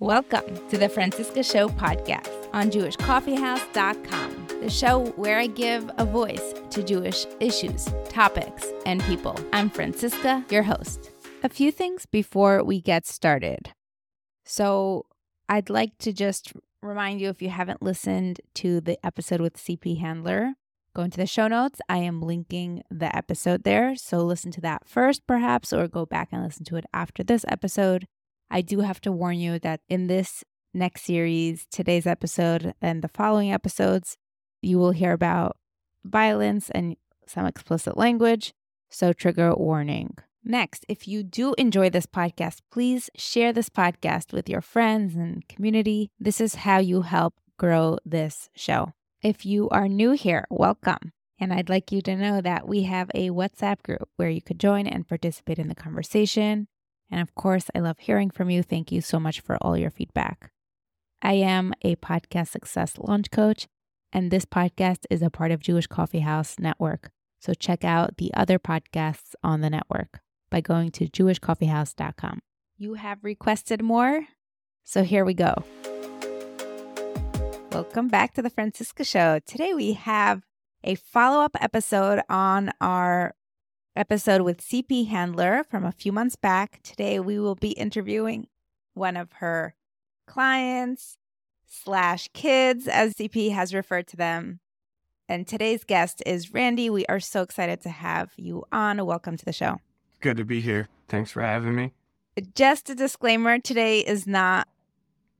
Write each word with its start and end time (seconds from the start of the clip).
Welcome 0.00 0.56
to 0.70 0.76
the 0.76 0.88
Franciska 0.88 1.44
Show 1.44 1.68
podcast 1.68 2.48
on 2.52 2.68
JewishCoffeehouse.com, 2.68 4.46
the 4.60 4.68
show 4.68 5.04
where 5.12 5.38
I 5.38 5.46
give 5.46 5.88
a 5.98 6.04
voice 6.04 6.52
to 6.70 6.82
Jewish 6.82 7.24
issues, 7.38 7.88
topics, 8.08 8.72
and 8.86 9.00
people. 9.04 9.38
I'm 9.52 9.70
Franciska, 9.70 10.50
your 10.50 10.64
host. 10.64 11.12
A 11.44 11.48
few 11.48 11.70
things 11.70 12.06
before 12.06 12.64
we 12.64 12.80
get 12.80 13.06
started. 13.06 13.70
So, 14.44 15.06
I'd 15.48 15.70
like 15.70 15.96
to 15.98 16.12
just 16.12 16.52
remind 16.82 17.20
you 17.20 17.28
if 17.28 17.40
you 17.40 17.50
haven't 17.50 17.80
listened 17.80 18.40
to 18.54 18.80
the 18.80 18.98
episode 19.06 19.40
with 19.40 19.56
CP 19.56 20.00
Handler, 20.00 20.54
go 20.96 21.02
into 21.02 21.18
the 21.18 21.26
show 21.26 21.46
notes. 21.46 21.80
I 21.88 21.98
am 21.98 22.20
linking 22.20 22.82
the 22.90 23.14
episode 23.16 23.62
there. 23.62 23.94
So, 23.94 24.18
listen 24.24 24.50
to 24.50 24.60
that 24.62 24.88
first, 24.88 25.24
perhaps, 25.28 25.72
or 25.72 25.86
go 25.86 26.04
back 26.04 26.30
and 26.32 26.42
listen 26.42 26.64
to 26.64 26.76
it 26.76 26.84
after 26.92 27.22
this 27.22 27.44
episode. 27.46 28.08
I 28.50 28.60
do 28.60 28.80
have 28.80 29.00
to 29.02 29.12
warn 29.12 29.38
you 29.38 29.58
that 29.60 29.80
in 29.88 30.06
this 30.06 30.44
next 30.72 31.02
series, 31.02 31.66
today's 31.70 32.06
episode 32.06 32.74
and 32.80 33.02
the 33.02 33.08
following 33.08 33.52
episodes, 33.52 34.16
you 34.60 34.78
will 34.78 34.92
hear 34.92 35.12
about 35.12 35.56
violence 36.04 36.70
and 36.70 36.96
some 37.26 37.46
explicit 37.46 37.96
language. 37.96 38.52
So, 38.90 39.12
trigger 39.12 39.54
warning. 39.54 40.16
Next, 40.44 40.84
if 40.88 41.08
you 41.08 41.22
do 41.22 41.54
enjoy 41.56 41.88
this 41.88 42.06
podcast, 42.06 42.58
please 42.70 43.08
share 43.16 43.52
this 43.52 43.70
podcast 43.70 44.32
with 44.32 44.48
your 44.48 44.60
friends 44.60 45.14
and 45.16 45.46
community. 45.48 46.10
This 46.18 46.40
is 46.40 46.56
how 46.56 46.78
you 46.78 47.02
help 47.02 47.34
grow 47.58 47.98
this 48.04 48.50
show. 48.54 48.92
If 49.22 49.46
you 49.46 49.70
are 49.70 49.88
new 49.88 50.12
here, 50.12 50.44
welcome. 50.50 51.12
And 51.40 51.52
I'd 51.52 51.70
like 51.70 51.90
you 51.90 52.02
to 52.02 52.14
know 52.14 52.40
that 52.42 52.68
we 52.68 52.82
have 52.82 53.10
a 53.14 53.30
WhatsApp 53.30 53.82
group 53.82 54.08
where 54.16 54.28
you 54.28 54.42
could 54.42 54.60
join 54.60 54.86
and 54.86 55.08
participate 55.08 55.58
in 55.58 55.68
the 55.68 55.74
conversation. 55.74 56.68
And 57.14 57.22
of 57.22 57.32
course, 57.36 57.70
I 57.76 57.78
love 57.78 58.00
hearing 58.00 58.28
from 58.28 58.50
you. 58.50 58.64
Thank 58.64 58.90
you 58.90 59.00
so 59.00 59.20
much 59.20 59.38
for 59.38 59.56
all 59.58 59.76
your 59.76 59.92
feedback. 59.92 60.50
I 61.22 61.34
am 61.34 61.72
a 61.82 61.94
podcast 61.94 62.48
success 62.48 62.98
launch 62.98 63.30
coach, 63.30 63.68
and 64.12 64.32
this 64.32 64.44
podcast 64.44 65.04
is 65.08 65.22
a 65.22 65.30
part 65.30 65.52
of 65.52 65.60
Jewish 65.60 65.86
Coffee 65.86 66.18
House 66.18 66.58
Network. 66.58 67.12
So 67.38 67.54
check 67.54 67.84
out 67.84 68.16
the 68.16 68.34
other 68.34 68.58
podcasts 68.58 69.36
on 69.44 69.60
the 69.60 69.70
network 69.70 70.18
by 70.50 70.60
going 70.60 70.90
to 70.90 71.06
jewishcoffeehouse.com. 71.06 72.40
You 72.78 72.94
have 72.94 73.22
requested 73.22 73.80
more, 73.80 74.26
so 74.82 75.04
here 75.04 75.24
we 75.24 75.34
go. 75.34 75.54
Welcome 77.70 78.08
back 78.08 78.34
to 78.34 78.42
the 78.42 78.50
Franciska 78.50 79.06
Show. 79.06 79.38
Today 79.46 79.72
we 79.72 79.92
have 79.92 80.42
a 80.82 80.96
follow 80.96 81.44
up 81.44 81.56
episode 81.60 82.22
on 82.28 82.72
our 82.80 83.36
episode 83.96 84.42
with 84.42 84.60
CP 84.60 85.08
Handler 85.08 85.64
from 85.64 85.84
a 85.84 85.92
few 85.92 86.12
months 86.12 86.36
back. 86.36 86.80
Today 86.82 87.20
we 87.20 87.38
will 87.38 87.54
be 87.54 87.70
interviewing 87.70 88.48
one 88.94 89.16
of 89.16 89.32
her 89.34 89.74
clients 90.26 91.16
slash 91.66 92.28
kids, 92.32 92.88
as 92.88 93.14
CP 93.14 93.52
has 93.52 93.74
referred 93.74 94.06
to 94.08 94.16
them. 94.16 94.60
And 95.28 95.46
today's 95.46 95.84
guest 95.84 96.22
is 96.26 96.52
Randy. 96.52 96.90
We 96.90 97.06
are 97.06 97.20
so 97.20 97.42
excited 97.42 97.80
to 97.82 97.88
have 97.88 98.32
you 98.36 98.64
on. 98.70 99.04
Welcome 99.06 99.36
to 99.36 99.44
the 99.44 99.52
show. 99.52 99.78
Good 100.20 100.36
to 100.36 100.44
be 100.44 100.60
here. 100.60 100.88
Thanks 101.08 101.30
for 101.30 101.42
having 101.42 101.74
me. 101.74 101.92
Just 102.54 102.90
a 102.90 102.94
disclaimer 102.94 103.58
today 103.58 104.00
is 104.00 104.26
not 104.26 104.68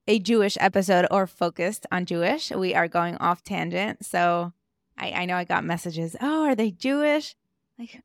a 0.06 0.18
Jewish 0.18 0.56
episode 0.60 1.06
or 1.10 1.26
focused 1.26 1.86
on 1.90 2.06
Jewish. 2.06 2.50
We 2.50 2.74
are 2.74 2.88
going 2.88 3.16
off 3.16 3.42
tangent. 3.42 4.04
So 4.04 4.52
I, 4.96 5.10
I 5.10 5.24
know 5.26 5.36
I 5.36 5.44
got 5.44 5.64
messages. 5.64 6.14
Oh, 6.20 6.44
are 6.44 6.54
they 6.54 6.70
Jewish? 6.70 7.34
Like, 7.78 8.02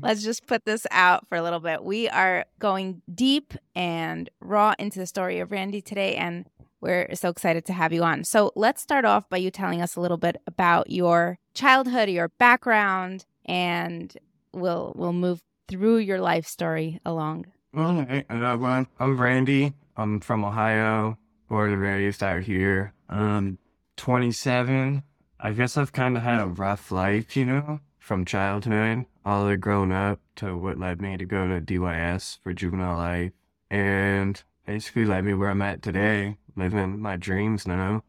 let's 0.00 0.22
just 0.22 0.46
put 0.46 0.64
this 0.64 0.86
out 0.90 1.28
for 1.28 1.36
a 1.36 1.42
little 1.42 1.60
bit. 1.60 1.82
We 1.84 2.08
are 2.08 2.44
going 2.58 3.02
deep 3.12 3.54
and 3.74 4.28
raw 4.40 4.74
into 4.78 4.98
the 4.98 5.06
story 5.06 5.40
of 5.40 5.52
Randy 5.52 5.80
today, 5.80 6.16
and 6.16 6.46
we're 6.80 7.14
so 7.14 7.28
excited 7.28 7.64
to 7.66 7.72
have 7.72 7.92
you 7.92 8.02
on. 8.02 8.24
So 8.24 8.52
let's 8.56 8.82
start 8.82 9.04
off 9.04 9.28
by 9.28 9.36
you 9.38 9.50
telling 9.50 9.80
us 9.80 9.96
a 9.96 10.00
little 10.00 10.16
bit 10.16 10.36
about 10.46 10.90
your 10.90 11.38
childhood, 11.54 12.08
your 12.08 12.28
background, 12.28 13.24
and 13.44 14.14
we'll 14.52 14.92
we'll 14.96 15.12
move 15.12 15.42
through 15.68 15.98
your 15.98 16.20
life 16.20 16.46
story 16.46 17.00
along. 17.06 17.46
All 17.76 18.02
right. 18.02 18.26
I'm 18.28 19.20
Randy. 19.20 19.72
I'm 19.96 20.20
from 20.20 20.44
Ohio, 20.44 21.18
born 21.48 21.72
and 21.72 21.80
raised 21.80 22.22
out 22.22 22.42
here. 22.42 22.92
Um, 23.08 23.58
27. 23.96 25.02
I 25.40 25.52
guess 25.52 25.76
I've 25.76 25.92
kind 25.92 26.16
of 26.16 26.22
had 26.22 26.40
a 26.40 26.46
rough 26.46 26.90
life, 26.90 27.36
you 27.36 27.44
know, 27.44 27.80
from 27.98 28.24
childhood 28.24 29.06
all 29.24 29.42
the 29.42 29.50
way 29.50 29.56
grown 29.56 29.92
up 29.92 30.20
to 30.36 30.56
what 30.56 30.78
led 30.78 31.00
me 31.00 31.16
to 31.16 31.24
go 31.24 31.48
to 31.48 31.60
DYS 31.60 32.38
for 32.42 32.52
juvenile 32.52 32.96
life. 32.96 33.32
And 33.70 34.42
basically 34.66 35.04
led 35.04 35.24
me 35.24 35.34
where 35.34 35.50
I'm 35.50 35.62
at 35.62 35.82
today, 35.82 36.36
living 36.56 37.00
my 37.00 37.16
dreams 37.16 37.66
now. 37.66 38.02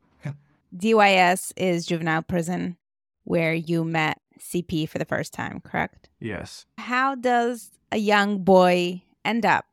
DYS 0.76 1.54
is 1.56 1.86
juvenile 1.86 2.24
prison 2.24 2.78
where 3.26 3.54
you 3.54 3.84
met 3.84 4.20
CP 4.40 4.90
for 4.90 4.98
the 4.98 5.06
first 5.06 5.34
time, 5.34 5.62
correct? 5.62 6.10
Yes. 6.20 6.66
How 6.78 7.16
does 7.16 7.72
a 7.92 7.98
young 7.98 8.44
boy 8.44 9.04
end 9.24 9.46
up 9.46 9.66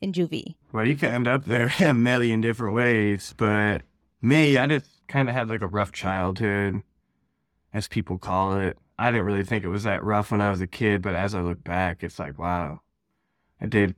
in 0.00 0.12
juvie? 0.12 0.54
Well, 0.72 0.86
you 0.86 0.96
can 0.96 1.12
end 1.12 1.28
up 1.28 1.44
there 1.46 1.72
a 1.80 1.94
million 1.94 2.40
different 2.40 2.74
ways, 2.74 3.34
but 3.36 3.82
me, 4.20 4.58
I 4.58 4.66
just 4.66 4.86
kind 5.08 5.28
of 5.28 5.34
had 5.34 5.48
like 5.48 5.62
a 5.62 5.66
rough 5.66 5.92
childhood, 5.92 6.82
as 7.72 7.88
people 7.88 8.18
call 8.18 8.58
it. 8.58 8.78
I 8.98 9.10
didn't 9.10 9.26
really 9.26 9.44
think 9.44 9.64
it 9.64 9.68
was 9.68 9.84
that 9.84 10.04
rough 10.04 10.30
when 10.30 10.40
I 10.40 10.50
was 10.50 10.60
a 10.60 10.66
kid, 10.66 11.02
but 11.02 11.14
as 11.14 11.34
I 11.34 11.40
look 11.40 11.64
back, 11.64 12.02
it's 12.02 12.18
like, 12.18 12.38
wow, 12.38 12.80
I 13.60 13.66
did. 13.66 13.94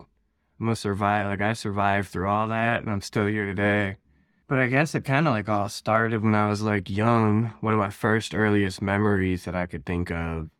I'm 0.58 0.66
gonna 0.66 0.76
survive. 0.76 1.26
Like 1.26 1.42
I 1.42 1.52
survived 1.52 2.08
through 2.08 2.28
all 2.28 2.48
that, 2.48 2.82
and 2.82 2.90
I'm 2.90 3.02
still 3.02 3.26
here 3.26 3.46
today. 3.46 3.96
But 4.48 4.58
I 4.58 4.68
guess 4.68 4.94
it 4.94 5.04
kind 5.04 5.26
of 5.26 5.34
like 5.34 5.48
all 5.48 5.68
started 5.68 6.22
when 6.22 6.34
I 6.34 6.48
was 6.48 6.62
like 6.62 6.88
young. 6.88 7.52
One 7.60 7.74
of 7.74 7.78
my 7.78 7.90
first 7.90 8.34
earliest 8.34 8.80
memories 8.80 9.44
that 9.44 9.56
I 9.56 9.66
could 9.66 9.84
think 9.84 10.10
of, 10.10 10.50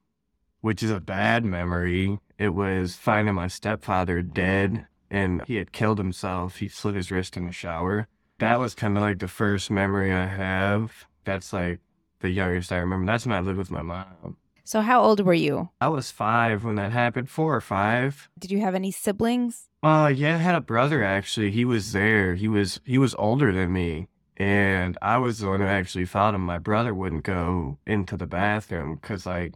which 0.60 0.82
is 0.82 0.90
a 0.90 1.00
bad 1.00 1.44
memory, 1.44 2.18
it 2.36 2.50
was 2.50 2.96
finding 2.96 3.34
my 3.34 3.46
stepfather 3.46 4.22
dead 4.22 4.86
and 5.10 5.42
he 5.46 5.56
had 5.56 5.72
killed 5.72 5.98
himself. 5.98 6.56
He 6.56 6.68
slit 6.68 6.94
his 6.94 7.10
wrist 7.10 7.36
in 7.36 7.46
the 7.46 7.52
shower. 7.52 8.08
That 8.38 8.58
was 8.58 8.74
kind 8.74 8.96
of 8.96 9.02
like 9.02 9.20
the 9.20 9.28
first 9.28 9.70
memory 9.70 10.12
I 10.12 10.26
have. 10.26 11.06
That's 11.24 11.52
like 11.52 11.80
the 12.20 12.30
youngest 12.30 12.72
I 12.72 12.78
remember. 12.78 13.06
That's 13.06 13.26
when 13.26 13.34
I 13.34 13.40
lived 13.40 13.58
with 13.58 13.70
my 13.70 13.82
mom. 13.82 14.36
So, 14.64 14.80
how 14.80 15.00
old 15.00 15.20
were 15.20 15.32
you? 15.32 15.70
I 15.80 15.88
was 15.88 16.10
five 16.10 16.64
when 16.64 16.74
that 16.74 16.90
happened, 16.90 17.30
four 17.30 17.54
or 17.54 17.60
five. 17.60 18.28
Did 18.38 18.50
you 18.50 18.60
have 18.60 18.74
any 18.74 18.90
siblings? 18.90 19.68
Uh 19.82 20.12
yeah, 20.14 20.34
I 20.34 20.38
had 20.38 20.56
a 20.56 20.60
brother 20.60 21.04
actually. 21.04 21.50
He 21.52 21.64
was 21.64 21.92
there. 21.92 22.34
He 22.34 22.48
was 22.48 22.80
he 22.84 22.98
was 22.98 23.14
older 23.14 23.52
than 23.52 23.72
me. 23.72 24.08
And 24.36 24.98
I 25.00 25.18
was 25.18 25.38
the 25.38 25.48
one 25.48 25.60
who 25.60 25.66
actually 25.66 26.04
found 26.04 26.34
him. 26.34 26.42
My 26.42 26.58
brother 26.58 26.94
wouldn't 26.94 27.24
go 27.24 27.78
into 27.86 28.16
the 28.16 28.26
bathroom 28.26 28.96
because, 28.96 29.24
like, 29.24 29.54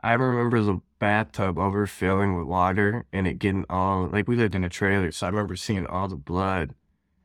I 0.00 0.12
remember 0.12 0.60
the 0.60 0.80
bathtub 1.00 1.56
overfilling 1.56 2.38
with 2.38 2.46
water 2.46 3.06
and 3.12 3.26
it 3.26 3.40
getting 3.40 3.64
all, 3.68 4.06
like, 4.06 4.28
we 4.28 4.36
lived 4.36 4.54
in 4.54 4.62
a 4.62 4.68
trailer. 4.68 5.10
So 5.10 5.26
I 5.26 5.30
remember 5.30 5.56
seeing 5.56 5.86
all 5.86 6.06
the 6.06 6.14
blood 6.16 6.74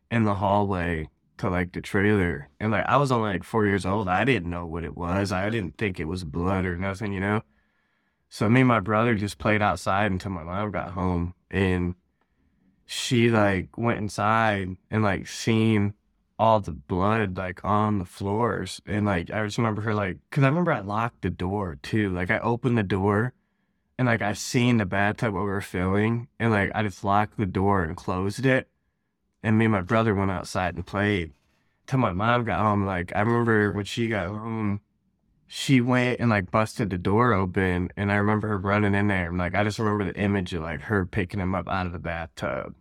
in 0.09 0.24
the 0.24 0.35
hallway 0.35 1.09
to, 1.40 1.50
like, 1.50 1.74
the 1.74 1.82
trailer. 1.82 2.50
And, 2.60 2.72
like, 2.72 2.86
I 2.86 2.98
was 2.98 3.12
only, 3.12 3.32
like, 3.32 3.44
four 3.44 3.66
years 3.66 3.86
old. 3.86 4.08
I 4.08 4.24
didn't 4.24 4.50
know 4.50 4.66
what 4.66 4.84
it 4.84 4.96
was. 4.96 5.32
I 5.32 5.50
didn't 5.50 5.78
think 5.78 6.00
it 6.00 6.06
was 6.06 6.24
blood 6.24 6.66
or 6.66 6.78
nothing, 6.78 7.14
you 7.14 7.20
know? 7.20 7.42
So 8.30 8.48
me 8.48 8.62
and 8.62 8.68
my 8.68 8.80
brother 8.80 9.16
just 9.16 9.38
played 9.38 9.62
outside 9.62 10.12
until 10.12 10.32
my 10.32 10.44
mom 10.44 10.72
got 10.72 10.92
home. 10.92 11.34
And 11.50 11.96
she, 12.86 13.30
like, 13.30 13.78
went 13.78 14.00
inside 14.00 14.78
and, 14.92 15.04
like, 15.04 15.28
seen 15.28 15.94
all 16.40 16.62
the 16.62 16.72
blood 16.72 17.38
like 17.38 17.64
on 17.66 18.00
the 18.00 18.06
floors 18.06 18.82
and 18.86 19.06
like 19.06 19.30
i 19.30 19.44
just 19.44 19.58
remember 19.58 19.82
her 19.82 19.94
like 19.94 20.18
because 20.30 20.42
i 20.42 20.48
remember 20.48 20.72
i 20.72 20.80
locked 20.80 21.22
the 21.22 21.30
door 21.30 21.78
too 21.84 22.10
like 22.12 22.32
i 22.32 22.40
opened 22.40 22.78
the 22.78 22.84
door 22.84 23.34
and 23.98 24.08
like 24.08 24.22
i 24.22 24.32
seen 24.32 24.78
the 24.78 24.86
bathtub 24.86 25.34
overfilling 25.34 26.28
and 26.40 26.52
like 26.52 26.72
i 26.74 26.82
just 26.82 27.04
locked 27.04 27.38
the 27.38 27.46
door 27.46 27.84
and 27.84 27.98
closed 27.98 28.46
it 28.46 28.70
and 29.44 29.58
me 29.58 29.66
and 29.66 29.72
my 29.72 29.82
brother 29.82 30.14
went 30.16 30.32
outside 30.32 30.76
and 30.76 30.86
played 30.86 31.32
till 31.88 32.00
my 32.00 32.12
mom 32.12 32.44
got 32.44 32.59
home 32.59 32.86
like 32.86 33.12
i 33.16 33.20
remember 33.22 33.72
when 33.72 33.86
she 33.86 34.08
got 34.08 34.28
home 34.28 34.80
she 35.47 35.82
went 35.82 36.20
and 36.20 36.30
like 36.30 36.52
busted 36.52 36.90
the 36.90 36.97
door 36.97 37.34
open 37.34 37.90
and 37.97 38.12
i 38.12 38.16
remember 38.16 38.47
her 38.47 38.58
running 38.58 38.94
in 38.94 39.08
there 39.08 39.30
and 39.30 39.38
like 39.38 39.56
i 39.56 39.64
just 39.64 39.80
remember 39.80 40.03
the 40.06 40.20
image 40.20 40.53
of 40.53 40.62
like 40.62 40.82
her 40.82 41.06
picking 41.06 41.40
him 41.40 41.56
up 41.56 41.68
out 41.68 41.86
of 41.86 41.91
the 41.91 42.00
bathtub 42.00 42.76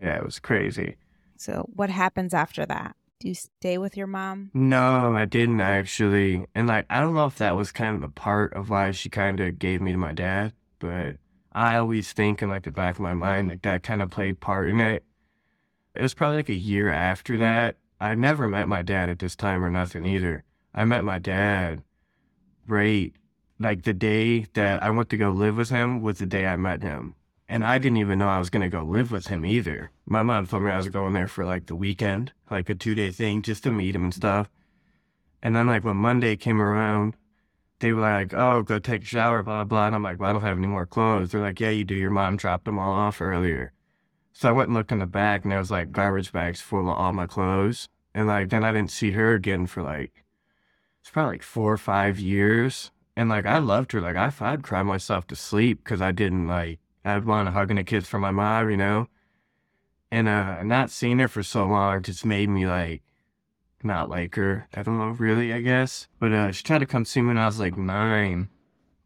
yeah 0.00 0.16
it 0.16 0.24
was 0.24 0.38
crazy 0.38 0.96
So, 1.38 1.68
what 1.74 1.90
happens 1.90 2.32
after 2.32 2.64
that? 2.64 2.96
Do 3.20 3.28
you 3.28 3.34
stay 3.34 3.76
with 3.76 3.94
your 3.96 4.06
mom? 4.06 4.50
No, 4.54 5.14
I 5.14 5.26
didn't 5.26 5.60
actually. 5.60 6.46
And 6.54 6.66
like, 6.66 6.86
I 6.88 7.00
don't 7.00 7.14
know 7.14 7.26
if 7.26 7.36
that 7.36 7.56
was 7.56 7.72
kind 7.72 7.96
of 7.96 8.02
a 8.02 8.08
part 8.08 8.54
of 8.54 8.70
why 8.70 8.90
she 8.92 9.08
kind 9.10 9.38
of 9.40 9.58
gave 9.58 9.80
me 9.82 9.92
to 9.92 9.98
my 9.98 10.12
dad, 10.12 10.52
but 10.78 11.16
I 11.52 11.76
always 11.76 12.12
think 12.12 12.40
in 12.42 12.48
like 12.48 12.64
the 12.64 12.70
back 12.70 12.94
of 12.96 13.00
my 13.00 13.12
mind, 13.14 13.48
like 13.48 13.62
that 13.62 13.82
kind 13.82 14.00
of 14.02 14.10
played 14.10 14.40
part 14.40 14.68
in 14.70 14.80
it. 14.80 15.04
It 15.96 16.02
was 16.02 16.14
probably 16.14 16.36
like 16.36 16.48
a 16.48 16.54
year 16.54 16.90
after 16.90 17.36
that. 17.38 17.76
I 18.00 18.14
never 18.14 18.48
met 18.48 18.68
my 18.68 18.82
dad 18.82 19.08
at 19.08 19.18
this 19.18 19.36
time 19.36 19.64
or 19.64 19.70
nothing 19.70 20.04
either. 20.04 20.44
I 20.74 20.84
met 20.84 21.04
my 21.04 21.18
dad 21.18 21.82
right 22.66 23.14
like 23.58 23.82
the 23.82 23.94
day 23.94 24.40
that 24.52 24.82
I 24.82 24.90
went 24.90 25.08
to 25.10 25.16
go 25.16 25.30
live 25.30 25.56
with 25.56 25.70
him 25.70 26.02
was 26.02 26.18
the 26.18 26.26
day 26.26 26.46
I 26.46 26.56
met 26.56 26.82
him. 26.82 27.14
And 27.48 27.64
I 27.64 27.78
didn't 27.78 27.98
even 27.98 28.18
know 28.18 28.28
I 28.28 28.38
was 28.38 28.50
to 28.50 28.68
go 28.68 28.82
live 28.82 29.12
with 29.12 29.28
him 29.28 29.46
either. 29.46 29.90
My 30.04 30.22
mom 30.22 30.46
told 30.46 30.64
me 30.64 30.70
I 30.70 30.76
was 30.76 30.88
going 30.88 31.12
there 31.12 31.28
for 31.28 31.44
like 31.44 31.66
the 31.66 31.76
weekend, 31.76 32.32
like 32.50 32.68
a 32.68 32.74
two 32.74 32.94
day 32.94 33.10
thing 33.10 33.42
just 33.42 33.62
to 33.62 33.70
meet 33.70 33.94
him 33.94 34.04
and 34.04 34.14
stuff. 34.14 34.50
And 35.42 35.54
then, 35.54 35.66
like, 35.66 35.84
when 35.84 35.96
Monday 35.96 36.34
came 36.34 36.60
around, 36.60 37.14
they 37.78 37.92
were 37.92 38.00
like, 38.00 38.34
oh, 38.34 38.62
go 38.62 38.78
take 38.78 39.02
a 39.02 39.04
shower, 39.04 39.42
blah, 39.42 39.64
blah. 39.64 39.86
And 39.86 39.94
I'm 39.94 40.02
like, 40.02 40.18
well, 40.18 40.30
I 40.30 40.32
don't 40.32 40.42
have 40.42 40.58
any 40.58 40.66
more 40.66 40.86
clothes. 40.86 41.30
They're 41.30 41.40
like, 41.40 41.60
yeah, 41.60 41.70
you 41.70 41.84
do. 41.84 41.94
Your 41.94 42.10
mom 42.10 42.36
dropped 42.36 42.64
them 42.64 42.78
all 42.78 42.92
off 42.92 43.20
earlier. 43.20 43.72
So 44.38 44.50
I 44.50 44.52
went 44.52 44.68
and 44.68 44.76
looked 44.76 44.92
in 44.92 44.98
the 44.98 45.06
back, 45.06 45.44
and 45.44 45.50
there 45.50 45.58
was 45.58 45.70
like 45.70 45.92
garbage 45.92 46.30
bags 46.30 46.60
full 46.60 46.90
of 46.90 46.98
all 46.98 47.14
my 47.14 47.26
clothes. 47.26 47.88
And 48.14 48.26
like, 48.26 48.50
then 48.50 48.64
I 48.64 48.72
didn't 48.72 48.90
see 48.90 49.12
her 49.12 49.32
again 49.32 49.66
for 49.66 49.82
like, 49.82 50.24
it's 51.00 51.08
probably 51.08 51.36
like 51.36 51.42
four 51.42 51.72
or 51.72 51.78
five 51.78 52.18
years. 52.18 52.90
And 53.16 53.30
like, 53.30 53.46
I 53.46 53.56
loved 53.56 53.92
her. 53.92 54.00
Like, 54.02 54.16
I, 54.16 54.30
I'd 54.40 54.62
cry 54.62 54.82
myself 54.82 55.26
to 55.28 55.36
sleep 55.36 55.82
because 55.82 56.02
I 56.02 56.12
didn't 56.12 56.48
like, 56.48 56.80
I'd 57.02 57.24
want 57.24 57.46
to 57.46 57.52
hug 57.52 57.70
and 57.70 57.78
a 57.78 57.84
kiss 57.84 58.06
from 58.06 58.20
my 58.20 58.30
mom, 58.30 58.68
you 58.68 58.76
know? 58.76 59.08
And 60.10 60.28
uh, 60.28 60.62
not 60.64 60.90
seeing 60.90 61.18
her 61.20 61.28
for 61.28 61.42
so 61.42 61.64
long 61.64 62.02
just 62.02 62.26
made 62.26 62.50
me 62.50 62.66
like, 62.66 63.00
not 63.82 64.10
like 64.10 64.34
her. 64.34 64.68
I 64.74 64.82
don't 64.82 64.98
know, 64.98 65.16
really, 65.18 65.54
I 65.54 65.62
guess. 65.62 66.08
But 66.20 66.32
uh, 66.34 66.52
she 66.52 66.62
tried 66.62 66.80
to 66.80 66.86
come 66.86 67.06
see 67.06 67.22
me 67.22 67.28
when 67.28 67.38
I 67.38 67.46
was 67.46 67.58
like 67.58 67.78
nine, 67.78 68.50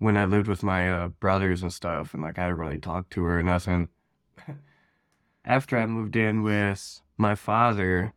when 0.01 0.17
I 0.17 0.25
lived 0.25 0.49
with 0.49 0.65
my 0.65 0.91
uh, 0.91 1.09
brothers 1.09 1.63
and 1.63 1.73
stuff. 1.73 2.15
And 2.15 2.23
like, 2.25 2.37
I 2.37 2.49
didn't 2.49 2.59
really 2.59 2.79
talk 2.79 3.11
to 3.11 3.23
her 3.23 3.39
or 3.39 3.45
nothing. 3.45 3.91
After 5.45 5.79
I 5.79 5.87
moved 5.87 6.17
in 6.17 6.43
with 6.43 7.01
my 7.17 7.35
father 7.35 8.13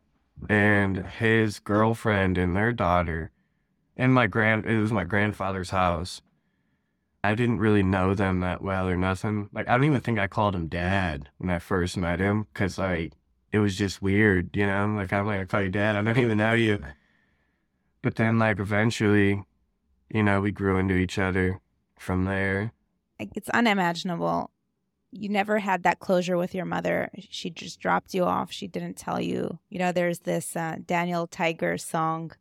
and 0.48 1.06
his 1.06 1.58
girlfriend 1.58 2.36
and 2.36 2.54
their 2.54 2.72
daughter, 2.72 3.30
and 3.96 4.12
my 4.12 4.26
grand, 4.26 4.66
it 4.66 4.78
was 4.78 4.92
my 4.92 5.04
grandfather's 5.04 5.70
house. 5.70 6.20
I 7.22 7.34
didn't 7.34 7.60
really 7.60 7.82
know 7.82 8.14
them 8.14 8.40
that 8.40 8.60
well 8.60 8.86
or 8.86 8.96
nothing. 8.96 9.48
Like, 9.52 9.66
I 9.68 9.72
don't 9.72 9.84
even 9.84 10.02
think 10.02 10.18
I 10.18 10.26
called 10.26 10.54
him 10.54 10.68
dad 10.68 11.30
when 11.38 11.48
I 11.48 11.58
first 11.58 11.96
met 11.96 12.20
him 12.20 12.46
because, 12.52 12.76
like, 12.76 13.14
it 13.50 13.60
was 13.60 13.78
just 13.78 14.02
weird, 14.02 14.54
you 14.54 14.66
know? 14.66 14.94
Like, 14.94 15.12
I'm 15.12 15.26
like, 15.26 15.40
I 15.40 15.44
call 15.46 15.62
you 15.62 15.70
dad. 15.70 15.96
I 15.96 16.02
don't 16.02 16.18
even 16.18 16.36
know 16.36 16.52
you. 16.52 16.84
But 18.02 18.16
then, 18.16 18.38
like, 18.38 18.58
eventually, 18.58 19.42
you 20.10 20.22
know, 20.22 20.42
we 20.42 20.50
grew 20.52 20.76
into 20.76 20.96
each 20.96 21.18
other 21.18 21.60
from 21.98 22.24
there. 22.26 22.72
It's 23.18 23.48
unimaginable. 23.48 24.50
You 25.16 25.28
never 25.28 25.60
had 25.60 25.84
that 25.84 26.00
closure 26.00 26.36
with 26.36 26.54
your 26.54 26.64
mother. 26.64 27.08
She 27.30 27.48
just 27.48 27.78
dropped 27.78 28.14
you 28.14 28.24
off. 28.24 28.50
She 28.50 28.66
didn't 28.66 28.96
tell 28.96 29.20
you. 29.20 29.60
You 29.70 29.78
know, 29.78 29.92
there's 29.92 30.20
this 30.20 30.56
uh, 30.56 30.76
Daniel 30.84 31.26
Tiger 31.28 31.78
song 31.78 32.32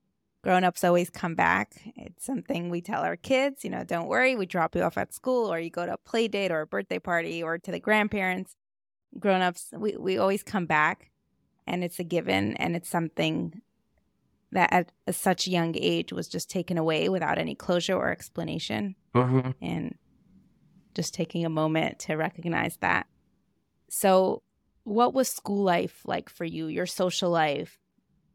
grown-ups 0.43 0.83
always 0.83 1.09
come 1.09 1.35
back 1.35 1.81
it's 1.95 2.25
something 2.25 2.69
we 2.69 2.81
tell 2.81 3.01
our 3.01 3.15
kids 3.15 3.63
you 3.63 3.69
know 3.69 3.85
don't 3.85 4.09
worry 4.09 4.35
we 4.35 4.45
drop 4.45 4.75
you 4.75 4.81
off 4.81 4.97
at 4.97 5.13
school 5.13 5.51
or 5.51 5.57
you 5.57 5.69
go 5.69 5.85
to 5.85 5.93
a 5.93 5.97
play 5.99 6.27
date 6.27 6.51
or 6.51 6.59
a 6.59 6.67
birthday 6.67 6.99
party 6.99 7.41
or 7.41 7.57
to 7.57 7.71
the 7.71 7.79
grandparents 7.79 8.57
grown-ups 9.17 9.69
we, 9.77 9.95
we 9.95 10.17
always 10.17 10.43
come 10.43 10.65
back 10.65 11.11
and 11.65 11.81
it's 11.81 11.97
a 11.97 12.03
given 12.03 12.57
and 12.57 12.75
it's 12.75 12.89
something 12.89 13.61
that 14.51 14.71
at 14.73 14.91
a 15.07 15.13
such 15.13 15.47
young 15.47 15.75
age 15.77 16.11
was 16.11 16.27
just 16.27 16.49
taken 16.49 16.77
away 16.77 17.07
without 17.07 17.37
any 17.37 17.55
closure 17.55 17.95
or 17.95 18.11
explanation 18.11 18.95
Mm-hmm. 19.15 19.51
and 19.61 19.95
just 20.93 21.13
taking 21.13 21.45
a 21.45 21.49
moment 21.49 21.99
to 21.99 22.15
recognize 22.15 22.77
that 22.77 23.07
so 23.89 24.41
what 24.83 25.13
was 25.13 25.29
school 25.29 25.63
life 25.63 26.01
like 26.05 26.29
for 26.29 26.45
you 26.45 26.67
your 26.67 26.85
social 26.85 27.29
life 27.29 27.77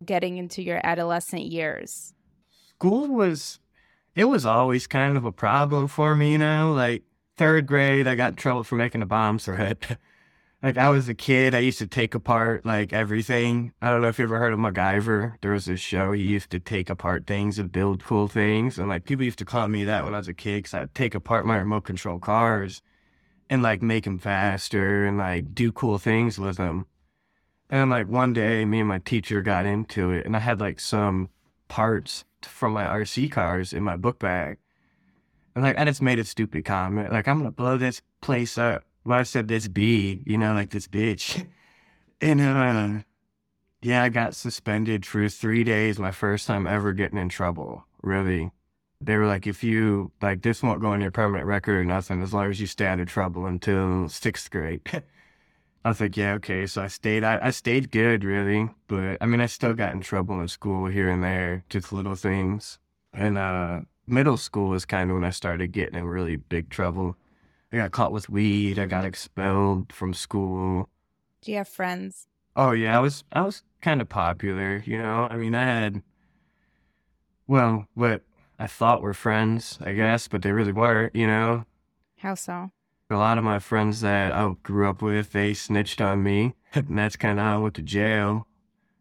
getting 0.04 0.36
into 0.36 0.62
your 0.62 0.80
adolescent 0.84 1.42
years? 1.42 2.14
School 2.68 3.08
was, 3.08 3.58
it 4.14 4.26
was 4.26 4.46
always 4.46 4.86
kind 4.86 5.16
of 5.16 5.24
a 5.24 5.32
problem 5.32 5.88
for 5.88 6.14
me, 6.14 6.32
you 6.32 6.38
know? 6.38 6.72
Like 6.72 7.02
third 7.36 7.66
grade, 7.66 8.06
I 8.06 8.14
got 8.14 8.30
in 8.30 8.36
trouble 8.36 8.64
for 8.64 8.76
making 8.76 9.02
a 9.02 9.06
bomb 9.06 9.38
threat. 9.38 9.98
like 10.62 10.76
I 10.76 10.88
was 10.88 11.08
a 11.08 11.14
kid, 11.14 11.54
I 11.54 11.60
used 11.60 11.78
to 11.78 11.86
take 11.86 12.14
apart 12.14 12.66
like 12.66 12.92
everything. 12.92 13.72
I 13.80 13.90
don't 13.90 14.02
know 14.02 14.08
if 14.08 14.18
you 14.18 14.24
ever 14.24 14.38
heard 14.38 14.52
of 14.52 14.58
MacGyver. 14.58 15.34
There 15.40 15.52
was 15.52 15.66
this 15.66 15.80
show, 15.80 16.12
he 16.12 16.22
used 16.22 16.50
to 16.50 16.58
take 16.58 16.90
apart 16.90 17.26
things 17.26 17.58
and 17.58 17.70
build 17.70 18.04
cool 18.04 18.28
things. 18.28 18.78
And 18.78 18.88
like 18.88 19.04
people 19.04 19.24
used 19.24 19.38
to 19.38 19.44
call 19.44 19.68
me 19.68 19.84
that 19.84 20.04
when 20.04 20.14
I 20.14 20.18
was 20.18 20.28
a 20.28 20.34
kid 20.34 20.58
because 20.58 20.74
I'd 20.74 20.94
take 20.94 21.14
apart 21.14 21.46
my 21.46 21.56
remote 21.56 21.84
control 21.84 22.18
cars 22.18 22.82
and 23.48 23.62
like 23.62 23.82
make 23.82 24.04
them 24.04 24.18
faster 24.18 25.04
and 25.06 25.16
like 25.16 25.54
do 25.54 25.72
cool 25.72 25.98
things 25.98 26.38
with 26.38 26.56
them. 26.56 26.86
And 27.70 27.90
like 27.90 28.08
one 28.08 28.32
day, 28.32 28.64
me 28.64 28.80
and 28.80 28.88
my 28.88 28.98
teacher 28.98 29.42
got 29.42 29.66
into 29.66 30.10
it, 30.10 30.24
and 30.24 30.34
I 30.34 30.40
had 30.40 30.58
like 30.58 30.80
some 30.80 31.28
parts 31.68 32.24
from 32.42 32.72
my 32.72 32.84
RC 32.84 33.30
cars 33.30 33.72
in 33.72 33.82
my 33.82 33.96
book 33.96 34.18
bag. 34.18 34.58
And 35.54 35.64
like, 35.64 35.78
I 35.78 35.84
just 35.84 36.00
made 36.00 36.18
a 36.18 36.24
stupid 36.24 36.64
comment, 36.64 37.12
like, 37.12 37.28
I'm 37.28 37.38
gonna 37.38 37.50
blow 37.50 37.76
this 37.76 38.00
place 38.20 38.56
up. 38.56 38.84
Well, 39.08 39.18
I 39.18 39.22
said 39.22 39.48
this 39.48 39.68
bee, 39.68 40.22
you 40.26 40.36
know, 40.36 40.52
like 40.52 40.68
this 40.68 40.86
bitch. 40.86 41.46
and 42.20 42.42
uh, 42.42 43.02
yeah, 43.80 44.02
I 44.02 44.10
got 44.10 44.34
suspended 44.34 45.06
for 45.06 45.30
three 45.30 45.64
days, 45.64 45.98
my 45.98 46.10
first 46.10 46.46
time 46.46 46.66
ever 46.66 46.92
getting 46.92 47.16
in 47.16 47.30
trouble, 47.30 47.86
really. 48.02 48.50
They 49.00 49.16
were 49.16 49.24
like, 49.24 49.46
if 49.46 49.64
you, 49.64 50.12
like, 50.20 50.42
this 50.42 50.62
won't 50.62 50.82
go 50.82 50.88
on 50.88 51.00
your 51.00 51.10
permanent 51.10 51.46
record 51.46 51.78
or 51.78 51.84
nothing, 51.86 52.20
as 52.22 52.34
long 52.34 52.50
as 52.50 52.60
you 52.60 52.66
stay 52.66 52.84
out 52.84 53.00
of 53.00 53.08
trouble 53.08 53.46
until 53.46 54.10
sixth 54.10 54.50
grade. 54.50 54.82
I 55.86 55.88
was 55.88 56.02
like, 56.02 56.18
yeah, 56.18 56.34
okay. 56.34 56.66
So 56.66 56.82
I 56.82 56.88
stayed. 56.88 57.24
I, 57.24 57.38
I 57.46 57.50
stayed 57.50 57.90
good, 57.90 58.24
really. 58.24 58.68
But 58.88 59.16
I 59.22 59.24
mean, 59.24 59.40
I 59.40 59.46
still 59.46 59.72
got 59.72 59.94
in 59.94 60.02
trouble 60.02 60.38
in 60.38 60.48
school 60.48 60.84
here 60.84 61.08
and 61.08 61.24
there, 61.24 61.64
just 61.70 61.94
little 61.94 62.14
things. 62.14 62.78
And 63.14 63.38
uh, 63.38 63.80
middle 64.06 64.36
school 64.36 64.68
was 64.68 64.84
kind 64.84 65.10
of 65.10 65.14
when 65.14 65.24
I 65.24 65.30
started 65.30 65.72
getting 65.72 65.98
in 65.98 66.04
really 66.04 66.36
big 66.36 66.68
trouble. 66.68 67.16
I 67.72 67.76
got 67.76 67.92
caught 67.92 68.12
with 68.12 68.30
weed. 68.30 68.78
I 68.78 68.86
got 68.86 69.04
expelled 69.04 69.92
from 69.92 70.14
school. 70.14 70.88
Do 71.42 71.52
you 71.52 71.58
have 71.58 71.68
friends? 71.68 72.26
Oh 72.56 72.72
yeah, 72.72 72.96
I 72.96 73.00
was 73.00 73.24
I 73.32 73.42
was 73.42 73.62
kind 73.82 74.00
of 74.00 74.08
popular. 74.08 74.82
You 74.84 74.98
know, 74.98 75.28
I 75.30 75.36
mean, 75.36 75.54
I 75.54 75.64
had 75.64 76.02
well, 77.46 77.86
what 77.94 78.22
I 78.58 78.66
thought 78.66 79.02
were 79.02 79.14
friends, 79.14 79.78
I 79.80 79.92
guess, 79.92 80.28
but 80.28 80.42
they 80.42 80.52
really 80.52 80.72
weren't. 80.72 81.14
You 81.14 81.26
know. 81.26 81.64
How 82.18 82.34
so? 82.34 82.72
A 83.10 83.16
lot 83.16 83.38
of 83.38 83.44
my 83.44 83.58
friends 83.58 84.00
that 84.02 84.32
I 84.32 84.54
grew 84.62 84.88
up 84.88 85.00
with, 85.00 85.32
they 85.32 85.54
snitched 85.54 86.00
on 86.00 86.22
me. 86.22 86.54
And 86.74 86.98
that's 86.98 87.16
kind 87.16 87.38
of 87.38 87.44
how 87.46 87.56
I 87.56 87.58
went 87.62 87.74
to 87.76 87.82
jail. 87.82 88.46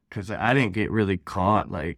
Because 0.08 0.32
I 0.32 0.54
didn't 0.54 0.72
get 0.72 0.90
really 0.90 1.18
caught, 1.18 1.70
like, 1.70 1.98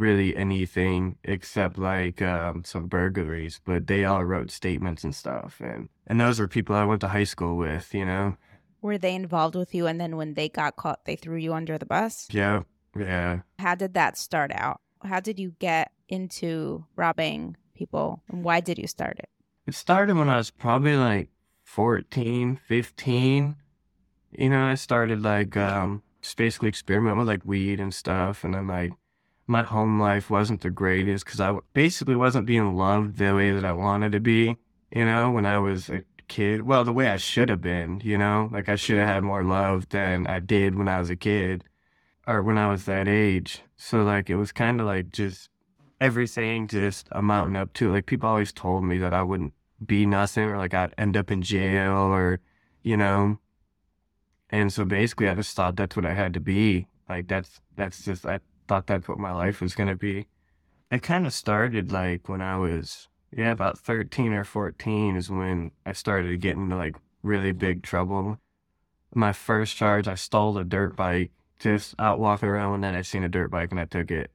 really 0.00 0.36
anything 0.36 1.16
except, 1.22 1.78
like, 1.78 2.20
um, 2.22 2.64
some 2.64 2.86
burglaries. 2.86 3.60
But 3.64 3.86
they 3.86 4.04
all 4.04 4.24
wrote 4.24 4.50
statements 4.50 5.04
and 5.04 5.14
stuff. 5.14 5.60
And, 5.60 5.88
and 6.06 6.20
those 6.20 6.40
were 6.40 6.48
people 6.48 6.74
I 6.74 6.84
went 6.84 7.02
to 7.02 7.08
high 7.08 7.24
school 7.24 7.56
with, 7.56 7.94
you 7.94 8.04
know? 8.04 8.36
Were 8.82 8.98
they 8.98 9.14
involved 9.14 9.54
with 9.54 9.74
you? 9.74 9.86
And 9.86 10.00
then 10.00 10.16
when 10.16 10.34
they 10.34 10.48
got 10.48 10.76
caught, 10.76 11.04
they 11.04 11.16
threw 11.16 11.36
you 11.36 11.52
under 11.52 11.76
the 11.78 11.86
bus? 11.86 12.28
Yeah. 12.30 12.62
Yeah. 12.98 13.40
How 13.58 13.74
did 13.74 13.94
that 13.94 14.16
start 14.16 14.50
out? 14.54 14.80
How 15.02 15.20
did 15.20 15.38
you 15.38 15.54
get 15.58 15.92
into 16.08 16.84
robbing 16.96 17.56
people? 17.74 18.22
And 18.28 18.42
why 18.42 18.60
did 18.60 18.78
you 18.78 18.86
start 18.86 19.18
it? 19.18 19.28
It 19.66 19.74
started 19.74 20.16
when 20.16 20.28
I 20.28 20.36
was 20.36 20.50
probably 20.50 20.96
like 20.96 21.28
14, 21.64 22.58
15. 22.66 23.56
You 24.32 24.50
know, 24.50 24.64
I 24.64 24.74
started 24.74 25.22
like 25.22 25.56
um 25.56 26.02
just 26.22 26.36
basically 26.36 26.68
experimenting 26.68 27.18
with 27.18 27.28
like 27.28 27.44
weed 27.44 27.80
and 27.80 27.94
stuff. 27.94 28.44
And 28.44 28.54
then 28.54 28.66
like 28.66 28.92
my 29.50 29.64
home 29.64 30.00
life 30.00 30.30
wasn't 30.30 30.60
the 30.60 30.70
greatest 30.70 31.24
because 31.24 31.40
I 31.40 31.58
basically 31.74 32.16
wasn't 32.16 32.46
being 32.46 32.76
loved 32.76 33.18
the 33.18 33.34
way 33.34 33.50
that 33.50 33.64
I 33.64 33.72
wanted 33.72 34.12
to 34.12 34.20
be, 34.20 34.56
you 34.92 35.04
know, 35.04 35.30
when 35.32 35.44
I 35.44 35.58
was 35.58 35.90
a 35.90 36.04
kid. 36.28 36.62
Well, 36.62 36.84
the 36.84 36.92
way 36.92 37.08
I 37.08 37.16
should 37.16 37.48
have 37.48 37.60
been, 37.60 38.00
you 38.04 38.16
know, 38.16 38.48
like 38.52 38.68
I 38.68 38.76
should 38.76 38.98
have 38.98 39.08
had 39.08 39.24
more 39.24 39.42
love 39.42 39.88
than 39.88 40.26
I 40.28 40.38
did 40.38 40.76
when 40.76 40.88
I 40.88 41.00
was 41.00 41.10
a 41.10 41.16
kid 41.16 41.64
or 42.26 42.42
when 42.42 42.58
I 42.58 42.70
was 42.70 42.84
that 42.84 43.08
age. 43.08 43.62
So 43.76 44.04
like 44.04 44.30
it 44.30 44.36
was 44.36 44.52
kind 44.52 44.80
of 44.80 44.86
like 44.86 45.10
just 45.10 45.50
everything 46.00 46.68
just 46.68 47.08
amounting 47.10 47.56
up 47.56 47.72
to 47.74 47.92
like 47.92 48.06
people 48.06 48.28
always 48.28 48.52
told 48.52 48.84
me 48.84 48.98
that 48.98 49.12
I 49.12 49.22
wouldn't 49.22 49.52
be 49.84 50.06
nothing 50.06 50.44
or 50.44 50.58
like 50.58 50.74
I'd 50.74 50.94
end 50.96 51.16
up 51.16 51.30
in 51.30 51.42
jail 51.42 51.92
or, 51.92 52.38
you 52.82 52.96
know. 52.96 53.38
And 54.48 54.72
so 54.72 54.84
basically 54.84 55.28
I 55.28 55.34
just 55.34 55.56
thought 55.56 55.74
that's 55.74 55.96
what 55.96 56.06
I 56.06 56.14
had 56.14 56.34
to 56.34 56.40
be. 56.40 56.86
Like 57.08 57.26
that's 57.26 57.60
that's 57.74 58.04
just 58.04 58.24
I 58.24 58.38
thought 58.70 58.86
that's 58.86 59.08
what 59.08 59.18
my 59.18 59.32
life 59.32 59.60
was 59.60 59.74
gonna 59.74 59.96
be. 59.96 60.28
It 60.92 61.02
kind 61.02 61.26
of 61.26 61.32
started 61.32 61.90
like 61.90 62.28
when 62.28 62.40
I 62.40 62.56
was 62.56 63.08
yeah, 63.36 63.50
about 63.50 63.80
thirteen 63.80 64.32
or 64.32 64.44
fourteen 64.44 65.16
is 65.16 65.28
when 65.28 65.72
I 65.84 65.92
started 65.92 66.40
getting 66.40 66.62
into 66.62 66.76
like 66.76 66.94
really 67.24 67.50
big 67.50 67.82
trouble. 67.82 68.38
My 69.12 69.32
first 69.32 69.76
charge, 69.76 70.06
I 70.06 70.14
stole 70.14 70.56
a 70.56 70.62
dirt 70.62 70.94
bike, 70.94 71.32
just 71.58 71.96
out 71.98 72.20
walking 72.20 72.48
around 72.48 72.74
and 72.74 72.84
then 72.84 72.94
I 72.94 73.02
seen 73.02 73.24
a 73.24 73.28
dirt 73.28 73.50
bike 73.50 73.72
and 73.72 73.80
I 73.80 73.86
took 73.86 74.12
it 74.12 74.30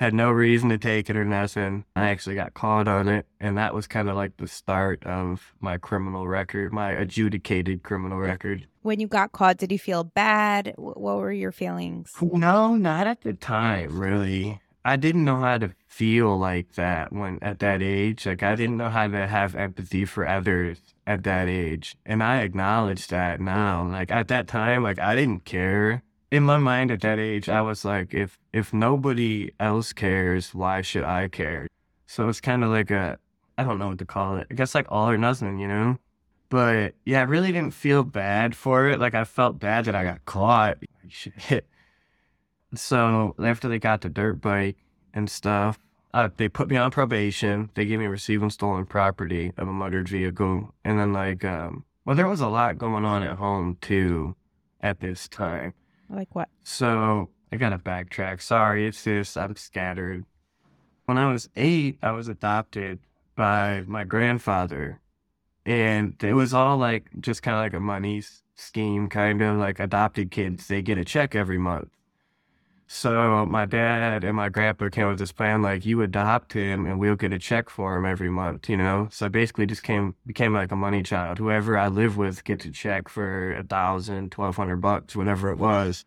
had 0.00 0.14
no 0.14 0.30
reason 0.30 0.70
to 0.70 0.78
take 0.78 1.10
it 1.10 1.16
or 1.16 1.26
nothing. 1.26 1.84
I 1.94 2.08
actually 2.08 2.34
got 2.34 2.54
caught 2.54 2.88
on 2.88 3.06
it, 3.06 3.26
and 3.38 3.58
that 3.58 3.74
was 3.74 3.86
kind 3.86 4.08
of 4.08 4.16
like 4.16 4.38
the 4.38 4.48
start 4.48 5.04
of 5.04 5.52
my 5.60 5.76
criminal 5.76 6.26
record, 6.26 6.72
my 6.72 6.92
adjudicated 6.92 7.82
criminal 7.82 8.18
record. 8.18 8.66
When 8.82 8.98
you 8.98 9.08
got 9.08 9.32
caught, 9.32 9.58
did 9.58 9.70
you 9.70 9.78
feel 9.78 10.04
bad? 10.04 10.72
What 10.76 11.18
were 11.18 11.32
your 11.32 11.52
feelings? 11.52 12.14
No, 12.22 12.76
not 12.76 13.06
at 13.06 13.20
the 13.20 13.34
time, 13.34 14.00
really. 14.00 14.58
I 14.86 14.96
didn't 14.96 15.26
know 15.26 15.38
how 15.40 15.58
to 15.58 15.72
feel 15.86 16.38
like 16.38 16.72
that 16.76 17.12
when 17.12 17.38
at 17.42 17.58
that 17.58 17.82
age. 17.82 18.24
Like 18.24 18.42
I 18.42 18.54
didn't 18.54 18.78
know 18.78 18.88
how 18.88 19.06
to 19.06 19.26
have 19.26 19.54
empathy 19.54 20.06
for 20.06 20.26
others 20.26 20.78
at 21.06 21.24
that 21.24 21.46
age. 21.46 21.94
And 22.06 22.22
I 22.22 22.40
acknowledge 22.40 23.08
that 23.08 23.38
now. 23.38 23.86
Like 23.86 24.10
at 24.10 24.28
that 24.28 24.48
time, 24.48 24.82
like 24.82 24.98
I 24.98 25.14
didn't 25.14 25.44
care. 25.44 26.02
In 26.30 26.44
my 26.44 26.56
mind 26.56 26.90
at 26.90 27.02
that 27.02 27.18
age, 27.18 27.50
I 27.50 27.60
was 27.60 27.84
like, 27.84 28.14
if 28.14 28.38
if 28.54 28.72
nobody 28.72 29.50
else 29.60 29.92
cares, 29.92 30.54
why 30.54 30.80
should 30.80 31.04
I 31.04 31.28
care? 31.28 31.66
So 32.06 32.30
it's 32.30 32.40
kind 32.40 32.64
of 32.64 32.70
like 32.70 32.90
a 32.90 33.18
I 33.58 33.64
don't 33.64 33.78
know 33.78 33.88
what 33.88 33.98
to 33.98 34.06
call 34.06 34.38
it. 34.38 34.46
I 34.50 34.54
guess 34.54 34.74
like 34.74 34.86
all 34.88 35.10
or 35.10 35.18
nothing, 35.18 35.58
you 35.58 35.68
know? 35.68 35.98
But 36.50 36.94
yeah, 37.06 37.20
I 37.20 37.22
really 37.22 37.52
didn't 37.52 37.74
feel 37.74 38.02
bad 38.02 38.54
for 38.54 38.88
it. 38.88 39.00
Like 39.00 39.14
I 39.14 39.24
felt 39.24 39.58
bad 39.58 39.86
that 39.86 39.94
I 39.94 40.04
got 40.04 40.24
caught. 40.26 40.78
Shit. 41.08 41.66
So 42.74 43.34
after 43.42 43.68
they 43.68 43.78
got 43.78 44.02
the 44.02 44.08
dirt 44.08 44.40
bike 44.40 44.76
and 45.14 45.30
stuff, 45.30 45.78
uh, 46.12 46.28
they 46.36 46.48
put 46.48 46.68
me 46.68 46.76
on 46.76 46.90
probation. 46.90 47.70
They 47.74 47.84
gave 47.84 48.00
me 48.00 48.06
receiving 48.06 48.50
stolen 48.50 48.84
property 48.84 49.52
of 49.56 49.68
a 49.68 49.72
motored 49.72 50.08
vehicle. 50.08 50.74
And 50.84 50.98
then 50.98 51.12
like, 51.12 51.44
um, 51.44 51.84
well, 52.04 52.16
there 52.16 52.28
was 52.28 52.40
a 52.40 52.48
lot 52.48 52.78
going 52.78 53.04
on 53.04 53.22
at 53.22 53.38
home 53.38 53.78
too 53.80 54.34
at 54.80 55.00
this 55.00 55.28
time. 55.28 55.72
Like 56.08 56.34
what? 56.34 56.48
So 56.64 57.30
I 57.52 57.56
gotta 57.56 57.78
backtrack. 57.78 58.42
Sorry, 58.42 58.86
it's 58.86 59.04
just 59.04 59.38
I'm 59.38 59.54
scattered. 59.54 60.24
When 61.06 61.18
I 61.18 61.32
was 61.32 61.48
eight, 61.54 61.98
I 62.02 62.10
was 62.10 62.26
adopted 62.28 62.98
by 63.36 63.84
my 63.86 64.02
grandfather. 64.04 65.00
And 65.66 66.14
it 66.22 66.34
was 66.34 66.54
all 66.54 66.78
like 66.78 67.10
just 67.20 67.42
kind 67.42 67.56
of 67.56 67.62
like 67.62 67.74
a 67.74 67.80
money 67.80 68.22
scheme, 68.54 69.08
kind 69.08 69.40
of 69.42 69.58
like 69.58 69.78
adopted 69.78 70.30
kids. 70.30 70.68
They 70.68 70.82
get 70.82 70.98
a 70.98 71.04
check 71.04 71.34
every 71.34 71.58
month. 71.58 71.88
So 72.92 73.46
my 73.46 73.66
dad 73.66 74.24
and 74.24 74.36
my 74.36 74.48
grandpa 74.48 74.88
came 74.88 75.06
with 75.06 75.20
this 75.20 75.30
plan, 75.30 75.62
like 75.62 75.86
you 75.86 76.02
adopt 76.02 76.54
him 76.54 76.86
and 76.86 76.98
we'll 76.98 77.14
get 77.14 77.32
a 77.32 77.38
check 77.38 77.70
for 77.70 77.96
him 77.96 78.04
every 78.04 78.30
month, 78.30 78.68
you 78.68 78.76
know? 78.76 79.06
So 79.12 79.26
I 79.26 79.28
basically 79.28 79.66
just 79.66 79.84
came, 79.84 80.16
became 80.26 80.54
like 80.54 80.72
a 80.72 80.76
money 80.76 81.04
child. 81.04 81.38
Whoever 81.38 81.78
I 81.78 81.86
live 81.86 82.16
with 82.16 82.42
gets 82.42 82.64
a 82.64 82.72
check 82.72 83.08
for 83.08 83.52
a 83.54 83.62
thousand, 83.62 84.32
twelve 84.32 84.56
hundred 84.56 84.80
bucks, 84.80 85.14
whatever 85.14 85.50
it 85.50 85.58
was. 85.58 86.04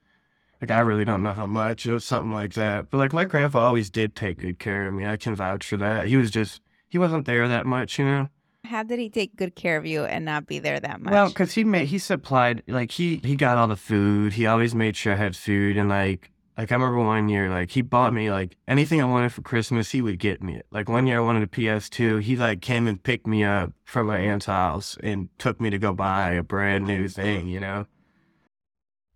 Like 0.61 0.71
I 0.71 0.81
really 0.81 1.05
don't 1.05 1.23
know 1.23 1.31
how 1.31 1.45
much, 1.45 1.85
it 1.85 1.93
was 1.93 2.03
something 2.03 2.33
like 2.33 2.53
that. 2.55 2.89
But 2.89 2.97
like 2.97 3.13
my 3.13 3.23
grandpa 3.23 3.59
always 3.59 3.89
did 3.89 4.13
take 4.13 4.39
good 4.39 4.59
care 4.59 4.85
of 4.85 4.93
me. 4.93 5.05
I 5.05 5.15
can 5.15 5.35
vouch 5.35 5.65
for 5.65 5.77
that. 5.77 6.07
He 6.07 6.17
was 6.17 6.31
just, 6.31 6.59
he 6.89 6.97
wasn't 6.97 7.25
there 7.25 7.47
that 7.47 7.65
much, 7.65 7.97
you 7.97 8.03
know? 8.03 8.29
How 8.65 8.83
did 8.83 8.99
he 8.99 9.09
take 9.09 9.35
good 9.35 9.55
care 9.55 9.77
of 9.77 9.85
you 9.85 10.05
and 10.05 10.23
not 10.23 10.47
be 10.47 10.59
there 10.59 10.79
that 10.79 11.01
much? 11.01 11.11
Well, 11.11 11.29
because 11.29 11.53
he 11.53 11.63
made, 11.63 11.87
he 11.87 11.97
supplied, 11.97 12.63
like 12.67 12.91
he, 12.91 13.19
he 13.23 13.35
got 13.35 13.57
all 13.57 13.67
the 13.67 13.75
food. 13.75 14.33
He 14.33 14.45
always 14.45 14.73
made 14.73 14.95
sure 14.95 15.13
I 15.13 15.17
had 15.17 15.35
food 15.35 15.75
and 15.77 15.89
like, 15.89 16.31
like 16.57 16.71
I 16.71 16.75
remember 16.75 16.99
one 16.99 17.29
year, 17.29 17.49
like 17.49 17.71
he 17.71 17.81
bought 17.81 18.13
me 18.13 18.31
like 18.31 18.55
anything 18.67 19.01
I 19.01 19.05
wanted 19.05 19.33
for 19.33 19.41
Christmas, 19.41 19.91
he 19.91 20.01
would 20.01 20.19
get 20.19 20.41
me 20.41 20.55
it. 20.55 20.65
Like 20.71 20.87
one 20.87 21.07
year 21.07 21.17
I 21.17 21.21
wanted 21.21 21.43
a 21.43 21.47
PS2, 21.47 22.21
he 22.21 22.35
like 22.35 22.61
came 22.61 22.87
and 22.87 23.01
picked 23.01 23.27
me 23.27 23.43
up 23.43 23.73
from 23.83 24.07
my 24.07 24.19
aunt's 24.19 24.45
house 24.45 24.97
and 25.03 25.29
took 25.39 25.59
me 25.59 25.69
to 25.69 25.79
go 25.79 25.93
buy 25.93 26.31
a 26.31 26.43
brand 26.43 26.85
new 26.85 27.07
thing, 27.07 27.47
you 27.47 27.59
know? 27.59 27.85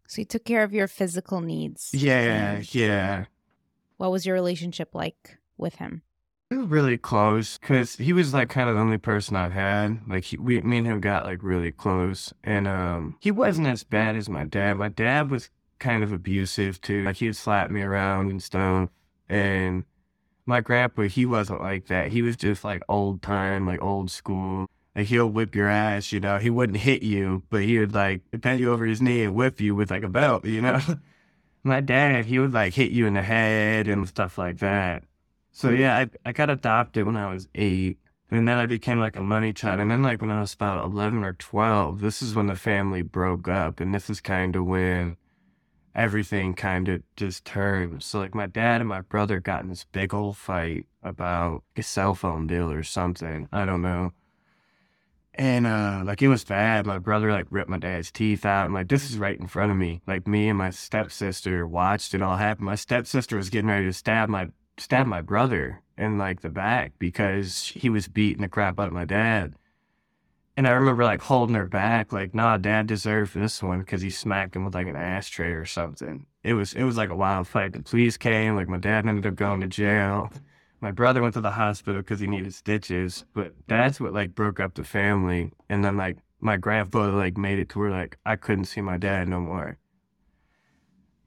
so 0.08 0.22
he 0.22 0.26
took 0.26 0.46
care 0.46 0.64
of 0.64 0.74
your 0.74 0.88
physical 0.88 1.42
needs. 1.42 1.92
Yeah, 1.94 2.62
yeah. 2.72 3.26
What 3.98 4.12
was 4.12 4.26
your 4.26 4.36
relationship 4.36 4.96
like 4.96 5.38
with 5.58 5.76
him? 5.76 6.02
We 6.50 6.58
were 6.58 6.64
really 6.64 6.98
close 6.98 7.58
because 7.58 7.98
he 7.98 8.14
was 8.14 8.34
like 8.34 8.48
kind 8.50 8.70
of 8.70 8.76
the 8.76 8.82
only 8.82 8.98
person 8.98 9.36
I've 9.36 9.52
had. 9.52 10.00
Like 10.08 10.24
he, 10.24 10.38
we, 10.38 10.62
me 10.62 10.78
and 10.78 10.88
him 10.88 11.02
got 11.02 11.26
like 11.26 11.44
really 11.44 11.74
close, 11.74 12.34
and 12.42 12.68
um, 12.68 13.18
he 13.20 13.32
wasn't 13.32 13.68
as 13.68 13.84
bad 13.84 14.16
as 14.16 14.30
my 14.30 14.46
dad. 14.46 14.78
My 14.78 14.88
dad 14.88 15.30
was 15.30 15.50
kind 15.80 16.04
of 16.04 16.14
abusive 16.14 16.80
too. 16.80 17.04
Like 17.04 17.18
he'd 17.18 17.36
slap 17.36 17.70
me 17.70 17.82
around 17.82 18.32
and 18.32 18.42
stuff. 18.42 18.90
And 19.28 19.84
my 20.46 20.62
grandpa, 20.62 21.04
he 21.04 21.26
wasn't 21.26 21.62
like 21.62 21.88
that. 21.88 22.12
He 22.14 22.22
was 22.22 22.38
just 22.38 22.64
like 22.64 22.82
old 22.88 23.22
time, 23.22 23.68
like 23.68 23.82
old 23.82 24.10
school. 24.10 24.68
Like 24.96 25.08
he'll 25.08 25.30
whip 25.30 25.54
your 25.54 25.68
ass, 25.68 26.14
you 26.14 26.22
know. 26.22 26.38
He 26.38 26.50
wouldn't 26.50 26.80
hit 26.80 27.04
you, 27.04 27.44
but 27.50 27.64
he 27.64 27.78
would 27.78 27.94
like 27.94 28.22
bend 28.32 28.62
you 28.62 28.72
over 28.72 28.86
his 28.86 29.02
knee 29.02 29.24
and 29.24 29.36
whip 29.36 29.60
you 29.60 29.76
with 29.76 29.92
like 29.92 30.04
a 30.04 30.10
belt, 30.10 30.46
you 30.46 30.62
know. 30.62 30.80
my 31.64 31.82
dad, 31.82 32.26
he 32.26 32.40
would 32.40 32.54
like 32.54 32.74
hit 32.74 32.92
you 32.92 33.06
in 33.06 33.16
the 33.16 33.22
head 33.22 33.90
and 33.90 34.08
stuff 34.08 34.38
like 34.38 34.60
that. 34.60 35.04
So 35.58 35.72
yeah, 35.72 35.98
I, 35.98 36.10
I 36.24 36.34
got 36.34 36.52
adopted 36.52 37.08
when 37.08 37.18
I 37.18 37.34
was 37.34 37.48
eight. 37.56 37.98
And 38.30 38.48
then 38.48 38.60
I 38.60 38.68
became 38.68 39.00
like 39.00 39.16
a 39.16 39.24
money 39.24 39.54
child. 39.54 39.80
And 39.80 39.90
then 39.90 40.04
like 40.04 40.22
when 40.22 40.30
I 40.30 40.40
was 40.40 40.54
about 40.54 40.86
11 40.86 41.24
or 41.24 41.34
12, 41.34 42.00
this 42.00 42.22
is 42.22 42.36
when 42.36 42.46
the 42.46 42.56
family 42.56 43.02
broke 43.02 43.48
up. 43.48 43.80
And 43.80 43.92
this 43.92 44.08
is 44.08 44.22
kind 44.22 44.56
of 44.56 44.66
when 44.66 45.18
everything 45.96 46.54
kind 46.54 46.88
of 46.88 47.02
just 47.16 47.44
turned. 47.44 48.04
So 48.04 48.20
like 48.20 48.36
my 48.36 48.46
dad 48.46 48.82
and 48.82 48.88
my 48.88 49.02
brother 49.02 49.40
got 49.40 49.64
in 49.64 49.70
this 49.70 49.84
big 49.92 50.14
old 50.14 50.38
fight 50.38 50.86
about 51.02 51.64
a 51.76 51.82
cell 51.82 52.14
phone 52.14 52.46
deal 52.46 52.72
or 52.72 52.84
something. 52.84 53.50
I 53.52 53.66
don't 53.66 53.82
know. 53.82 54.14
And 55.34 55.66
uh 55.66 56.04
like 56.06 56.22
it 56.22 56.28
was 56.28 56.44
bad. 56.44 56.86
My 56.86 57.00
brother 57.00 57.32
like 57.32 57.48
ripped 57.50 57.70
my 57.70 57.80
dad's 57.80 58.12
teeth 58.12 58.46
out 58.46 58.66
and 58.66 58.76
like 58.76 58.90
this 58.90 59.10
is 59.10 59.18
right 59.18 59.40
in 59.40 59.48
front 59.48 59.72
of 59.72 59.78
me. 59.78 60.02
Like 60.06 60.28
me 60.28 60.50
and 60.50 60.58
my 60.60 60.70
stepsister 60.70 61.66
watched 61.66 62.14
it 62.14 62.22
all 62.22 62.38
happen. 62.38 62.66
My 62.66 62.76
stepsister 62.76 63.38
was 63.38 63.50
getting 63.50 63.70
ready 63.72 63.86
to 63.86 63.94
stab 63.94 64.30
my 64.30 64.50
stab 64.78 65.08
my 65.08 65.22
brother 65.22 65.82
in 65.98 66.18
like 66.18 66.42
the 66.42 66.50
back 66.50 66.94
because 67.00 67.74
he 67.76 67.90
was 67.90 68.08
beating 68.08 68.42
the 68.42 68.48
crap 68.48 68.80
out 68.80 68.88
of 68.88 68.94
my 68.94 69.06
dad. 69.06 69.56
And 70.56 70.68
I 70.68 70.72
remember 70.72 71.04
like 71.04 71.22
holding 71.22 71.56
her 71.56 71.68
back, 71.68 72.12
like, 72.12 72.34
nah, 72.34 72.58
dad 72.58 72.88
deserved 72.88 73.36
this 73.36 73.62
one 73.62 73.80
because 73.80 74.02
he 74.02 74.10
smacked 74.10 74.56
him 74.56 74.66
with 74.66 74.74
like 74.74 74.88
an 74.88 74.96
ashtray 74.96 75.52
or 75.52 75.66
something. 75.66 76.26
It 76.44 76.54
was 76.54 76.74
it 76.74 76.84
was 76.84 76.98
like 76.98 77.10
a 77.10 77.16
wild 77.16 77.48
fight. 77.48 77.74
The 77.74 77.82
police 77.82 78.18
came, 78.18 78.56
like 78.56 78.68
my 78.68 78.78
dad 78.78 79.06
ended 79.06 79.28
up 79.28 79.36
going 79.36 79.62
to 79.62 79.68
jail. 79.68 80.32
My 80.80 80.92
brother 80.92 81.22
went 81.22 81.34
to 81.36 81.42
the 81.42 81.52
hospital 81.52 82.02
because 82.02 82.20
he 82.20 82.28
needed 82.28 82.54
stitches, 82.54 83.26
but 83.34 83.54
that's 83.68 84.00
what 84.00 84.14
like 84.14 84.36
broke 84.36 84.60
up 84.60 84.76
the 84.76 84.84
family. 84.84 85.52
And 85.70 85.84
then 85.84 85.98
like 85.98 86.18
my 86.40 86.58
grandfather 86.58 87.12
like 87.12 87.38
made 87.38 87.60
it 87.60 87.70
to 87.70 87.80
where 87.80 87.92
like 87.92 88.18
I 88.26 88.36
couldn't 88.36 88.66
see 88.66 88.82
my 88.82 88.98
dad 88.98 89.28
no 89.28 89.40
more. 89.40 89.78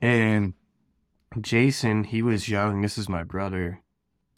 And 0.00 0.54
Jason, 1.38 2.02
he 2.02 2.22
was 2.22 2.49
young. 2.49 2.80
This 2.80 2.99
is 2.99 3.08
my 3.08 3.22
brother. 3.22 3.82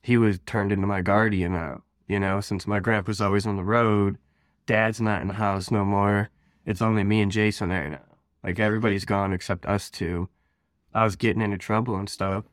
He 0.03 0.19
was 0.19 0.41
turned 0.45 0.73
into 0.73 0.87
my 0.87 1.01
guardian 1.01 1.53
now. 1.53 1.85
You 2.07 2.21
know, 2.21 2.43
since 2.43 2.67
my 2.67 2.81
grandpa's 2.81 3.21
always 3.21 3.47
on 3.47 3.57
the 3.57 3.65
road, 3.65 4.19
dad's 4.67 5.01
not 5.01 5.23
in 5.23 5.29
the 5.29 5.35
house 5.35 5.71
no 5.71 5.87
more. 5.87 6.29
It's 6.67 6.83
only 6.83 7.03
me 7.03 7.23
and 7.23 7.33
Jason 7.33 7.71
there 7.71 7.89
now. 7.89 8.17
Like 8.45 8.59
everybody's 8.59 9.07
gone 9.07 9.33
except 9.33 9.65
us 9.65 9.89
two. 9.89 10.29
I 10.93 11.05
was 11.05 11.17
getting 11.17 11.41
into 11.41 11.57
trouble 11.57 11.97
and 11.97 12.11
stuff. 12.11 12.45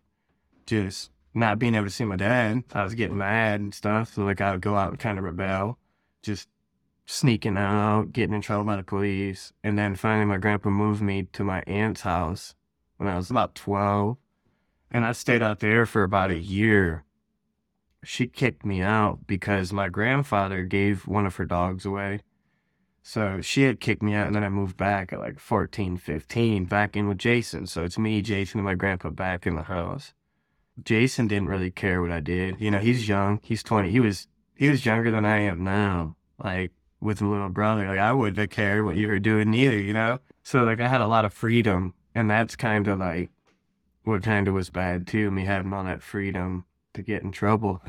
Just 0.66 1.12
not 1.34 1.60
being 1.60 1.76
able 1.76 1.88
to 1.88 1.92
see 1.92 2.06
my 2.06 2.16
dad. 2.16 2.64
I 2.72 2.84
was 2.84 2.96
getting 2.96 3.18
mad 3.18 3.60
and 3.60 3.74
stuff. 3.74 4.14
So 4.14 4.24
like 4.24 4.40
I 4.40 4.54
would 4.54 4.62
go 4.62 4.78
out 4.78 4.92
and 4.92 5.00
kind 5.00 5.18
of 5.18 5.26
rebel. 5.26 5.78
Just 6.24 6.48
sneaking 7.06 7.58
out, 7.58 8.14
getting 8.14 8.36
in 8.36 8.42
trouble 8.42 8.64
by 8.64 8.78
the 8.78 8.84
police. 8.84 9.52
And 9.66 9.78
then 9.78 9.96
finally 9.96 10.26
my 10.26 10.38
grandpa 10.38 10.70
moved 10.70 11.02
me 11.02 11.24
to 11.34 11.44
my 11.44 11.62
aunt's 11.68 12.02
house 12.02 12.56
when 12.96 13.10
I 13.10 13.18
was 13.18 13.30
about 13.30 13.54
12. 13.56 14.16
And 14.92 15.06
I 15.06 15.12
stayed 15.12 15.42
out 15.42 15.60
there 15.60 15.86
for 15.86 16.04
about 16.04 16.32
a 16.32 16.40
year. 16.40 17.04
She 18.04 18.28
kicked 18.28 18.66
me 18.66 18.82
out 18.82 19.28
because 19.28 19.74
my 19.74 19.90
grandfather 19.90 20.64
gave 20.64 21.08
one 21.08 21.26
of 21.26 21.36
her 21.36 21.46
dogs 21.46 21.86
away. 21.86 22.22
So 23.02 23.42
she 23.42 23.64
had 23.64 23.80
kicked 23.80 24.04
me 24.04 24.14
out, 24.14 24.28
and 24.28 24.36
then 24.36 24.44
I 24.44 24.50
moved 24.50 24.78
back 24.78 25.12
at 25.14 25.20
like 25.20 25.40
14, 25.40 25.98
15, 25.98 26.66
back 26.66 26.96
in 26.96 27.08
with 27.08 27.18
Jason. 27.18 27.66
So 27.66 27.84
it's 27.84 27.98
me, 27.98 28.22
Jason, 28.22 28.60
and 28.60 28.66
my 28.66 28.76
grandpa 28.76 29.10
back 29.10 29.48
in 29.48 29.56
the 29.56 29.64
house. 29.64 30.14
Jason 30.84 31.28
didn't 31.28 31.50
really 31.50 31.72
care 31.72 32.02
what 32.02 32.12
I 32.12 32.20
did. 32.20 32.60
You 32.60 32.72
know, 32.72 32.80
he's 32.80 33.08
young. 33.08 33.40
He's 33.44 33.64
20. 33.64 33.90
He 33.90 34.00
was 34.00 34.28
he 34.56 34.70
was 34.70 34.86
younger 34.86 35.12
than 35.12 35.26
I 35.26 35.40
am 35.40 35.64
now. 35.64 36.16
Like 36.42 36.72
with 37.02 37.22
a 37.22 37.28
little 37.28 37.50
brother. 37.50 37.88
Like 37.88 38.00
I 38.00 38.12
wouldn't 38.12 38.38
have 38.38 38.50
cared 38.50 38.86
what 38.86 38.96
you 38.96 39.08
were 39.08 39.20
doing 39.20 39.54
either, 39.54 39.78
you 39.78 39.94
know? 39.94 40.20
So 40.44 40.64
like 40.64 40.80
I 40.80 40.88
had 40.88 41.02
a 41.02 41.08
lot 41.08 41.26
of 41.26 41.34
freedom 41.34 41.94
and 42.16 42.30
that's 42.30 42.56
kind 42.56 42.88
of 42.88 43.00
like 43.00 43.30
what 44.10 44.24
kind 44.24 44.48
of 44.48 44.54
was 44.54 44.70
bad 44.70 45.08
too, 45.08 45.32
me 45.32 45.46
having 45.46 45.72
all 45.74 45.84
that 45.84 46.02
freedom 46.02 46.66
to 46.94 47.02
get 47.02 47.24
in 47.24 47.32
trouble. 47.32 47.82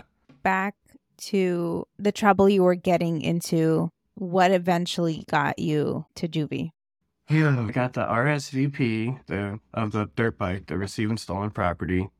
Back 0.43 0.75
to 1.19 1.87
the 1.99 2.13
trouble 2.13 2.49
you 2.49 2.63
were 2.63 2.75
getting 2.75 3.21
into, 3.21 3.91
what 4.15 4.51
eventually 4.51 5.25
got 5.29 5.59
you 5.59 6.07
to 6.15 6.29
juvie? 6.29 6.71
Yeah, 7.29 7.57
I 7.59 7.71
got 7.71 7.93
the 7.93 8.05
RSP 8.05 9.27
the, 9.27 9.61
of 9.73 9.93
the 9.93 10.11
dirt 10.17 10.37
bike, 10.37 10.67
the 10.67 10.77
receiving 10.77 11.17
stolen 11.17 11.51
property. 11.51 12.11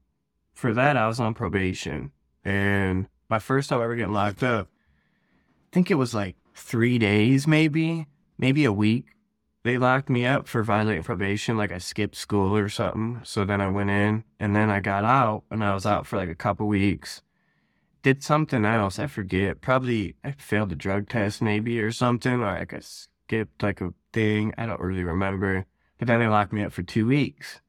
For 0.55 0.73
that, 0.75 0.97
I 0.97 1.07
was 1.09 1.19
on 1.19 1.35
probation. 1.35 2.13
And 2.45 3.09
my 3.29 3.39
first 3.39 3.69
time 3.69 3.81
ever 3.81 3.97
getting 3.97 4.13
locked 4.13 4.43
up, 4.43 4.69
I 4.69 5.69
think 5.73 5.91
it 5.91 5.95
was 5.95 6.15
like 6.15 6.37
three 6.55 6.99
days, 6.99 7.47
maybe, 7.47 8.07
maybe 8.39 8.65
a 8.65 8.73
week. 8.73 9.07
They 9.63 9.77
locked 9.77 10.09
me 10.09 10.25
up 10.25 10.49
for 10.49 10.63
violating 10.63 11.03
probation, 11.03 11.57
like 11.59 11.71
I 11.71 11.79
skipped 11.79 12.17
school 12.17 12.57
or 12.57 12.69
something. 12.71 13.21
So 13.25 13.45
then 13.45 13.61
I 13.61 13.69
went 13.69 13.91
in, 13.91 14.25
and 14.39 14.57
then 14.57 14.71
I 14.71 14.81
got 14.81 15.05
out, 15.05 15.43
and 15.51 15.63
I 15.63 15.75
was 15.75 15.85
out 15.85 16.07
for 16.07 16.17
like 16.17 16.31
a 16.31 16.35
couple 16.35 16.67
weeks. 16.67 17.21
Did 18.03 18.23
something 18.23 18.65
else, 18.65 18.99
I 18.99 19.07
forget. 19.07 19.61
Probably 19.61 20.17
I 20.25 20.33
failed 20.33 20.73
a 20.73 20.77
drug 20.77 21.11
test, 21.11 21.43
maybe, 21.43 21.79
or 21.81 21.93
something, 21.93 22.41
or 22.41 22.47
like 22.47 22.73
I 22.73 22.81
skipped 22.81 23.63
like 23.63 23.83
a 23.83 23.93
thing. 24.15 24.55
I 24.57 24.65
don't 24.65 24.81
really 24.81 25.05
remember. 25.05 25.67
But 25.99 26.09
then 26.09 26.21
they 26.21 26.29
locked 26.29 26.55
me 26.55 26.65
up 26.65 26.73
for 26.73 26.83
two 26.83 27.07
weeks. 27.07 27.61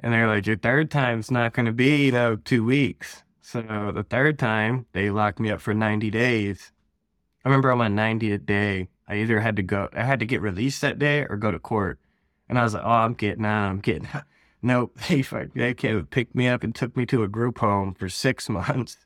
And 0.00 0.14
they're 0.14 0.26
like, 0.26 0.46
your 0.46 0.56
third 0.56 0.90
time's 0.90 1.30
not 1.30 1.52
going 1.52 1.66
to 1.66 1.72
be, 1.72 2.06
you 2.06 2.12
know, 2.12 2.36
two 2.36 2.64
weeks. 2.64 3.24
So 3.42 3.60
the 3.94 4.06
third 4.08 4.38
time, 4.38 4.86
they 4.92 5.10
locked 5.10 5.40
me 5.40 5.50
up 5.50 5.60
for 5.60 5.74
90 5.74 6.10
days. 6.10 6.72
I 7.44 7.48
remember 7.48 7.70
on 7.70 7.78
my 7.78 7.88
90th 7.88 8.46
day, 8.46 8.88
I 9.08 9.16
either 9.16 9.40
had 9.40 9.56
to 9.56 9.62
go, 9.62 9.88
I 9.94 10.04
had 10.04 10.20
to 10.20 10.26
get 10.26 10.42
released 10.42 10.82
that 10.82 10.98
day 10.98 11.24
or 11.28 11.36
go 11.38 11.50
to 11.50 11.58
court. 11.58 11.98
And 12.48 12.58
I 12.58 12.62
was 12.62 12.74
like, 12.74 12.84
oh, 12.84 12.90
I'm 12.90 13.14
getting 13.14 13.44
out. 13.44 13.68
I'm 13.68 13.80
getting 13.80 14.08
out. 14.12 14.24
Nope. 14.60 14.98
They, 15.08 15.22
they 15.54 15.72
came 15.72 15.96
and 15.96 16.10
picked 16.10 16.34
me 16.34 16.48
up 16.48 16.64
and 16.64 16.74
took 16.74 16.96
me 16.96 17.06
to 17.06 17.22
a 17.22 17.28
group 17.28 17.58
home 17.58 17.94
for 17.94 18.08
six 18.08 18.48
months. 18.58 18.98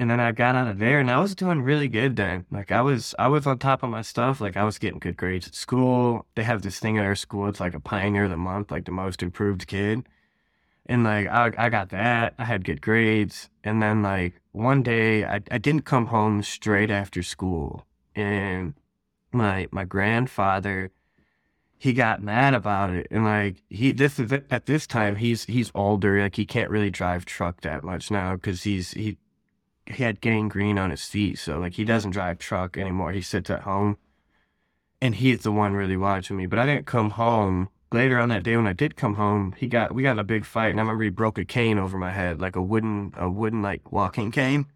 And 0.00 0.10
then 0.10 0.20
I 0.20 0.32
got 0.32 0.54
out 0.54 0.68
of 0.68 0.78
there 0.78 1.00
and 1.00 1.10
I 1.10 1.20
was 1.20 1.34
doing 1.34 1.60
really 1.60 1.88
good 1.88 2.16
then. 2.16 2.46
Like 2.50 2.72
I 2.72 2.80
was, 2.80 3.14
I 3.18 3.28
was 3.28 3.46
on 3.46 3.58
top 3.58 3.82
of 3.82 3.90
my 3.90 4.00
stuff. 4.00 4.40
Like 4.40 4.56
I 4.56 4.64
was 4.64 4.78
getting 4.78 5.00
good 5.00 5.16
grades 5.16 5.48
at 5.48 5.54
school. 5.54 6.24
They 6.34 6.44
have 6.44 6.62
this 6.62 6.78
thing 6.78 6.96
at 6.96 7.04
our 7.04 7.16
school. 7.16 7.48
It's 7.48 7.60
like 7.60 7.74
a 7.74 7.80
pioneer 7.80 8.24
of 8.24 8.30
the 8.30 8.36
month, 8.36 8.70
like 8.70 8.86
the 8.86 8.92
most 8.92 9.22
improved 9.22 9.66
kid. 9.66 10.08
And 10.86 11.04
like 11.04 11.26
I, 11.26 11.52
I 11.58 11.68
got 11.68 11.90
that. 11.90 12.34
I 12.38 12.44
had 12.44 12.64
good 12.64 12.80
grades. 12.80 13.50
And 13.64 13.82
then 13.82 14.02
like 14.02 14.40
one 14.52 14.82
day 14.82 15.24
I, 15.24 15.42
I 15.50 15.58
didn't 15.58 15.82
come 15.82 16.06
home 16.06 16.42
straight 16.42 16.90
after 16.90 17.22
school. 17.22 17.84
And 18.14 18.74
my 19.32 19.68
my 19.70 19.84
grandfather 19.84 20.90
he 21.78 21.92
got 21.92 22.20
mad 22.20 22.54
about 22.54 22.90
it. 22.90 23.06
And 23.10 23.24
like 23.24 23.62
he 23.70 23.92
this 23.92 24.18
is 24.18 24.32
at 24.32 24.66
this 24.66 24.86
time 24.86 25.16
he's 25.16 25.44
he's 25.44 25.70
older. 25.74 26.20
Like 26.20 26.36
he 26.36 26.44
can't 26.44 26.70
really 26.70 26.90
drive 26.90 27.24
truck 27.24 27.60
that 27.60 27.84
much 27.84 28.10
now 28.10 28.34
because 28.34 28.64
he's 28.64 28.90
he 28.90 29.16
he 29.86 30.02
had 30.02 30.20
gangrene 30.20 30.76
on 30.76 30.90
his 30.90 31.04
feet. 31.04 31.38
So 31.38 31.58
like 31.58 31.74
he 31.74 31.84
doesn't 31.84 32.10
drive 32.10 32.38
truck 32.38 32.76
anymore. 32.76 33.12
He 33.12 33.22
sits 33.22 33.48
at 33.48 33.62
home. 33.62 33.96
And 35.00 35.14
he's 35.14 35.42
the 35.42 35.52
one 35.52 35.74
really 35.74 35.96
watching 35.96 36.36
me. 36.36 36.46
But 36.46 36.58
i 36.58 36.66
didn't 36.66 36.86
come 36.86 37.10
home. 37.10 37.68
Later 37.90 38.18
on 38.18 38.28
that 38.28 38.42
day 38.42 38.54
when 38.54 38.66
i 38.66 38.74
did 38.74 38.96
come 38.96 39.14
home 39.14 39.54
he 39.56 39.66
got 39.66 39.94
we 39.94 40.02
got 40.02 40.12
in 40.12 40.18
a 40.18 40.24
big 40.24 40.44
fight. 40.44 40.70
And 40.70 40.80
i 40.80 40.82
remember 40.82 41.04
he 41.04 41.10
broke 41.10 41.38
a 41.38 41.44
cane 41.44 41.78
over 41.78 41.96
my 41.96 42.10
head 42.10 42.40
like 42.40 42.56
a 42.56 42.62
wooden 42.62 43.14
a 43.16 43.30
wooden 43.30 43.62
like 43.62 43.92
walking 43.92 44.32
cane. 44.32 44.66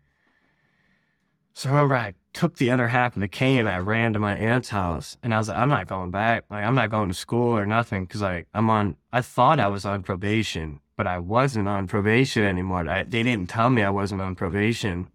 So 1.52 1.68
I 1.68 1.72
remember 1.72 1.96
I 1.96 2.14
took 2.32 2.56
the 2.56 2.70
other 2.70 2.88
half 2.88 3.14
of 3.14 3.20
the 3.20 3.28
cane 3.28 3.60
and 3.60 3.68
I 3.68 3.78
ran 3.78 4.12
to 4.12 4.18
my 4.18 4.34
aunt's 4.36 4.70
house 4.70 5.16
and 5.22 5.34
I 5.34 5.38
was 5.38 5.48
like, 5.48 5.58
I'm 5.58 5.68
not 5.68 5.86
going 5.86 6.10
back. 6.10 6.44
Like, 6.50 6.64
I'm 6.64 6.74
not 6.74 6.90
going 6.90 7.08
to 7.08 7.14
school 7.14 7.56
or 7.56 7.66
nothing 7.66 8.04
because 8.04 8.22
like 8.22 8.48
I'm 8.54 8.70
on, 8.70 8.96
I 9.12 9.20
thought 9.20 9.60
I 9.60 9.68
was 9.68 9.84
on 9.84 10.02
probation, 10.02 10.80
but 10.96 11.06
I 11.06 11.18
wasn't 11.18 11.68
on 11.68 11.86
probation 11.86 12.44
anymore. 12.44 12.88
I, 12.88 13.02
they 13.02 13.22
didn't 13.22 13.50
tell 13.50 13.70
me 13.70 13.82
I 13.82 13.90
wasn't 13.90 14.22
on 14.22 14.34
probation. 14.34 15.08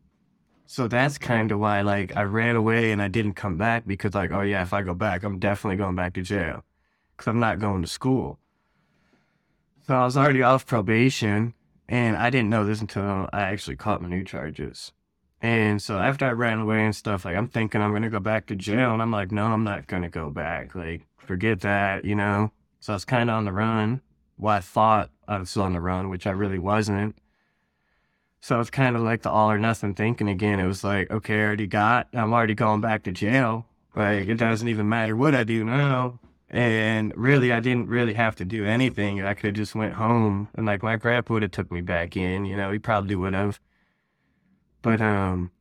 So 0.65 0.87
that's 0.87 1.17
kind 1.17 1.51
of 1.51 1.59
why 1.59 1.81
like 1.81 2.15
I 2.15 2.23
ran 2.23 2.55
away 2.55 2.91
and 2.91 3.01
I 3.01 3.07
didn't 3.07 3.33
come 3.33 3.57
back 3.57 3.87
because 3.87 4.13
like, 4.13 4.31
oh 4.31 4.41
yeah, 4.41 4.61
if 4.61 4.73
I 4.73 4.81
go 4.81 4.93
back, 4.93 5.23
I'm 5.23 5.39
definitely 5.39 5.77
going 5.77 5.95
back 5.95 6.13
to 6.15 6.21
jail 6.21 6.63
because 7.15 7.27
I'm 7.27 7.39
not 7.39 7.59
going 7.59 7.81
to 7.81 7.87
school. 7.87 8.37
So 9.87 9.95
I 9.95 10.03
was 10.03 10.17
already 10.17 10.43
off 10.43 10.65
probation 10.65 11.53
and 11.87 12.17
I 12.17 12.29
didn't 12.29 12.49
know 12.49 12.65
this 12.65 12.81
until 12.81 13.29
I 13.31 13.41
actually 13.41 13.77
caught 13.77 14.01
my 14.01 14.09
new 14.09 14.23
charges. 14.23 14.91
And 15.41 15.81
so 15.81 15.99
after 15.99 16.25
I 16.25 16.31
ran 16.31 16.59
away 16.59 16.83
and 16.83 16.95
stuff, 16.95 17.25
like 17.25 17.35
I'm 17.35 17.47
thinking 17.47 17.81
I'm 17.81 17.93
gonna 17.93 18.09
go 18.09 18.19
back 18.19 18.47
to 18.47 18.55
jail, 18.55 18.93
and 18.93 19.01
I'm 19.01 19.11
like, 19.11 19.31
no, 19.31 19.45
I'm 19.45 19.63
not 19.63 19.87
gonna 19.87 20.09
go 20.09 20.29
back. 20.29 20.73
Like, 20.75 21.05
forget 21.17 21.61
that, 21.61 22.05
you 22.05 22.15
know. 22.15 22.51
So 22.79 22.93
I 22.93 22.95
was 22.95 23.05
kind 23.05 23.29
of 23.29 23.35
on 23.35 23.45
the 23.45 23.51
run. 23.51 24.01
Well, 24.37 24.55
I 24.55 24.59
thought 24.61 25.09
I 25.27 25.37
was 25.37 25.55
on 25.57 25.73
the 25.73 25.81
run, 25.81 26.09
which 26.09 26.27
I 26.27 26.31
really 26.31 26.59
wasn't. 26.59 27.17
So 28.39 28.59
it's 28.59 28.69
kind 28.69 28.95
of 28.95 29.01
like 29.01 29.23
the 29.23 29.31
all 29.31 29.51
or 29.51 29.57
nothing 29.57 29.93
thinking 29.93 30.29
again. 30.29 30.59
It 30.59 30.67
was 30.67 30.83
like, 30.83 31.11
okay, 31.11 31.41
I 31.41 31.43
already 31.43 31.67
got, 31.67 32.07
I'm 32.13 32.33
already 32.33 32.53
going 32.53 32.81
back 32.81 33.03
to 33.03 33.11
jail. 33.11 33.65
Like, 33.95 34.27
it 34.27 34.35
doesn't 34.35 34.67
even 34.67 34.87
matter 34.87 35.15
what 35.15 35.33
I 35.33 35.43
do 35.43 35.63
now. 35.63 36.19
And 36.49 37.13
really, 37.17 37.51
I 37.51 37.59
didn't 37.59 37.89
really 37.89 38.13
have 38.13 38.35
to 38.37 38.45
do 38.45 38.63
anything. 38.63 39.21
I 39.21 39.33
could 39.33 39.47
have 39.47 39.55
just 39.55 39.75
went 39.75 39.95
home, 39.95 40.47
and 40.55 40.65
like 40.65 40.81
my 40.81 40.95
grandpa 40.95 41.33
would 41.33 41.41
have 41.41 41.51
took 41.51 41.71
me 41.71 41.81
back 41.81 42.15
in. 42.15 42.45
You 42.45 42.55
know, 42.55 42.71
he 42.71 42.79
probably 42.79 43.15
would 43.15 43.33
have. 43.33 43.59
But 44.81 45.01
um, 45.01 45.51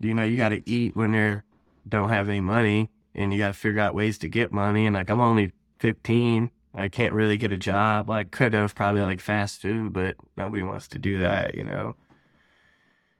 you 0.00 0.14
know, 0.14 0.24
you 0.24 0.36
got 0.36 0.50
to 0.50 0.68
eat 0.68 0.96
when 0.96 1.12
they 1.12 1.40
don't 1.88 2.08
have 2.08 2.28
any 2.28 2.40
money, 2.40 2.90
and 3.14 3.32
you 3.32 3.38
got 3.38 3.48
to 3.48 3.54
figure 3.54 3.80
out 3.80 3.94
ways 3.94 4.18
to 4.18 4.28
get 4.28 4.52
money. 4.52 4.86
And 4.86 4.94
like, 4.94 5.10
I'm 5.10 5.20
only 5.20 5.52
15. 5.78 6.50
I 6.76 6.88
can't 6.88 7.12
really 7.12 7.36
get 7.36 7.52
a 7.52 7.56
job. 7.56 8.10
I 8.10 8.24
could 8.24 8.52
have 8.52 8.74
probably 8.74 9.02
like 9.02 9.20
fast 9.20 9.62
food, 9.62 9.92
but 9.92 10.16
nobody 10.36 10.62
wants 10.62 10.88
to 10.88 10.98
do 10.98 11.18
that, 11.18 11.54
you 11.54 11.62
know. 11.62 11.94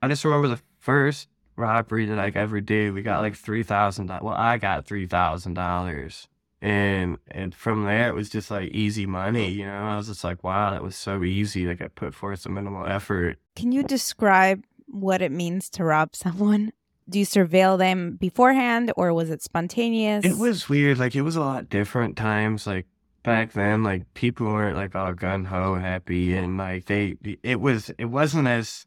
I 0.03 0.09
just 0.09 0.25
remember 0.25 0.49
the 0.49 0.61
first 0.81 1.29
robbery 1.57 2.07
that 2.07 2.19
I 2.19 2.33
ever 2.35 2.61
did. 2.61 2.93
We 2.93 3.03
got 3.03 3.21
like 3.21 3.37
three 3.37 3.63
thousand. 3.63 4.09
Well, 4.09 4.35
I 4.35 4.59
got 4.59 4.87
three 4.87 5.07
thousand 5.07 5.55
dollars, 5.55 6.29
and 6.61 7.19
and 7.31 7.55
from 7.55 7.85
there 7.85 8.09
it 8.09 8.15
was 8.15 8.29
just 8.29 8.51
like 8.51 8.71
easy 8.73 9.07
money. 9.07 9.51
You 9.51 9.67
know, 9.67 9.73
I 9.73 9.97
was 9.97 10.09
just 10.09 10.25
like, 10.25 10.43
wow, 10.43 10.73
that 10.73 10.83
was 10.83 10.97
so 10.97 11.23
easy. 11.23 11.67
Like 11.67 11.81
I 11.81 11.89
put 11.89 12.15
forth 12.15 12.41
some 12.41 12.55
minimal 12.55 12.87
effort. 12.87 13.39
Can 13.57 13.73
you 13.73 13.83
describe 13.83 14.65
what 14.95 15.23
it 15.23 15.33
means 15.33 15.69
to 15.71 15.85
rob 15.85 16.15
someone? 16.17 16.73
Do 17.09 17.19
you 17.19 17.27
surveil 17.27 17.77
them 17.77 18.17
beforehand 18.17 18.91
or 18.97 19.13
was 19.13 19.29
it 19.29 19.43
spontaneous? 19.43 20.25
It 20.25 20.39
was 20.39 20.69
weird. 20.69 20.99
Like 20.99 21.15
it 21.15 21.23
was 21.23 21.37
a 21.37 21.41
lot 21.41 21.69
different 21.69 22.17
times. 22.17 22.67
Like 22.67 22.87
back 23.23 23.53
then, 23.53 23.83
like 23.83 24.13
people 24.15 24.47
weren't 24.47 24.77
like 24.77 24.95
all 24.95 25.13
gun 25.13 25.45
ho 25.45 25.75
happy 25.75 26.35
and 26.35 26.57
like 26.57 26.87
they 26.87 27.17
it 27.43 27.61
was 27.61 27.91
it 27.99 28.07
wasn't 28.07 28.49
as 28.49 28.87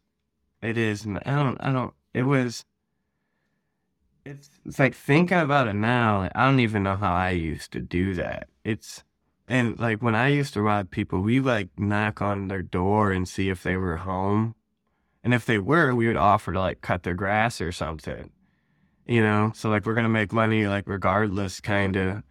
it 0.63 0.77
is 0.77 1.05
I 1.05 1.35
don't 1.35 1.57
I 1.59 1.71
don't 1.71 1.93
it 2.15 2.23
was 2.23 2.65
it's 4.25 4.49
it's 4.65 4.79
like 4.79 4.95
thinking 4.95 5.37
about 5.37 5.67
it 5.67 5.75
now, 5.75 6.19
like, 6.19 6.31
I 6.35 6.45
don't 6.45 6.59
even 6.59 6.83
know 6.83 6.95
how 6.95 7.13
I 7.13 7.29
used 7.31 7.71
to 7.73 7.79
do 7.79 8.13
that. 8.15 8.47
It's 8.63 9.03
and 9.47 9.79
like 9.79 10.01
when 10.01 10.15
I 10.15 10.29
used 10.29 10.53
to 10.53 10.61
rob 10.61 10.91
people, 10.91 11.21
we 11.21 11.39
like 11.39 11.69
knock 11.77 12.21
on 12.21 12.47
their 12.47 12.63
door 12.63 13.11
and 13.11 13.27
see 13.27 13.49
if 13.49 13.63
they 13.63 13.77
were 13.77 13.97
home 13.97 14.55
and 15.27 15.33
if 15.33 15.45
they 15.45 15.57
were, 15.57 15.93
we 15.93 16.07
would 16.07 16.15
offer 16.15 16.53
to 16.53 16.59
like 16.61 16.79
cut 16.79 17.03
their 17.03 17.13
grass 17.13 17.59
or 17.59 17.73
something. 17.73 18.31
You 19.05 19.21
know, 19.21 19.51
so 19.53 19.69
like 19.69 19.85
we're 19.85 19.93
gonna 19.93 20.07
make 20.07 20.31
money 20.31 20.67
like 20.67 20.87
regardless, 20.87 21.59
kind 21.59 21.97
of. 21.97 22.23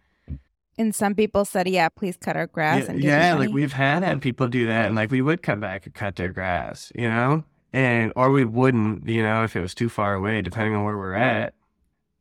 And 0.79 0.95
some 0.95 1.13
people 1.13 1.45
said, 1.45 1.67
"Yeah, 1.67 1.89
please 1.89 2.17
cut 2.17 2.35
our 2.35 2.47
grass." 2.47 2.85
Yeah, 2.85 2.89
and 2.89 3.03
yeah 3.03 3.35
like 3.35 3.51
we've 3.51 3.73
had 3.73 4.01
had 4.01 4.19
people 4.19 4.47
do 4.47 4.65
that, 4.65 4.87
and 4.87 4.95
like 4.95 5.11
we 5.11 5.21
would 5.21 5.43
come 5.43 5.59
back 5.59 5.85
and 5.85 5.93
cut 5.93 6.15
their 6.15 6.29
grass, 6.29 6.91
you 6.95 7.07
know, 7.07 7.43
and 7.71 8.13
or 8.15 8.31
we 8.31 8.45
wouldn't, 8.45 9.07
you 9.07 9.21
know, 9.21 9.43
if 9.43 9.55
it 9.55 9.61
was 9.61 9.75
too 9.75 9.89
far 9.89 10.15
away, 10.15 10.41
depending 10.41 10.73
on 10.73 10.83
where 10.83 10.97
we're 10.97 11.13
at. 11.13 11.53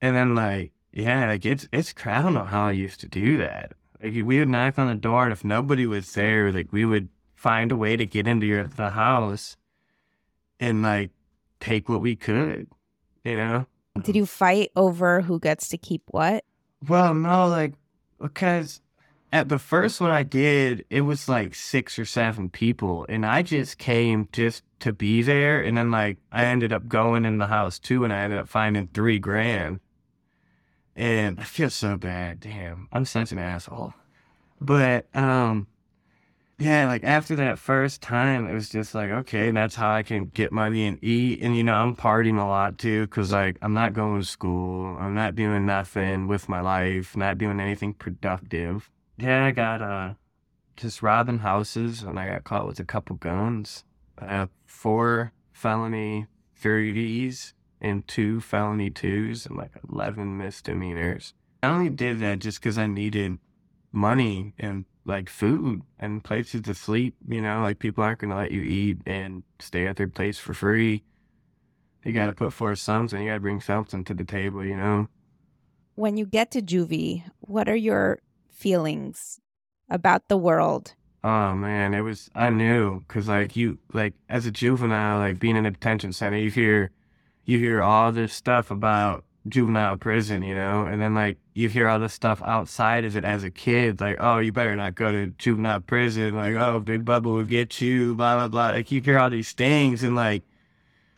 And 0.02 0.14
then 0.14 0.34
like, 0.34 0.72
yeah, 0.92 1.26
like 1.26 1.46
it's 1.46 1.66
it's 1.72 1.94
I 2.04 2.20
don't 2.20 2.34
know 2.34 2.44
how 2.44 2.66
I 2.66 2.72
used 2.72 3.00
to 3.00 3.08
do 3.08 3.38
that. 3.38 3.72
Like 4.02 4.12
we 4.12 4.40
would 4.40 4.50
knock 4.50 4.78
on 4.78 4.88
the 4.88 4.94
door, 4.94 5.22
and 5.24 5.32
if 5.32 5.42
nobody 5.42 5.86
was 5.86 6.12
there, 6.12 6.52
like 6.52 6.70
we 6.70 6.84
would 6.84 7.08
find 7.34 7.72
a 7.72 7.76
way 7.76 7.96
to 7.96 8.04
get 8.04 8.28
into 8.28 8.44
your 8.44 8.64
the 8.64 8.90
house 8.90 9.56
and 10.60 10.82
like 10.82 11.10
take 11.60 11.88
what 11.88 12.00
we 12.00 12.16
could, 12.16 12.68
you 13.24 13.36
know? 13.36 13.66
Did 14.02 14.16
you 14.16 14.26
fight 14.26 14.70
over 14.76 15.22
who 15.22 15.40
gets 15.40 15.68
to 15.68 15.78
keep 15.78 16.02
what? 16.08 16.44
Well, 16.86 17.14
no, 17.14 17.48
like, 17.48 17.74
because 18.20 18.80
at 19.32 19.48
the 19.48 19.58
first 19.58 20.00
one 20.00 20.10
I 20.10 20.22
did, 20.22 20.84
it 20.90 21.00
was 21.02 21.28
like 21.28 21.54
six 21.54 21.98
or 21.98 22.04
seven 22.04 22.50
people, 22.50 23.06
and 23.08 23.24
I 23.24 23.42
just 23.42 23.78
came 23.78 24.28
just 24.32 24.62
to 24.80 24.92
be 24.92 25.22
there. 25.22 25.60
And 25.62 25.76
then, 25.76 25.90
like, 25.90 26.18
I 26.30 26.44
ended 26.44 26.72
up 26.72 26.88
going 26.88 27.24
in 27.24 27.38
the 27.38 27.46
house 27.46 27.78
too, 27.78 28.04
and 28.04 28.12
I 28.12 28.18
ended 28.18 28.38
up 28.38 28.48
finding 28.48 28.88
three 28.88 29.18
grand. 29.18 29.80
And 30.94 31.40
I 31.40 31.44
feel 31.44 31.70
so 31.70 31.96
bad. 31.96 32.40
Damn, 32.40 32.88
I'm 32.92 33.04
such 33.04 33.32
an 33.32 33.38
asshole. 33.38 33.94
But, 34.60 35.06
um, 35.14 35.66
yeah, 36.58 36.86
like 36.86 37.04
after 37.04 37.36
that 37.36 37.58
first 37.58 38.00
time, 38.00 38.48
it 38.48 38.54
was 38.54 38.70
just 38.70 38.94
like, 38.94 39.10
okay, 39.10 39.50
that's 39.50 39.74
how 39.74 39.90
I 39.90 40.02
can 40.02 40.26
get 40.26 40.52
money 40.52 40.86
and 40.86 40.98
eat. 41.04 41.40
And, 41.42 41.54
you 41.54 41.62
know, 41.62 41.74
I'm 41.74 41.94
partying 41.94 42.40
a 42.40 42.46
lot 42.46 42.78
too, 42.78 43.02
because, 43.02 43.30
like, 43.30 43.58
I'm 43.60 43.74
not 43.74 43.92
going 43.92 44.20
to 44.20 44.26
school. 44.26 44.96
I'm 44.98 45.14
not 45.14 45.34
doing 45.34 45.66
nothing 45.66 46.28
with 46.28 46.48
my 46.48 46.60
life, 46.60 47.14
not 47.14 47.36
doing 47.36 47.60
anything 47.60 47.92
productive. 47.92 48.90
Yeah, 49.18 49.44
I 49.44 49.50
got, 49.50 49.82
uh, 49.82 50.14
just 50.76 51.02
robbing 51.02 51.38
houses, 51.40 52.02
and 52.02 52.18
I 52.18 52.28
got 52.28 52.44
caught 52.44 52.66
with 52.66 52.80
a 52.80 52.84
couple 52.84 53.16
guns. 53.16 53.84
I 54.18 54.26
have 54.26 54.50
four 54.64 55.32
felony 55.52 56.26
30s 56.62 57.52
and 57.80 58.06
two 58.08 58.40
felony 58.40 58.90
twos 58.90 59.46
and 59.46 59.56
like 59.56 59.72
11 59.90 60.38
misdemeanors. 60.38 61.34
I 61.62 61.68
only 61.68 61.90
did 61.90 62.20
that 62.20 62.38
just 62.38 62.60
because 62.60 62.78
I 62.78 62.86
needed 62.86 63.38
money 63.92 64.54
and 64.58 64.86
like 65.06 65.30
food 65.30 65.82
and 65.98 66.22
places 66.22 66.62
to 66.62 66.74
sleep. 66.74 67.14
You 67.28 67.40
know, 67.40 67.62
like 67.62 67.78
people 67.78 68.04
aren't 68.04 68.20
going 68.20 68.30
to 68.30 68.36
let 68.36 68.50
you 68.50 68.62
eat 68.62 68.98
and 69.06 69.42
stay 69.58 69.86
at 69.86 69.96
their 69.96 70.08
place 70.08 70.38
for 70.38 70.52
free. 70.52 71.04
You 72.04 72.12
got 72.12 72.26
to 72.26 72.32
put 72.32 72.52
forth 72.52 72.78
something. 72.78 73.20
You 73.20 73.30
got 73.30 73.34
to 73.34 73.40
bring 73.40 73.60
something 73.60 74.04
to 74.04 74.14
the 74.14 74.24
table. 74.24 74.64
You 74.64 74.76
know. 74.76 75.08
When 75.94 76.16
you 76.16 76.26
get 76.26 76.50
to 76.50 76.62
juvie, 76.62 77.24
what 77.40 77.68
are 77.68 77.76
your 77.76 78.18
feelings 78.50 79.40
about 79.88 80.28
the 80.28 80.36
world? 80.36 80.94
Oh 81.24 81.54
man, 81.54 81.94
it 81.94 82.02
was 82.02 82.30
I 82.34 82.50
knew 82.50 83.00
because 83.00 83.28
like 83.28 83.56
you 83.56 83.78
like 83.92 84.14
as 84.28 84.46
a 84.46 84.50
juvenile, 84.50 85.18
like 85.18 85.40
being 85.40 85.56
in 85.56 85.66
a 85.66 85.70
detention 85.70 86.12
center, 86.12 86.36
you 86.36 86.50
hear 86.50 86.90
you 87.44 87.58
hear 87.58 87.82
all 87.82 88.12
this 88.12 88.32
stuff 88.32 88.70
about 88.70 89.24
juvenile 89.48 89.96
prison, 89.96 90.42
you 90.42 90.54
know, 90.54 90.84
and 90.84 91.00
then 91.00 91.14
like 91.14 91.38
you 91.54 91.68
hear 91.68 91.88
all 91.88 91.98
this 91.98 92.12
stuff 92.12 92.42
outside 92.44 93.04
of 93.04 93.16
it 93.16 93.24
as 93.24 93.44
a 93.44 93.50
kid, 93.50 94.00
like, 94.00 94.16
oh, 94.20 94.38
you 94.38 94.52
better 94.52 94.76
not 94.76 94.94
go 94.94 95.12
to 95.12 95.26
juvenile 95.38 95.80
prison, 95.80 96.34
like, 96.34 96.54
oh, 96.54 96.80
Big 96.80 97.04
Bubba 97.04 97.24
will 97.24 97.44
get 97.44 97.80
you, 97.80 98.14
blah 98.14 98.36
blah 98.36 98.48
blah. 98.48 98.68
Like 98.76 98.90
you 98.90 99.00
hear 99.00 99.18
all 99.18 99.30
these 99.30 99.52
things, 99.52 100.02
and 100.02 100.16
like 100.16 100.42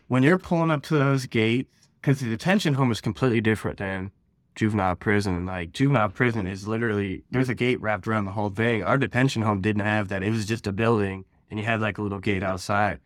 when 0.09 0.23
you're 0.23 0.39
pulling 0.39 0.71
up 0.71 0.83
to 0.85 0.95
those 0.95 1.27
gates, 1.27 1.89
because 2.01 2.21
the 2.21 2.29
detention 2.29 2.75
home 2.75 2.91
is 2.91 3.01
completely 3.01 3.41
different 3.41 3.79
than 3.79 4.11
juvenile 4.55 4.97
prison. 4.97 5.47
Like 5.47 5.73
juvenile 5.73 6.09
prison 6.09 6.47
is 6.47 6.67
literally 6.69 7.23
there's 7.31 7.49
a 7.49 7.55
gate 7.55 7.81
wrapped 7.81 8.07
around 8.09 8.25
the 8.25 8.33
whole 8.33 8.51
thing. 8.51 8.83
Our 8.83 8.99
detention 8.99 9.43
home 9.43 9.61
didn't 9.61 9.83
have 9.83 10.09
that. 10.09 10.23
It 10.23 10.31
was 10.31 10.47
just 10.47 10.67
a 10.67 10.73
building, 10.73 11.25
and 11.51 11.59
you 11.59 11.65
had 11.65 11.81
like 11.81 11.99
a 11.99 12.03
little 12.03 12.19
gate 12.21 12.43
outside. 12.43 13.01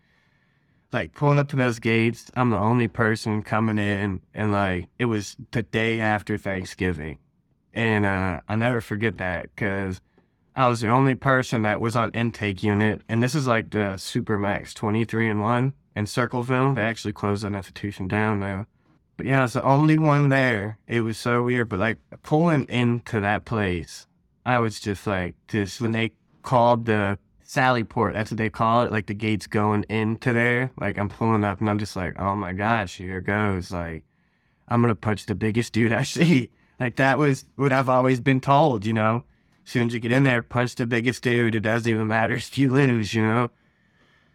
Like 0.92 1.14
pulling 1.14 1.38
up 1.38 1.48
to 1.48 1.57
those 1.57 1.78
gates, 1.78 2.31
I'm 2.35 2.50
the 2.50 2.59
only 2.59 2.87
person 2.87 3.42
coming 3.42 3.78
in, 3.78 4.20
and 4.35 4.52
like 4.52 4.88
it 4.98 5.07
was 5.07 5.37
the 5.52 5.62
day 5.62 6.00
after 6.00 6.37
Thanksgiving, 6.37 7.18
and 7.72 8.05
uh, 8.05 8.40
I 8.46 8.57
never 8.57 8.81
forget 8.81 9.16
that 9.18 9.48
because 9.55 10.00
I 10.55 10.68
was 10.68 10.83
the 10.83 10.88
only 10.88 11.14
person 11.14 11.62
that 11.62 11.81
was 11.81 11.96
on 11.96 12.11
intake 12.11 12.62
unit, 12.62 13.00
and 13.09 13.22
this 13.22 13.35
is 13.35 13.46
like 13.46 13.70
the 13.70 13.94
Supermax 13.96 14.74
23 14.74 15.31
and 15.31 15.40
1 15.40 15.72
in 15.96 16.07
Circleville. 16.07 16.74
They 16.74 16.83
actually 16.83 17.14
closed 17.14 17.44
that 17.44 17.55
institution 17.55 18.07
down 18.07 18.40
now. 18.40 18.66
But 19.16 19.26
yeah, 19.26 19.40
I 19.40 19.42
was 19.42 19.55
the 19.55 19.62
only 19.62 19.98
one 19.98 20.28
there. 20.28 20.78
It 20.87 21.00
was 21.00 21.16
so 21.16 21.42
weird, 21.42 21.70
but 21.70 21.78
like 21.78 21.98
pulling 22.22 22.64
into 22.64 23.20
that 23.20 23.46
place, 23.46 24.07
I 24.44 24.59
was 24.59 24.78
just 24.78 25.07
like, 25.07 25.37
just 25.48 25.81
when 25.81 25.92
they 25.92 26.12
called 26.42 26.85
the 26.85 27.18
Sally 27.53 27.85
Port, 27.85 28.15
that's 28.15 28.31
what 28.31 28.38
they 28.38 28.51
call 28.51 28.83
it, 28.83 28.93
like 28.93 29.07
the 29.07 29.15
gates 29.15 29.47
going 29.47 29.85
into 29.88 30.33
there. 30.33 30.71
Like 30.81 30.99
I'm 30.99 31.09
pulling 31.09 31.45
up 31.45 31.61
and 31.61 31.69
I'm 31.69 31.79
just 31.79 31.97
like, 31.97 32.19
oh 32.19 32.35
my 32.35 32.53
gosh, 32.53 32.97
here 32.97 33.21
goes. 33.21 33.71
Like 33.71 34.05
I'm 34.69 34.81
gonna 34.81 34.95
punch 34.95 35.27
the 35.27 35.35
biggest 35.35 35.73
dude 35.73 35.93
I 35.93 36.03
see. 36.17 36.51
Like 36.81 36.97
that 36.97 37.19
was 37.19 37.45
what 37.57 37.73
I've 37.73 37.88
always 37.88 38.21
been 38.21 38.41
told, 38.41 38.87
you 38.87 38.93
know 38.93 39.25
as 39.65 39.71
soon 39.71 39.87
as 39.88 39.95
you 39.95 40.01
get 40.01 40.12
in 40.12 40.25
there, 40.25 40.43
punch 40.43 40.75
the 40.75 40.87
biggest 40.87 41.23
dude. 41.23 41.55
It 41.55 41.61
doesn't 41.61 41.91
even 41.91 42.07
matter 42.07 42.35
if 42.37 42.57
you 42.59 42.71
lose, 42.71 43.15
you 43.15 43.23
know? 43.23 43.51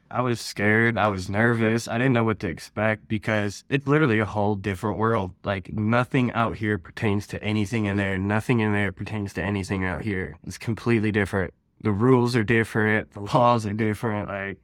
I 0.09 0.21
was 0.21 0.39
scared. 0.39 0.97
I 0.97 1.09
was 1.09 1.29
nervous. 1.29 1.89
I 1.89 1.97
didn't 1.97 2.13
know 2.13 2.23
what 2.23 2.39
to 2.39 2.47
expect 2.47 3.09
because 3.09 3.65
it's 3.67 3.87
literally 3.87 4.19
a 4.19 4.25
whole 4.25 4.55
different 4.55 4.97
world. 4.97 5.33
Like 5.43 5.73
nothing 5.73 6.31
out 6.31 6.55
here 6.57 6.77
pertains 6.77 7.27
to 7.27 7.43
anything 7.43 7.85
in 7.85 7.97
there. 7.97 8.17
Nothing 8.17 8.61
in 8.61 8.71
there 8.71 8.93
pertains 8.93 9.33
to 9.33 9.43
anything 9.43 9.83
out 9.83 10.03
here. 10.03 10.37
It's 10.45 10.57
completely 10.57 11.11
different. 11.11 11.53
The 11.81 11.91
rules 11.91 12.35
are 12.35 12.43
different. 12.43 13.11
The 13.11 13.21
laws 13.21 13.65
are 13.65 13.73
different. 13.73 14.29
Like 14.29 14.57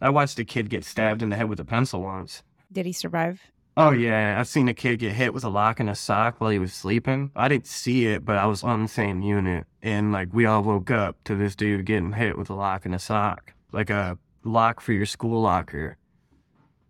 I 0.00 0.10
watched 0.10 0.38
a 0.38 0.44
kid 0.44 0.70
get 0.70 0.84
stabbed 0.84 1.22
in 1.22 1.30
the 1.30 1.36
head 1.36 1.48
with 1.48 1.60
a 1.60 1.64
pencil 1.64 2.02
once. 2.02 2.42
Did 2.72 2.86
he 2.86 2.92
survive? 2.92 3.40
Oh 3.76 3.90
yeah, 3.90 4.36
I've 4.38 4.46
seen 4.46 4.68
a 4.68 4.74
kid 4.74 5.00
get 5.00 5.12
hit 5.12 5.34
with 5.34 5.42
a 5.42 5.48
lock 5.48 5.80
and 5.80 5.90
a 5.90 5.96
sock 5.96 6.40
while 6.40 6.50
he 6.50 6.60
was 6.60 6.72
sleeping. 6.72 7.32
I 7.34 7.48
didn't 7.48 7.66
see 7.66 8.06
it, 8.06 8.24
but 8.24 8.36
I 8.38 8.46
was 8.46 8.62
on 8.62 8.82
the 8.82 8.88
same 8.88 9.20
unit, 9.20 9.66
and 9.82 10.12
like 10.12 10.28
we 10.32 10.46
all 10.46 10.62
woke 10.62 10.92
up 10.92 11.16
to 11.24 11.34
this 11.34 11.56
dude 11.56 11.84
getting 11.84 12.12
hit 12.12 12.38
with 12.38 12.50
a 12.50 12.54
lock 12.54 12.86
and 12.86 12.94
a 12.94 13.00
sock, 13.00 13.52
like 13.72 13.90
a 13.90 14.16
lock 14.44 14.80
for 14.80 14.92
your 14.92 15.06
school 15.06 15.42
locker 15.42 15.96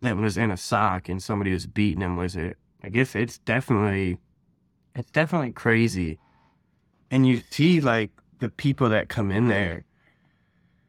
that 0.02 0.16
was 0.16 0.36
in 0.36 0.50
a 0.50 0.58
sock, 0.58 1.08
and 1.08 1.22
somebody 1.22 1.52
was 1.52 1.66
beating 1.66 2.02
him 2.02 2.16
with 2.16 2.36
it. 2.36 2.58
I 2.82 2.90
guess 2.90 3.14
it's 3.14 3.38
definitely, 3.38 4.18
it's 4.94 5.10
definitely 5.10 5.52
crazy, 5.52 6.18
and 7.10 7.26
you 7.26 7.40
see 7.48 7.80
like 7.80 8.10
the 8.40 8.48
people 8.48 8.88
that 8.90 9.08
come 9.08 9.30
in 9.30 9.48
there, 9.48 9.84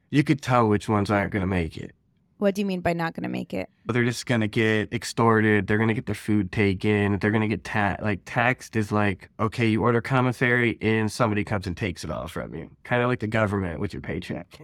you 0.10 0.24
could 0.24 0.42
tell 0.42 0.68
which 0.68 0.88
ones 0.90 1.10
aren't 1.12 1.32
gonna 1.32 1.48
make 1.48 1.78
it 1.78 1.96
what 2.38 2.54
do 2.54 2.62
you 2.62 2.66
mean 2.66 2.82
by 2.82 2.94
not 2.94 3.14
going 3.14 3.24
to 3.24 3.30
make 3.30 3.54
it? 3.54 3.70
They're 3.86 4.04
just 4.04 4.26
going 4.26 4.42
to 4.42 4.48
get 4.48 4.94
extorted. 4.94 5.68
They're 5.68 5.78
going 5.78 5.88
to 5.88 5.94
get 5.94 6.06
their 6.06 6.16
food 6.16 6.52
taken. 6.52 7.18
They're 7.20 7.32
going 7.32 7.42
to 7.42 7.48
get 7.48 7.64
taxed. 7.64 8.04
Like, 8.04 8.22
taxed 8.26 8.76
is 8.76 8.92
like, 8.92 9.30
okay, 9.40 9.68
you 9.68 9.82
order 9.82 10.02
commissary 10.02 10.78
and 10.82 11.10
somebody 11.10 11.44
comes 11.44 11.66
and 11.66 11.78
takes 11.78 12.04
it 12.04 12.12
all 12.12 12.28
from 12.28 12.54
you. 12.54 12.70
Kind 12.84 13.02
of 13.02 13.08
like 13.08 13.20
the 13.20 13.28
government 13.28 13.80
with 13.80 13.94
your 13.94 14.02
paycheck. 14.02 14.60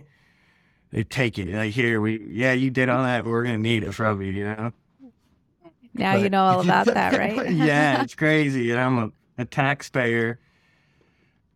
They 0.91 1.03
take 1.03 1.39
it. 1.39 1.53
Like, 1.53 1.71
here, 1.71 2.01
we, 2.01 2.21
yeah, 2.29 2.51
you 2.51 2.69
did 2.69 2.89
all 2.89 3.03
that, 3.03 3.25
we're 3.25 3.43
going 3.43 3.55
to 3.55 3.61
need 3.61 3.83
it 3.83 3.93
from 3.93 4.21
you, 4.21 4.31
you 4.31 4.43
know? 4.43 4.73
Now 5.93 6.13
but, 6.13 6.21
you 6.21 6.29
know 6.29 6.43
all 6.43 6.61
about 6.61 6.87
that, 6.87 7.17
right? 7.17 7.51
yeah, 7.53 8.01
it's 8.03 8.15
crazy. 8.15 8.71
And 8.71 8.79
I'm 8.81 8.97
a, 8.97 9.11
a 9.37 9.45
taxpayer. 9.45 10.39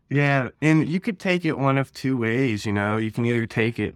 Yeah. 0.09 0.49
And 0.61 0.87
you 0.87 0.99
could 0.99 1.19
take 1.19 1.45
it 1.45 1.57
one 1.57 1.77
of 1.77 1.91
two 1.93 2.17
ways, 2.17 2.65
you 2.65 2.73
know? 2.73 2.97
You 2.97 3.11
can 3.11 3.25
either 3.25 3.45
take 3.45 3.79
it 3.79 3.95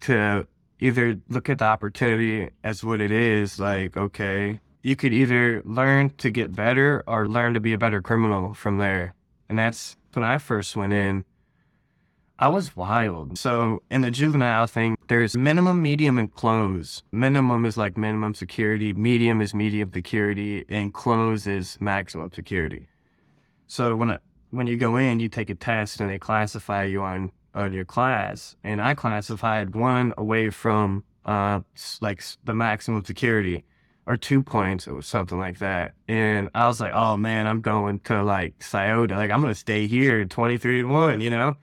to 0.00 0.46
either 0.80 1.18
look 1.28 1.48
at 1.48 1.58
the 1.58 1.64
opportunity 1.64 2.50
as 2.62 2.84
what 2.84 3.00
it 3.00 3.10
is, 3.10 3.58
like, 3.58 3.96
okay, 3.96 4.60
you 4.82 4.94
could 4.94 5.12
either 5.12 5.62
learn 5.64 6.10
to 6.18 6.30
get 6.30 6.54
better 6.54 7.02
or 7.06 7.26
learn 7.26 7.54
to 7.54 7.60
be 7.60 7.72
a 7.72 7.78
better 7.78 8.00
criminal 8.00 8.54
from 8.54 8.78
there. 8.78 9.14
And 9.48 9.58
that's 9.58 9.96
when 10.12 10.24
I 10.24 10.38
first 10.38 10.76
went 10.76 10.92
in. 10.92 11.24
I 12.38 12.48
was 12.48 12.76
wild. 12.76 13.36
So 13.36 13.82
in 13.90 14.02
the 14.02 14.12
juvenile 14.12 14.68
thing, 14.68 14.96
there's 15.08 15.36
minimum, 15.36 15.82
medium, 15.82 16.18
and 16.18 16.32
close. 16.32 17.02
Minimum 17.10 17.64
is 17.64 17.76
like 17.76 17.98
minimum 17.98 18.34
security, 18.34 18.92
medium 18.92 19.40
is 19.40 19.52
medium 19.52 19.90
security, 19.92 20.64
and 20.68 20.94
close 20.94 21.48
is 21.48 21.76
maximum 21.80 22.30
security. 22.32 22.86
So 23.66 23.96
when 23.96 24.12
I, 24.12 24.18
when 24.50 24.66
you 24.66 24.76
go 24.76 24.96
in, 24.96 25.20
you 25.20 25.28
take 25.28 25.50
a 25.50 25.54
test 25.54 26.00
and 26.00 26.10
they 26.10 26.18
classify 26.18 26.84
you 26.84 27.02
on 27.02 27.32
on 27.54 27.72
your 27.72 27.84
class, 27.84 28.56
and 28.62 28.80
I 28.80 28.94
classified 28.94 29.74
one 29.74 30.14
away 30.16 30.50
from 30.50 31.04
uh 31.24 31.60
like 32.00 32.22
the 32.44 32.54
maximum 32.54 33.04
security 33.04 33.64
or 34.06 34.16
two 34.16 34.42
points 34.42 34.88
or 34.88 35.02
something 35.02 35.38
like 35.38 35.58
that. 35.58 35.92
And 36.08 36.48
I 36.54 36.66
was 36.66 36.80
like, 36.80 36.92
oh 36.94 37.16
man, 37.16 37.46
I'm 37.46 37.60
going 37.60 38.00
to 38.00 38.22
like 38.22 38.62
Scioto. 38.62 39.14
Like 39.14 39.30
I'm 39.30 39.42
gonna 39.42 39.54
stay 39.54 39.86
here 39.86 40.24
23 40.24 40.80
and 40.80 40.90
one, 40.90 41.20
you 41.20 41.30
know? 41.30 41.56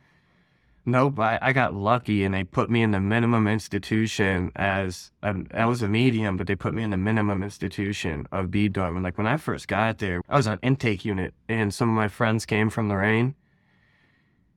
Nope, 0.87 1.19
I, 1.19 1.39
I 1.41 1.51
got 1.53 1.73
lucky 1.73 2.23
and 2.23 2.33
they 2.33 2.43
put 2.43 2.69
me 2.69 2.83
in 2.83 2.91
the 2.91 2.99
minimum 2.99 3.47
institution 3.47 4.51
as 4.55 5.11
I 5.23 5.65
was 5.65 5.81
a 5.81 5.87
medium, 5.87 6.37
but 6.37 6.45
they 6.45 6.55
put 6.55 6.75
me 6.75 6.83
in 6.83 6.91
the 6.91 6.97
minimum 6.97 7.41
institution 7.41 8.27
of 8.31 8.51
B 8.51 8.67
dorm. 8.67 8.95
And 8.95 9.03
like 9.03 9.17
when 9.17 9.25
I 9.25 9.37
first 9.37 9.67
got 9.67 9.97
there, 9.97 10.21
I 10.29 10.37
was 10.37 10.45
on 10.45 10.59
intake 10.61 11.03
unit 11.03 11.33
and 11.49 11.73
some 11.73 11.89
of 11.89 11.95
my 11.95 12.07
friends 12.07 12.45
came 12.45 12.69
from 12.69 12.89
Lorain 12.89 13.33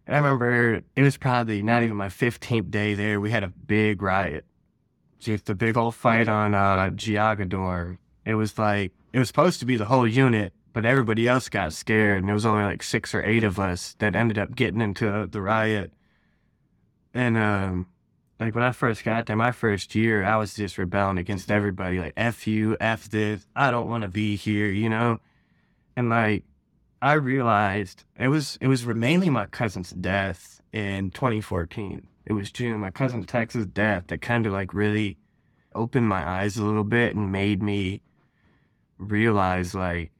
and 0.09 0.17
I 0.17 0.21
remember 0.21 0.81
it 0.97 1.03
was 1.03 1.19
probably 1.19 1.63
not 1.63 1.83
even 1.83 1.95
my 1.95 2.09
15th 2.09 2.71
day 2.71 2.95
there. 2.95 3.21
We 3.21 3.31
had 3.31 3.45
a 3.45 3.49
big 3.49 4.01
riot. 4.01 4.47
Just 5.19 5.51
a 5.51 5.55
big 5.55 5.77
old 5.77 5.95
fight 5.95 6.29
on 6.29 6.55
uh, 6.55 6.89
Giagador. 6.91 7.99
It 8.25 8.35
was 8.35 8.59
like, 8.59 8.93
it 9.13 9.19
was 9.19 9.29
supposed 9.29 9.61
to 9.61 9.67
be 9.67 9.77
the 9.77 9.85
whole 9.85 10.09
unit, 10.09 10.55
but 10.73 10.87
everybody 10.87 11.29
else 11.29 11.51
got 11.51 11.75
scared. 11.75 12.21
And 12.21 12.29
there 12.29 12.35
was 12.35 12.47
only 12.47 12.65
like 12.65 12.83
six 12.83 13.15
or 13.15 13.23
eight 13.23 13.45
of 13.45 13.59
us 13.59 13.97
that 13.99 14.17
ended 14.17 14.39
up 14.39 14.57
getting 14.57 14.81
into 14.81 15.29
the 15.31 15.43
riot. 15.43 15.93
And, 17.19 17.37
um, 17.37 17.87
like 18.39 18.55
when 18.55 18.63
I 18.63 18.71
first 18.71 19.03
got 19.03 19.27
there, 19.27 19.35
my 19.35 19.51
first 19.51 19.97
year, 19.97 20.23
I 20.23 20.37
was 20.37 20.55
just 20.55 20.79
rebelling 20.79 21.19
against 21.19 21.51
everybody. 21.51 21.99
Like, 21.99 22.13
F 22.17 22.47
you, 22.47 22.77
F 22.79 23.11
this, 23.11 23.45
I 23.57 23.73
don't 23.73 23.89
want 23.89 24.03
to 24.03 24.09
be 24.09 24.37
here, 24.37 24.69
you 24.69 24.89
know? 24.89 25.19
And 25.97 26.11
like, 26.11 26.45
I 27.03 27.15
realized 27.15 28.05
it 28.17 28.29
was 28.29 28.57
it 28.61 28.69
was 28.69 28.87
mainly 28.87 29.31
my 29.31 29.47
cousin's 29.47 29.91
death 29.91 30.61
in 30.73 31.11
2014. 31.11 32.07
It 32.25 32.35
was 32.35 32.53
June, 32.53 32.79
my 32.79 32.93
cousin 32.93 33.25
Texas' 33.25 33.67
death 33.67 34.05
that 34.07 34.21
kind 34.21 34.47
of 34.47 34.53
like 34.53 34.73
really 34.73 35.19
opened 35.75 36.09
my 36.09 36.25
eyes 36.25 36.57
a 36.57 36.65
little 36.65 36.85
bit 36.85 37.17
and 37.17 37.33
made 37.33 37.65
me 37.65 38.01
realize 38.97 39.75
like 39.75 40.13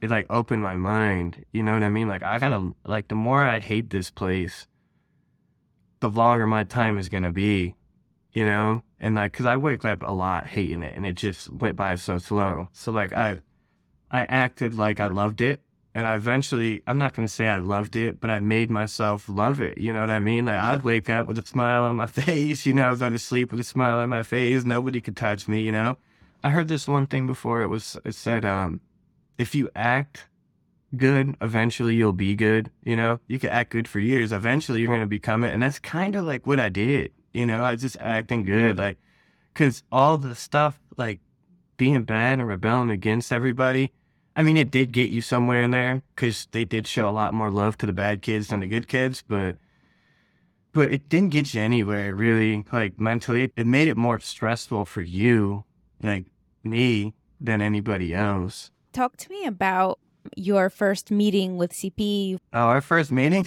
it 0.00 0.08
like 0.08 0.26
opened 0.30 0.62
my 0.62 0.76
mind. 0.76 1.44
You 1.52 1.62
know 1.62 1.74
what 1.74 1.82
I 1.82 1.90
mean? 1.90 2.08
Like 2.08 2.22
I 2.22 2.38
gotta 2.38 2.72
like 2.86 3.08
the 3.08 3.14
more 3.14 3.42
I 3.42 3.60
hate 3.60 3.90
this 3.90 4.10
place, 4.10 4.66
the 6.00 6.10
longer 6.10 6.46
my 6.46 6.64
time 6.64 6.98
is 6.98 7.08
gonna 7.08 7.32
be. 7.32 7.74
You 8.32 8.44
know, 8.44 8.82
and 9.00 9.14
like, 9.14 9.32
cause 9.32 9.46
I 9.46 9.56
wake 9.56 9.84
up 9.86 10.02
a 10.02 10.12
lot 10.12 10.46
hating 10.46 10.82
it, 10.82 10.94
and 10.94 11.06
it 11.06 11.14
just 11.14 11.50
went 11.50 11.74
by 11.74 11.94
so 11.94 12.18
slow. 12.18 12.68
So 12.72 12.92
like, 12.92 13.14
I 13.14 13.40
I 14.10 14.20
acted 14.20 14.74
like 14.74 15.00
I 15.00 15.08
loved 15.08 15.40
it. 15.40 15.60
And 15.94 16.06
I 16.06 16.14
eventually, 16.14 16.82
I'm 16.86 16.98
not 16.98 17.14
going 17.14 17.26
to 17.26 17.32
say 17.32 17.48
I 17.48 17.56
loved 17.56 17.96
it, 17.96 18.20
but 18.20 18.28
I 18.28 18.38
made 18.38 18.70
myself 18.70 19.30
love 19.30 19.62
it. 19.62 19.78
You 19.78 19.94
know 19.94 20.00
what 20.00 20.10
I 20.10 20.18
mean? 20.18 20.44
Like 20.44 20.60
I'd 20.60 20.84
wake 20.84 21.08
up 21.08 21.26
with 21.26 21.38
a 21.38 21.46
smile 21.46 21.84
on 21.84 21.96
my 21.96 22.06
face, 22.24 22.66
you 22.66 22.74
know, 22.74 22.82
I 22.82 22.90
was 22.90 23.00
going 23.00 23.12
to 23.12 23.18
sleep 23.18 23.50
with 23.50 23.60
a 23.60 23.64
smile 23.64 23.98
on 23.98 24.10
my 24.10 24.22
face. 24.22 24.64
Nobody 24.64 25.00
could 25.00 25.16
touch 25.16 25.48
me, 25.48 25.62
you 25.62 25.72
know? 25.72 25.96
I 26.44 26.50
heard 26.50 26.68
this 26.68 26.86
one 26.86 27.06
thing 27.06 27.26
before. 27.26 27.62
It 27.62 27.68
was, 27.68 27.96
it 28.04 28.14
said, 28.14 28.44
um, 28.44 28.82
if 29.38 29.54
you 29.54 29.70
act 29.74 30.26
good, 30.96 31.36
eventually 31.40 31.94
you'll 31.94 32.12
be 32.12 32.34
good. 32.34 32.70
You 32.84 32.96
know, 32.96 33.20
you 33.28 33.38
can 33.38 33.50
act 33.50 33.70
good 33.70 33.88
for 33.88 34.00
years. 34.00 34.32
Eventually 34.32 34.80
you're 34.80 34.88
going 34.88 35.00
to 35.00 35.06
become 35.06 35.44
it. 35.44 35.52
And 35.52 35.62
that's 35.62 35.78
kind 35.78 36.16
of 36.16 36.24
like 36.24 36.46
what 36.46 36.60
I 36.60 36.68
did. 36.68 37.12
You 37.32 37.46
know, 37.46 37.62
I 37.62 37.72
was 37.72 37.80
just 37.80 37.96
acting 38.00 38.44
good. 38.44 38.78
Like, 38.78 38.98
cause 39.54 39.82
all 39.92 40.18
the 40.18 40.34
stuff, 40.34 40.80
like 40.96 41.20
being 41.76 42.04
bad 42.04 42.38
and 42.38 42.48
rebelling 42.48 42.90
against 42.90 43.32
everybody, 43.32 43.92
I 44.34 44.42
mean, 44.42 44.58
it 44.58 44.70
did 44.70 44.92
get 44.92 45.10
you 45.10 45.22
somewhere 45.22 45.62
in 45.62 45.70
there 45.70 46.02
because 46.14 46.46
they 46.52 46.66
did 46.66 46.86
show 46.86 47.08
a 47.08 47.10
lot 47.10 47.32
more 47.32 47.50
love 47.50 47.78
to 47.78 47.86
the 47.86 47.92
bad 47.94 48.20
kids 48.20 48.48
than 48.48 48.60
the 48.60 48.66
good 48.66 48.86
kids, 48.86 49.24
but 49.26 49.56
but 50.72 50.92
it 50.92 51.08
didn't 51.08 51.30
get 51.30 51.54
you 51.54 51.62
anywhere 51.62 52.14
really. 52.14 52.62
Like 52.70 53.00
mentally, 53.00 53.50
it 53.56 53.66
made 53.66 53.88
it 53.88 53.96
more 53.96 54.20
stressful 54.20 54.84
for 54.84 55.00
you, 55.00 55.64
like 56.02 56.26
me, 56.62 57.14
than 57.40 57.62
anybody 57.62 58.12
else. 58.12 58.70
Talk 58.92 59.16
to 59.16 59.30
me 59.30 59.46
about 59.46 59.98
your 60.36 60.70
first 60.70 61.10
meeting 61.10 61.56
with 61.56 61.72
CP. 61.72 62.38
Oh, 62.52 62.58
our 62.58 62.80
first 62.80 63.12
meeting? 63.12 63.46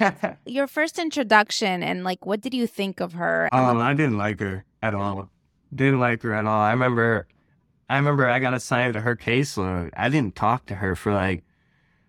your 0.46 0.66
first 0.66 0.98
introduction, 0.98 1.82
and 1.82 2.04
like, 2.04 2.26
what 2.26 2.40
did 2.40 2.54
you 2.54 2.66
think 2.66 3.00
of 3.00 3.14
her? 3.14 3.48
Oh, 3.52 3.78
I 3.78 3.94
didn't 3.94 4.18
like 4.18 4.40
her 4.40 4.64
at 4.82 4.94
all. 4.94 5.28
Didn't 5.74 6.00
like 6.00 6.22
her 6.22 6.34
at 6.34 6.46
all. 6.46 6.60
I 6.60 6.70
remember 6.72 7.26
I 7.90 7.96
remember 7.96 8.28
I 8.28 8.38
got 8.38 8.54
assigned 8.54 8.94
to 8.94 9.00
her 9.00 9.16
caseload. 9.16 9.90
I 9.96 10.08
didn't 10.08 10.36
talk 10.36 10.66
to 10.66 10.76
her 10.76 10.94
for 10.94 11.12
like 11.12 11.42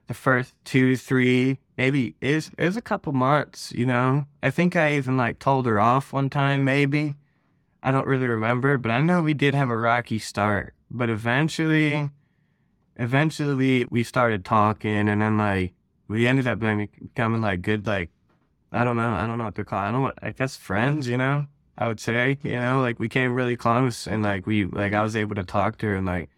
the 0.06 0.14
first 0.14 0.54
two, 0.64 0.96
three, 0.96 1.58
maybe 1.76 2.16
is 2.22 2.52
it 2.56 2.66
was 2.66 2.78
a 2.78 2.82
couple 2.82 3.14
months, 3.14 3.72
you 3.72 3.88
know. 3.88 4.26
I 4.44 4.52
think 4.52 4.76
I 4.76 4.94
even 4.94 5.18
like 5.18 5.40
told 5.40 5.66
her 5.66 5.80
off 5.80 6.14
one 6.14 6.30
time, 6.30 6.64
maybe. 6.64 7.16
I 7.82 7.90
don't 7.90 8.06
really 8.06 8.28
remember, 8.28 8.78
but 8.78 8.92
I 8.92 9.02
know 9.02 9.24
we 9.24 9.34
did 9.34 9.56
have 9.56 9.72
a 9.72 9.76
rocky 9.76 10.20
start. 10.20 10.76
But 10.92 11.10
eventually, 11.10 12.12
eventually 12.96 13.86
we 13.90 14.04
started 14.04 14.46
talking, 14.46 15.10
and 15.10 15.22
then 15.22 15.38
like 15.38 15.74
we 16.08 16.28
ended 16.28 16.48
up 16.48 16.60
becoming 16.60 17.42
like 17.42 17.62
good, 17.62 17.88
like 17.88 18.10
I 18.72 18.84
don't 18.84 18.98
know, 18.98 19.10
I 19.10 19.28
don't 19.28 19.38
know 19.38 19.46
what 19.46 19.56
to 19.56 19.66
call. 19.66 19.80
I 19.80 19.92
don't 19.92 20.04
know, 20.04 20.12
I 20.22 20.32
guess 20.32 20.56
friends, 20.56 21.08
you 21.08 21.18
know. 21.18 21.48
I 21.78 21.88
would 21.88 22.00
say, 22.00 22.38
you 22.44 22.52
know, 22.52 22.82
like 22.82 23.00
we 23.00 23.10
came 23.10 23.34
really 23.34 23.56
close, 23.56 24.08
and 24.08 24.22
like 24.22 24.46
we, 24.46 24.66
like 24.66 24.94
I 24.94 25.02
was 25.02 25.16
able 25.16 25.36
to 25.36 25.44
talk 25.44 25.78
to 25.80 25.88
her, 25.88 25.96
and 25.96 26.06
like 26.06 26.30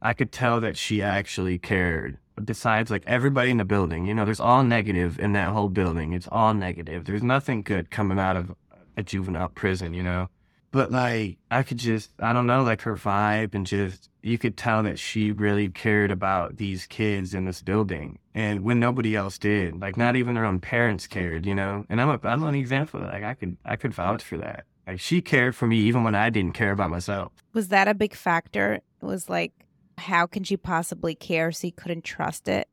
I 0.00 0.12
could 0.12 0.30
tell 0.30 0.60
that 0.60 0.76
she 0.76 1.02
actually 1.02 1.58
cared. 1.58 2.18
Besides, 2.42 2.90
like 2.90 3.02
everybody 3.06 3.50
in 3.50 3.56
the 3.56 3.64
building, 3.64 4.06
you 4.06 4.14
know, 4.14 4.24
there's 4.24 4.38
all 4.38 4.62
negative 4.62 5.18
in 5.18 5.32
that 5.32 5.48
whole 5.48 5.68
building. 5.68 6.12
It's 6.12 6.28
all 6.30 6.54
negative. 6.54 7.04
There's 7.04 7.22
nothing 7.22 7.62
good 7.62 7.90
coming 7.90 8.18
out 8.18 8.36
of 8.36 8.54
a 8.96 9.02
juvenile 9.02 9.48
prison, 9.48 9.94
you 9.94 10.04
know. 10.04 10.28
But 10.70 10.92
like, 10.92 11.38
I 11.50 11.62
could 11.62 11.78
just, 11.78 12.10
I 12.18 12.32
don't 12.32 12.46
know, 12.46 12.62
like 12.62 12.82
her 12.82 12.94
vibe 12.94 13.54
and 13.54 13.66
just, 13.66 14.10
you 14.22 14.36
could 14.36 14.56
tell 14.56 14.82
that 14.82 14.98
she 14.98 15.32
really 15.32 15.68
cared 15.68 16.10
about 16.10 16.58
these 16.58 16.86
kids 16.86 17.32
in 17.32 17.46
this 17.46 17.62
building. 17.62 18.18
And 18.34 18.64
when 18.64 18.78
nobody 18.78 19.16
else 19.16 19.38
did, 19.38 19.80
like 19.80 19.96
not 19.96 20.16
even 20.16 20.36
her 20.36 20.44
own 20.44 20.60
parents 20.60 21.06
cared, 21.06 21.46
you 21.46 21.54
know? 21.54 21.86
And 21.88 22.00
I'm 22.00 22.10
a, 22.10 22.20
I'm 22.22 22.42
an 22.44 22.54
example. 22.54 23.00
Like 23.00 23.24
I 23.24 23.34
could, 23.34 23.56
I 23.64 23.76
could 23.76 23.94
vouch 23.94 24.22
for 24.22 24.36
that. 24.38 24.64
Like 24.86 25.00
she 25.00 25.22
cared 25.22 25.56
for 25.56 25.66
me 25.66 25.78
even 25.78 26.04
when 26.04 26.14
I 26.14 26.28
didn't 26.28 26.54
care 26.54 26.72
about 26.72 26.90
myself. 26.90 27.32
Was 27.54 27.68
that 27.68 27.88
a 27.88 27.94
big 27.94 28.14
factor? 28.14 28.74
It 28.74 28.84
was 29.00 29.28
like, 29.30 29.52
how 29.96 30.26
can 30.26 30.44
she 30.44 30.56
possibly 30.56 31.14
care 31.14 31.50
so 31.50 31.66
you 31.66 31.72
couldn't 31.72 32.04
trust 32.04 32.46
it? 32.46 32.68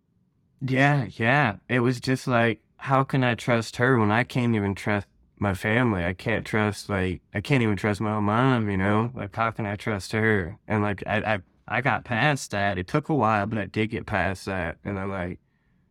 Yeah, 0.61 1.07
yeah. 1.11 1.57
It 1.69 1.79
was 1.79 1.99
just 1.99 2.27
like, 2.27 2.61
how 2.77 3.03
can 3.03 3.23
I 3.23 3.35
trust 3.35 3.77
her 3.77 3.97
when 3.97 4.11
I 4.11 4.23
can't 4.23 4.55
even 4.55 4.75
trust 4.75 5.07
my 5.39 5.53
family. 5.53 6.05
I 6.05 6.13
can't 6.13 6.45
trust 6.45 6.89
like 6.89 7.21
I 7.33 7.41
can't 7.41 7.63
even 7.63 7.75
trust 7.75 8.01
my 8.01 8.13
own 8.13 8.25
mom, 8.25 8.69
you 8.69 8.77
know? 8.77 9.11
Like 9.13 9.35
how 9.35 9.51
can 9.51 9.65
I 9.65 9.75
trust 9.75 10.11
her? 10.11 10.57
And 10.67 10.81
like 10.81 11.03
I 11.05 11.17
I, 11.35 11.39
I 11.67 11.81
got 11.81 12.05
past 12.05 12.51
that. 12.51 12.77
It 12.77 12.87
took 12.87 13.09
a 13.09 13.15
while, 13.15 13.45
but 13.45 13.57
I 13.57 13.65
did 13.65 13.87
get 13.87 14.05
past 14.05 14.45
that. 14.45 14.77
And 14.83 14.99
I'm 14.99 15.09
like, 15.09 15.39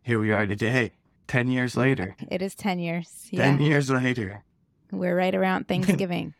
here 0.03 0.19
we 0.19 0.31
are 0.31 0.45
today. 0.45 0.93
Ten 1.27 1.49
years 1.49 1.75
later. 1.75 2.15
It 2.29 2.41
is 2.41 2.55
ten 2.55 2.79
years. 2.79 3.27
Yeah. 3.31 3.43
Ten 3.43 3.61
years 3.61 3.89
later. 3.89 4.43
We're 4.91 5.15
right 5.15 5.33
around 5.33 5.67
Thanksgiving. 5.67 6.33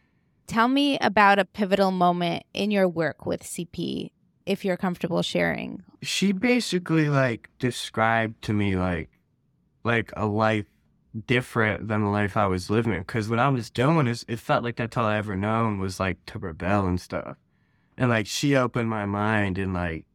Tell 0.47 0.67
me 0.67 0.97
about 0.99 1.39
a 1.39 1.45
pivotal 1.45 1.91
moment 1.91 2.43
in 2.53 2.69
your 2.69 2.87
work 2.87 3.25
with 3.25 3.41
CP, 3.41 4.11
if 4.45 4.63
you're 4.63 4.77
comfortable 4.77 5.23
sharing. 5.23 5.83
She 6.03 6.31
basically 6.31 7.09
like 7.09 7.49
described 7.57 8.43
to 8.43 8.53
me 8.53 8.75
like 8.75 9.09
like 9.83 10.11
a 10.15 10.25
life 10.25 10.65
different 11.27 11.87
than 11.87 12.01
the 12.01 12.09
life 12.09 12.35
I 12.35 12.47
was 12.47 12.69
living. 12.69 12.99
Because 12.99 13.29
what 13.29 13.39
I 13.39 13.49
was 13.49 13.69
doing 13.69 14.07
is, 14.07 14.25
it 14.27 14.39
felt 14.39 14.63
like 14.63 14.75
that's 14.75 14.97
all 14.97 15.05
I 15.05 15.17
ever 15.17 15.35
known 15.35 15.79
was 15.79 15.99
like 15.99 16.25
to 16.27 16.39
rebel 16.39 16.85
and 16.85 16.99
stuff. 16.99 17.37
And 17.97 18.09
like 18.09 18.27
she 18.27 18.55
opened 18.55 18.89
my 18.89 19.05
mind 19.05 19.57
and 19.57 19.73
like 19.73 20.05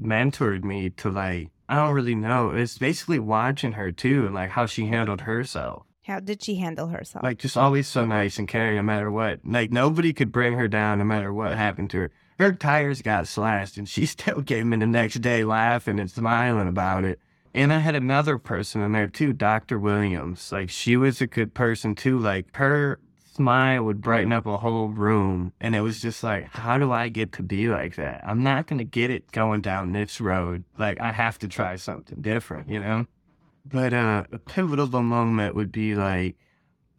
mentored 0.00 0.64
me 0.64 0.90
to 0.90 1.10
like, 1.10 1.50
I 1.68 1.76
don't 1.76 1.94
really 1.94 2.14
know. 2.14 2.50
It's 2.50 2.78
basically 2.78 3.18
watching 3.18 3.72
her 3.72 3.90
too 3.90 4.26
and 4.26 4.34
like 4.34 4.50
how 4.50 4.66
she 4.66 4.86
handled 4.86 5.22
herself. 5.22 5.84
How 6.06 6.20
did 6.20 6.42
she 6.42 6.56
handle 6.56 6.88
herself? 6.88 7.24
Like 7.24 7.38
just 7.38 7.56
always 7.56 7.88
so 7.88 8.04
nice 8.04 8.38
and 8.38 8.46
caring 8.46 8.76
no 8.76 8.82
matter 8.82 9.10
what. 9.10 9.40
Like 9.44 9.72
nobody 9.72 10.12
could 10.12 10.30
bring 10.30 10.52
her 10.54 10.68
down 10.68 10.98
no 10.98 11.04
matter 11.04 11.32
what 11.32 11.56
happened 11.56 11.90
to 11.90 11.98
her. 11.98 12.10
Her 12.38 12.52
tires 12.52 13.00
got 13.00 13.26
slashed 13.26 13.78
and 13.78 13.88
she 13.88 14.06
still 14.06 14.42
came 14.42 14.72
in 14.72 14.80
the 14.80 14.86
next 14.86 15.20
day 15.20 15.44
laughing 15.44 15.98
and 15.98 16.10
smiling 16.10 16.68
about 16.68 17.04
it. 17.04 17.18
And 17.54 17.72
I 17.72 17.78
had 17.78 17.94
another 17.94 18.36
person 18.36 18.80
in 18.82 18.92
there 18.92 19.06
too, 19.06 19.32
Dr. 19.32 19.78
Williams. 19.78 20.50
Like 20.50 20.70
she 20.70 20.96
was 20.96 21.20
a 21.20 21.26
good 21.26 21.54
person 21.54 21.94
too. 21.94 22.18
Like 22.18 22.54
her 22.56 22.98
smile 23.34 23.84
would 23.84 24.00
brighten 24.00 24.32
up 24.32 24.46
a 24.46 24.56
whole 24.56 24.88
room. 24.88 25.52
And 25.60 25.76
it 25.76 25.80
was 25.80 26.00
just 26.02 26.22
like, 26.22 26.48
how 26.48 26.78
do 26.78 26.92
I 26.92 27.08
get 27.08 27.32
to 27.32 27.42
be 27.42 27.68
like 27.68 27.96
that? 27.96 28.22
I'm 28.26 28.42
not 28.42 28.66
going 28.66 28.78
to 28.78 28.84
get 28.84 29.10
it 29.10 29.30
going 29.32 29.60
down 29.60 29.92
this 29.92 30.20
road. 30.20 30.64
Like 30.78 31.00
I 31.00 31.12
have 31.12 31.38
to 31.40 31.48
try 31.48 31.76
something 31.76 32.20
different, 32.20 32.68
you 32.68 32.80
know? 32.80 33.06
But 33.64 33.92
uh, 33.92 34.24
a 34.32 34.38
pivotal 34.38 34.86
moment 35.02 35.54
would 35.54 35.72
be 35.72 35.94
like, 35.94 36.36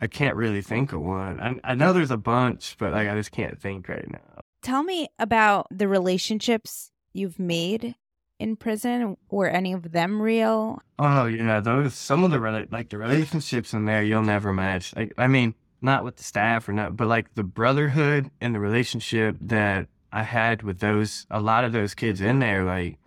I 0.01 0.07
can't 0.07 0.35
really 0.35 0.61
think 0.61 0.93
of 0.93 1.01
one. 1.01 1.39
I, 1.39 1.71
I 1.71 1.75
know 1.75 1.93
there's 1.93 2.11
a 2.11 2.17
bunch, 2.17 2.75
but 2.79 2.91
like 2.91 3.07
I 3.07 3.15
just 3.15 3.31
can't 3.31 3.59
think 3.59 3.87
right 3.87 4.09
now. 4.09 4.41
Tell 4.61 4.83
me 4.83 5.07
about 5.19 5.67
the 5.69 5.87
relationships 5.87 6.91
you've 7.13 7.39
made 7.39 7.95
in 8.39 8.55
prison? 8.55 9.17
Were 9.29 9.47
any 9.47 9.73
of 9.73 9.91
them 9.91 10.21
real? 10.21 10.81
Oh 10.99 11.25
yeah, 11.25 11.59
those 11.59 11.93
some 11.93 12.23
of 12.23 12.31
the 12.31 12.67
like 12.71 12.89
the 12.89 12.97
relationships 12.97 13.73
in 13.73 13.85
there 13.85 14.03
you'll 14.03 14.23
never 14.23 14.53
match. 14.53 14.95
Like 14.95 15.13
I 15.17 15.27
mean, 15.27 15.55
not 15.81 16.03
with 16.03 16.17
the 16.17 16.23
staff 16.23 16.67
or 16.67 16.73
not, 16.73 16.97
but 16.97 17.07
like 17.07 17.33
the 17.35 17.43
brotherhood 17.43 18.31
and 18.41 18.53
the 18.53 18.59
relationship 18.59 19.37
that 19.41 19.87
I 20.11 20.23
had 20.23 20.63
with 20.63 20.79
those 20.79 21.25
a 21.29 21.39
lot 21.41 21.63
of 21.63 21.71
those 21.71 21.93
kids 21.93 22.21
in 22.21 22.39
there, 22.39 22.63
like 22.63 22.97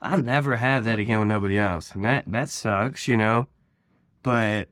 I've 0.00 0.24
never 0.24 0.56
had 0.56 0.84
that 0.84 0.98
again 0.98 1.18
with 1.18 1.28
nobody 1.28 1.58
else. 1.58 1.92
And 1.92 2.04
that 2.04 2.24
that 2.26 2.48
sucks, 2.48 3.08
you 3.08 3.16
know. 3.16 3.46
But 4.22 4.68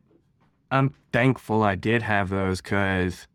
I'm 0.71 0.95
thankful 1.13 1.63
I 1.63 1.75
did 1.75 2.03
have 2.03 2.29
those 2.29 2.61
because 2.61 3.27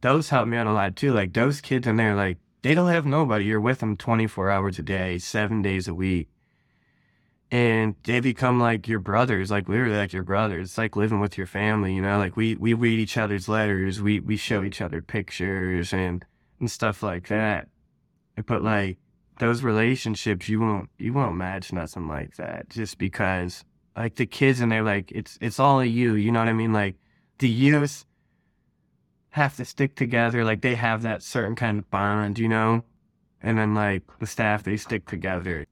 those 0.00 0.28
helped 0.30 0.48
me 0.48 0.56
out 0.56 0.66
a 0.66 0.72
lot 0.72 0.96
too. 0.96 1.12
Like 1.12 1.32
those 1.32 1.60
kids 1.60 1.86
in 1.86 1.96
there, 1.96 2.14
like 2.14 2.38
they 2.62 2.74
don't 2.74 2.88
have 2.88 3.06
nobody. 3.06 3.44
You're 3.44 3.60
with 3.60 3.78
them 3.80 3.96
24 3.96 4.50
hours 4.50 4.78
a 4.78 4.82
day, 4.82 5.18
seven 5.18 5.62
days 5.62 5.88
a 5.88 5.94
week. 5.94 6.28
And 7.50 7.94
they 8.04 8.20
become 8.20 8.60
like 8.60 8.88
your 8.88 8.98
brothers, 8.98 9.50
like 9.50 9.68
literally 9.68 9.96
like 9.96 10.12
your 10.12 10.22
brothers. 10.22 10.68
It's 10.68 10.78
like 10.78 10.96
living 10.96 11.20
with 11.20 11.38
your 11.38 11.46
family, 11.46 11.94
you 11.94 12.02
know, 12.02 12.18
like 12.18 12.36
we, 12.36 12.56
we 12.56 12.74
read 12.74 12.98
each 12.98 13.16
other's 13.16 13.48
letters. 13.48 14.02
We, 14.02 14.20
we 14.20 14.36
show 14.36 14.62
each 14.62 14.82
other 14.82 15.00
pictures 15.00 15.92
and, 15.94 16.24
and 16.60 16.70
stuff 16.70 17.02
like 17.02 17.28
that. 17.28 17.68
But 18.46 18.62
like 18.62 18.98
those 19.38 19.62
relationships, 19.62 20.48
you 20.48 20.60
won't, 20.60 20.90
you 20.98 21.14
won't 21.14 21.36
match 21.36 21.72
nothing 21.72 22.06
like 22.06 22.36
that 22.36 22.68
just 22.68 22.98
because 22.98 23.64
like 23.96 24.16
the 24.16 24.26
kids 24.26 24.60
and 24.60 24.70
they're 24.70 24.82
like, 24.82 25.10
it's, 25.10 25.38
it's 25.40 25.58
all 25.58 25.82
you. 25.82 26.14
You 26.16 26.30
know 26.32 26.40
what 26.40 26.48
I 26.48 26.52
mean? 26.52 26.74
Like 26.74 26.96
the 27.38 27.48
youth, 27.48 28.04
have 29.30 29.56
to 29.56 29.64
stick 29.64 29.94
together. 29.94 30.44
Like 30.44 30.62
they 30.62 30.74
have 30.74 31.02
that 31.02 31.22
certain 31.22 31.54
kind 31.54 31.78
of 31.78 31.90
bond, 31.90 32.38
you 32.38 32.48
know? 32.48 32.84
And 33.42 33.58
then 33.58 33.74
like 33.74 34.02
the 34.18 34.26
staff, 34.26 34.64
they 34.64 34.76
stick 34.76 35.06
together. 35.06 35.66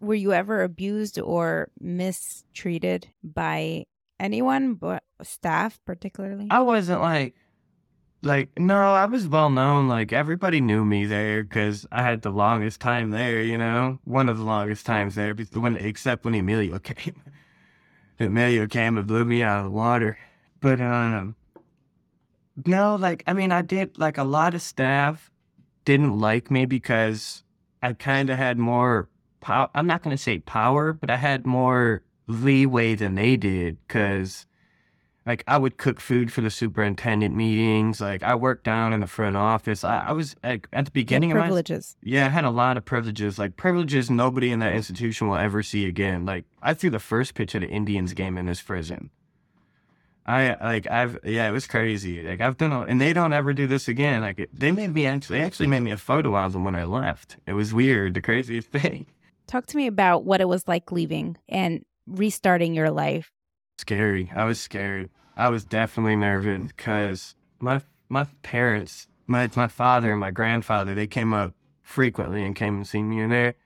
Were 0.00 0.14
you 0.14 0.32
ever 0.32 0.62
abused 0.62 1.18
or 1.18 1.68
mistreated 1.80 3.08
by 3.22 3.86
anyone, 4.20 4.74
but 4.74 5.02
staff 5.22 5.80
particularly? 5.84 6.48
I 6.50 6.60
wasn't 6.60 7.00
like, 7.00 7.34
like 8.22 8.58
no, 8.58 8.94
I 8.94 9.06
was 9.06 9.26
well 9.26 9.50
known. 9.50 9.88
Like 9.88 10.12
everybody 10.12 10.60
knew 10.60 10.84
me 10.84 11.06
there 11.06 11.42
because 11.42 11.86
I 11.90 12.02
had 12.02 12.22
the 12.22 12.30
longest 12.30 12.80
time 12.80 13.10
there. 13.10 13.42
You 13.42 13.58
know, 13.58 13.98
one 14.04 14.28
of 14.28 14.38
the 14.38 14.44
longest 14.44 14.86
times 14.86 15.14
there. 15.14 15.34
When 15.34 15.76
except 15.76 16.24
when 16.24 16.34
Emilio 16.34 16.78
came, 16.80 17.22
Emilio 18.18 18.66
came 18.66 18.98
and 18.98 19.06
blew 19.06 19.24
me 19.24 19.42
out 19.42 19.58
of 19.58 19.64
the 19.64 19.70
water. 19.70 20.18
But 20.60 20.80
um, 20.80 21.36
no, 22.66 22.96
like 22.96 23.22
I 23.26 23.32
mean, 23.32 23.52
I 23.52 23.62
did 23.62 23.98
like 23.98 24.18
a 24.18 24.24
lot 24.24 24.54
of 24.54 24.62
staff 24.62 25.30
didn't 25.84 26.18
like 26.18 26.50
me 26.50 26.66
because 26.66 27.42
I 27.82 27.92
kind 27.92 28.30
of 28.30 28.38
had 28.38 28.58
more 28.58 29.08
power. 29.40 29.68
I'm 29.74 29.86
not 29.86 30.02
going 30.02 30.16
to 30.16 30.22
say 30.22 30.38
power, 30.38 30.92
but 30.92 31.10
I 31.10 31.16
had 31.16 31.46
more 31.46 32.02
leeway 32.26 32.94
than 32.94 33.14
they 33.14 33.36
did 33.36 33.76
because 33.86 34.46
like 35.26 35.44
I 35.46 35.58
would 35.58 35.76
cook 35.76 36.00
food 36.00 36.32
for 36.32 36.40
the 36.40 36.50
superintendent 36.50 37.34
meetings. 37.34 38.00
Like 38.00 38.22
I 38.22 38.34
worked 38.34 38.64
down 38.64 38.92
in 38.92 39.00
the 39.00 39.06
front 39.06 39.36
office. 39.36 39.84
I, 39.84 40.06
I 40.08 40.12
was 40.12 40.36
like, 40.42 40.68
at 40.72 40.84
the 40.86 40.90
beginning 40.90 41.32
of 41.32 41.38
privileges. 41.38 41.96
My, 42.02 42.10
yeah, 42.10 42.26
I 42.26 42.28
had 42.30 42.44
a 42.44 42.50
lot 42.50 42.76
of 42.76 42.84
privileges. 42.84 43.38
Like 43.38 43.56
privileges 43.56 44.10
nobody 44.10 44.50
in 44.50 44.60
that 44.60 44.74
institution 44.74 45.28
will 45.28 45.36
ever 45.36 45.62
see 45.62 45.86
again. 45.86 46.24
Like 46.24 46.44
I 46.62 46.74
threw 46.74 46.90
the 46.90 46.98
first 46.98 47.34
pitch 47.34 47.54
at 47.54 47.62
an 47.62 47.70
Indians 47.70 48.12
game 48.12 48.38
in 48.38 48.46
this 48.46 48.62
prison. 48.62 49.10
I 50.26 50.56
like 50.62 50.90
I've 50.90 51.18
yeah, 51.24 51.48
it 51.48 51.52
was 51.52 51.66
crazy. 51.66 52.22
Like 52.22 52.40
I've 52.40 52.56
done, 52.56 52.72
a, 52.72 52.80
and 52.82 53.00
they 53.00 53.12
don't 53.12 53.32
ever 53.32 53.52
do 53.52 53.66
this 53.66 53.88
again. 53.88 54.22
Like 54.22 54.38
it, 54.38 54.50
they 54.58 54.72
made 54.72 54.94
me 54.94 55.06
actually, 55.06 55.38
they 55.38 55.44
actually 55.44 55.66
made 55.66 55.80
me 55.80 55.90
a 55.90 55.98
photo 55.98 56.36
album 56.36 56.64
when 56.64 56.74
I 56.74 56.84
left. 56.84 57.36
It 57.46 57.52
was 57.52 57.74
weird, 57.74 58.14
the 58.14 58.22
craziest 58.22 58.68
thing. 58.72 59.06
Talk 59.46 59.66
to 59.66 59.76
me 59.76 59.86
about 59.86 60.24
what 60.24 60.40
it 60.40 60.48
was 60.48 60.66
like 60.66 60.90
leaving 60.90 61.36
and 61.48 61.84
restarting 62.06 62.74
your 62.74 62.90
life. 62.90 63.30
Scary. 63.78 64.30
I 64.34 64.44
was 64.44 64.58
scared. 64.60 65.10
I 65.36 65.50
was 65.50 65.64
definitely 65.64 66.16
nervous 66.16 66.68
because 66.68 67.34
my 67.60 67.82
my 68.08 68.26
parents, 68.42 69.08
my 69.26 69.50
my 69.54 69.68
father 69.68 70.12
and 70.12 70.20
my 70.20 70.30
grandfather, 70.30 70.94
they 70.94 71.06
came 71.06 71.34
up 71.34 71.52
frequently 71.82 72.44
and 72.44 72.56
came 72.56 72.76
and 72.76 72.86
seen 72.86 73.10
me 73.10 73.20
in 73.20 73.28
there, 73.28 73.56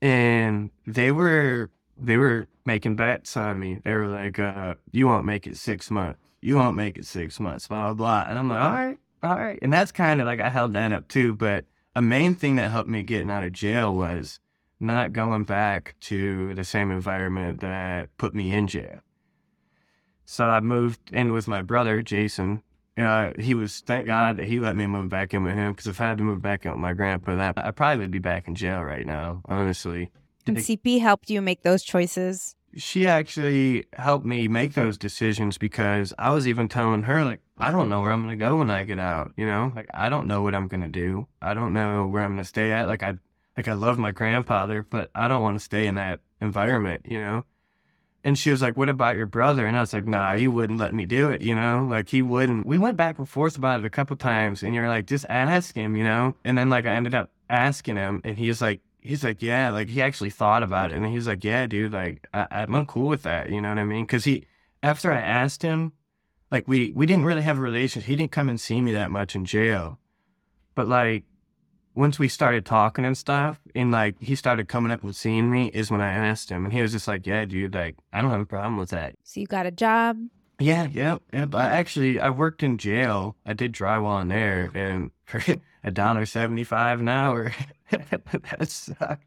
and 0.00 0.70
they 0.86 1.12
were 1.12 1.70
they 1.98 2.16
were 2.16 2.46
making 2.64 2.96
bets 2.96 3.36
on 3.36 3.58
me. 3.58 3.80
They 3.84 3.92
were 3.92 4.08
like, 4.08 4.38
uh, 4.38 4.74
you 4.92 5.06
won't 5.06 5.26
make 5.26 5.46
it 5.46 5.56
six 5.56 5.90
months. 5.90 6.18
You 6.40 6.56
won't 6.56 6.76
make 6.76 6.98
it 6.98 7.06
six 7.06 7.40
months, 7.40 7.68
blah, 7.68 7.92
blah, 7.92 7.94
blah. 7.94 8.26
And 8.28 8.38
I'm 8.38 8.48
like, 8.48 8.60
all 8.60 8.72
right, 8.72 8.98
all 9.22 9.36
right. 9.36 9.58
And 9.62 9.72
that's 9.72 9.92
kind 9.92 10.20
of 10.20 10.26
like 10.26 10.40
I 10.40 10.50
held 10.50 10.74
that 10.74 10.92
up 10.92 11.08
too. 11.08 11.34
But 11.34 11.64
a 11.94 12.02
main 12.02 12.34
thing 12.34 12.56
that 12.56 12.70
helped 12.70 12.88
me 12.88 13.02
getting 13.02 13.30
out 13.30 13.44
of 13.44 13.52
jail 13.52 13.94
was 13.94 14.40
not 14.80 15.12
going 15.12 15.44
back 15.44 15.94
to 16.00 16.54
the 16.54 16.64
same 16.64 16.90
environment 16.90 17.60
that 17.60 18.14
put 18.18 18.34
me 18.34 18.52
in 18.52 18.66
jail. 18.66 19.00
So 20.26 20.44
I 20.46 20.60
moved 20.60 21.12
in 21.12 21.32
with 21.32 21.48
my 21.48 21.62
brother, 21.62 22.02
Jason. 22.02 22.62
Uh, 22.96 23.32
he 23.38 23.54
was, 23.54 23.80
thank 23.80 24.06
God 24.06 24.36
that 24.36 24.46
he 24.46 24.60
let 24.60 24.76
me 24.76 24.86
move 24.86 25.08
back 25.08 25.34
in 25.34 25.42
with 25.42 25.54
him 25.54 25.72
because 25.72 25.86
if 25.86 26.00
I 26.00 26.08
had 26.08 26.18
to 26.18 26.24
move 26.24 26.42
back 26.42 26.64
in 26.64 26.70
with 26.72 26.80
my 26.80 26.92
grandpa, 26.92 27.36
that 27.36 27.58
I 27.58 27.70
probably 27.72 28.04
would 28.04 28.10
be 28.10 28.18
back 28.18 28.46
in 28.46 28.54
jail 28.54 28.82
right 28.82 29.06
now, 29.06 29.42
honestly. 29.46 30.10
And 30.46 30.56
CP 30.56 31.00
helped 31.00 31.30
you 31.30 31.40
make 31.40 31.62
those 31.62 31.82
choices. 31.82 32.56
She 32.76 33.06
actually 33.06 33.86
helped 33.92 34.26
me 34.26 34.48
make 34.48 34.74
those 34.74 34.98
decisions 34.98 35.58
because 35.58 36.12
I 36.18 36.30
was 36.30 36.48
even 36.48 36.68
telling 36.68 37.04
her, 37.04 37.24
like, 37.24 37.40
I 37.56 37.70
don't 37.70 37.88
know 37.88 38.00
where 38.00 38.10
I'm 38.10 38.24
going 38.24 38.36
to 38.36 38.44
go 38.44 38.56
when 38.56 38.70
I 38.70 38.82
get 38.84 38.98
out, 38.98 39.32
you 39.36 39.46
know? 39.46 39.72
Like, 39.76 39.88
I 39.94 40.08
don't 40.08 40.26
know 40.26 40.42
what 40.42 40.54
I'm 40.54 40.66
going 40.66 40.82
to 40.82 40.88
do. 40.88 41.28
I 41.40 41.54
don't 41.54 41.72
know 41.72 42.06
where 42.06 42.22
I'm 42.22 42.32
going 42.32 42.42
to 42.42 42.44
stay 42.44 42.72
at. 42.72 42.88
Like, 42.88 43.04
I, 43.04 43.14
like, 43.56 43.68
I 43.68 43.74
love 43.74 43.96
my 43.96 44.10
grandfather, 44.10 44.84
but 44.88 45.10
I 45.14 45.28
don't 45.28 45.42
want 45.42 45.56
to 45.56 45.64
stay 45.64 45.86
in 45.86 45.94
that 45.94 46.20
environment, 46.40 47.02
you 47.08 47.20
know? 47.20 47.44
And 48.24 48.38
she 48.38 48.50
was 48.50 48.62
like, 48.62 48.76
What 48.76 48.88
about 48.88 49.16
your 49.16 49.26
brother? 49.26 49.66
And 49.66 49.76
I 49.76 49.80
was 49.80 49.92
like, 49.92 50.06
Nah, 50.06 50.34
he 50.34 50.48
wouldn't 50.48 50.80
let 50.80 50.94
me 50.94 51.06
do 51.06 51.30
it, 51.30 51.42
you 51.42 51.54
know? 51.54 51.86
Like, 51.88 52.08
he 52.08 52.22
wouldn't. 52.22 52.66
We 52.66 52.78
went 52.78 52.96
back 52.96 53.18
and 53.18 53.28
forth 53.28 53.56
about 53.56 53.80
it 53.80 53.86
a 53.86 53.90
couple 53.90 54.16
times, 54.16 54.62
and 54.62 54.74
you're 54.74 54.88
like, 54.88 55.06
Just 55.06 55.26
ask 55.28 55.74
him, 55.76 55.94
you 55.94 56.04
know? 56.04 56.34
And 56.44 56.58
then, 56.58 56.70
like, 56.70 56.86
I 56.86 56.94
ended 56.94 57.14
up 57.14 57.30
asking 57.48 57.96
him, 57.96 58.22
and 58.24 58.38
he's 58.38 58.62
like, 58.62 58.80
He's 59.04 59.22
like, 59.22 59.42
Yeah, 59.42 59.70
like, 59.70 59.88
he 59.88 60.02
actually 60.02 60.30
thought 60.30 60.62
about 60.62 60.90
it. 60.90 60.96
And 60.96 61.06
he's 61.06 61.28
like, 61.28 61.44
Yeah, 61.44 61.66
dude, 61.66 61.92
like, 61.92 62.26
I, 62.34 62.46
I'm 62.50 62.86
cool 62.86 63.08
with 63.08 63.22
that, 63.22 63.50
you 63.50 63.60
know 63.60 63.68
what 63.68 63.78
I 63.78 63.84
mean? 63.84 64.06
Cause 64.06 64.24
he, 64.24 64.46
after 64.82 65.12
I 65.12 65.20
asked 65.20 65.62
him, 65.62 65.92
like, 66.50 66.66
we, 66.66 66.92
we 66.92 67.06
didn't 67.06 67.24
really 67.24 67.42
have 67.42 67.58
a 67.58 67.62
relationship. 67.62 68.08
He 68.08 68.16
didn't 68.16 68.32
come 68.32 68.48
and 68.48 68.60
see 68.60 68.80
me 68.80 68.92
that 68.92 69.10
much 69.10 69.34
in 69.36 69.44
jail. 69.44 69.98
But, 70.74 70.88
like, 70.88 71.24
once 71.94 72.18
we 72.18 72.28
started 72.28 72.66
talking 72.66 73.04
and 73.04 73.16
stuff, 73.16 73.60
and 73.74 73.92
like 73.92 74.20
he 74.20 74.34
started 74.34 74.68
coming 74.68 74.90
up 74.90 75.02
and 75.02 75.14
seeing 75.14 75.50
me, 75.50 75.68
is 75.68 75.90
when 75.90 76.00
I 76.00 76.12
asked 76.12 76.50
him, 76.50 76.64
and 76.64 76.72
he 76.72 76.82
was 76.82 76.92
just 76.92 77.06
like, 77.06 77.26
"Yeah, 77.26 77.44
dude, 77.44 77.74
like 77.74 77.96
I 78.12 78.20
don't 78.20 78.30
have 78.30 78.40
a 78.40 78.46
problem 78.46 78.76
with 78.76 78.90
that." 78.90 79.14
So 79.22 79.40
you 79.40 79.46
got 79.46 79.66
a 79.66 79.70
job? 79.70 80.18
Yeah, 80.58 80.88
yeah, 80.90 81.18
yeah. 81.32 81.46
But 81.46 81.72
actually, 81.72 82.20
I 82.20 82.30
worked 82.30 82.62
in 82.62 82.78
jail. 82.78 83.36
I 83.44 83.52
did 83.54 83.72
drywall 83.72 84.22
in 84.22 84.28
there, 84.28 84.70
and 84.74 85.10
for 85.24 85.42
a 85.82 85.90
dollar 85.90 86.26
seventy-five 86.26 87.00
an 87.00 87.08
hour, 87.08 87.52
that 87.90 88.68
sucked. 88.68 89.26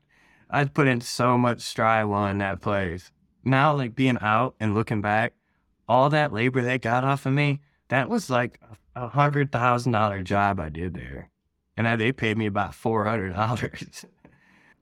I 0.49 0.65
put 0.65 0.87
in 0.87 1.01
so 1.01 1.37
much 1.37 1.59
drywall 1.75 2.31
in 2.31 2.37
that 2.37 2.61
place. 2.61 3.11
Now, 3.43 3.75
like 3.75 3.95
being 3.95 4.17
out 4.21 4.55
and 4.59 4.73
looking 4.73 5.01
back, 5.01 5.33
all 5.87 6.09
that 6.09 6.31
labor 6.33 6.61
they 6.61 6.77
got 6.79 7.03
off 7.03 7.25
of 7.25 7.33
me, 7.33 7.59
that 7.89 8.09
was 8.09 8.29
like 8.29 8.59
a 8.95 9.09
hundred 9.09 9.51
thousand 9.51 9.91
dollar 9.91 10.23
job 10.23 10.59
I 10.59 10.69
did 10.69 10.93
there 10.93 11.29
and 11.77 11.87
I, 11.87 11.95
they 11.95 12.11
paid 12.11 12.37
me 12.37 12.47
about 12.47 12.73
four 12.73 13.05
hundred 13.05 13.33
dollars. 13.33 14.05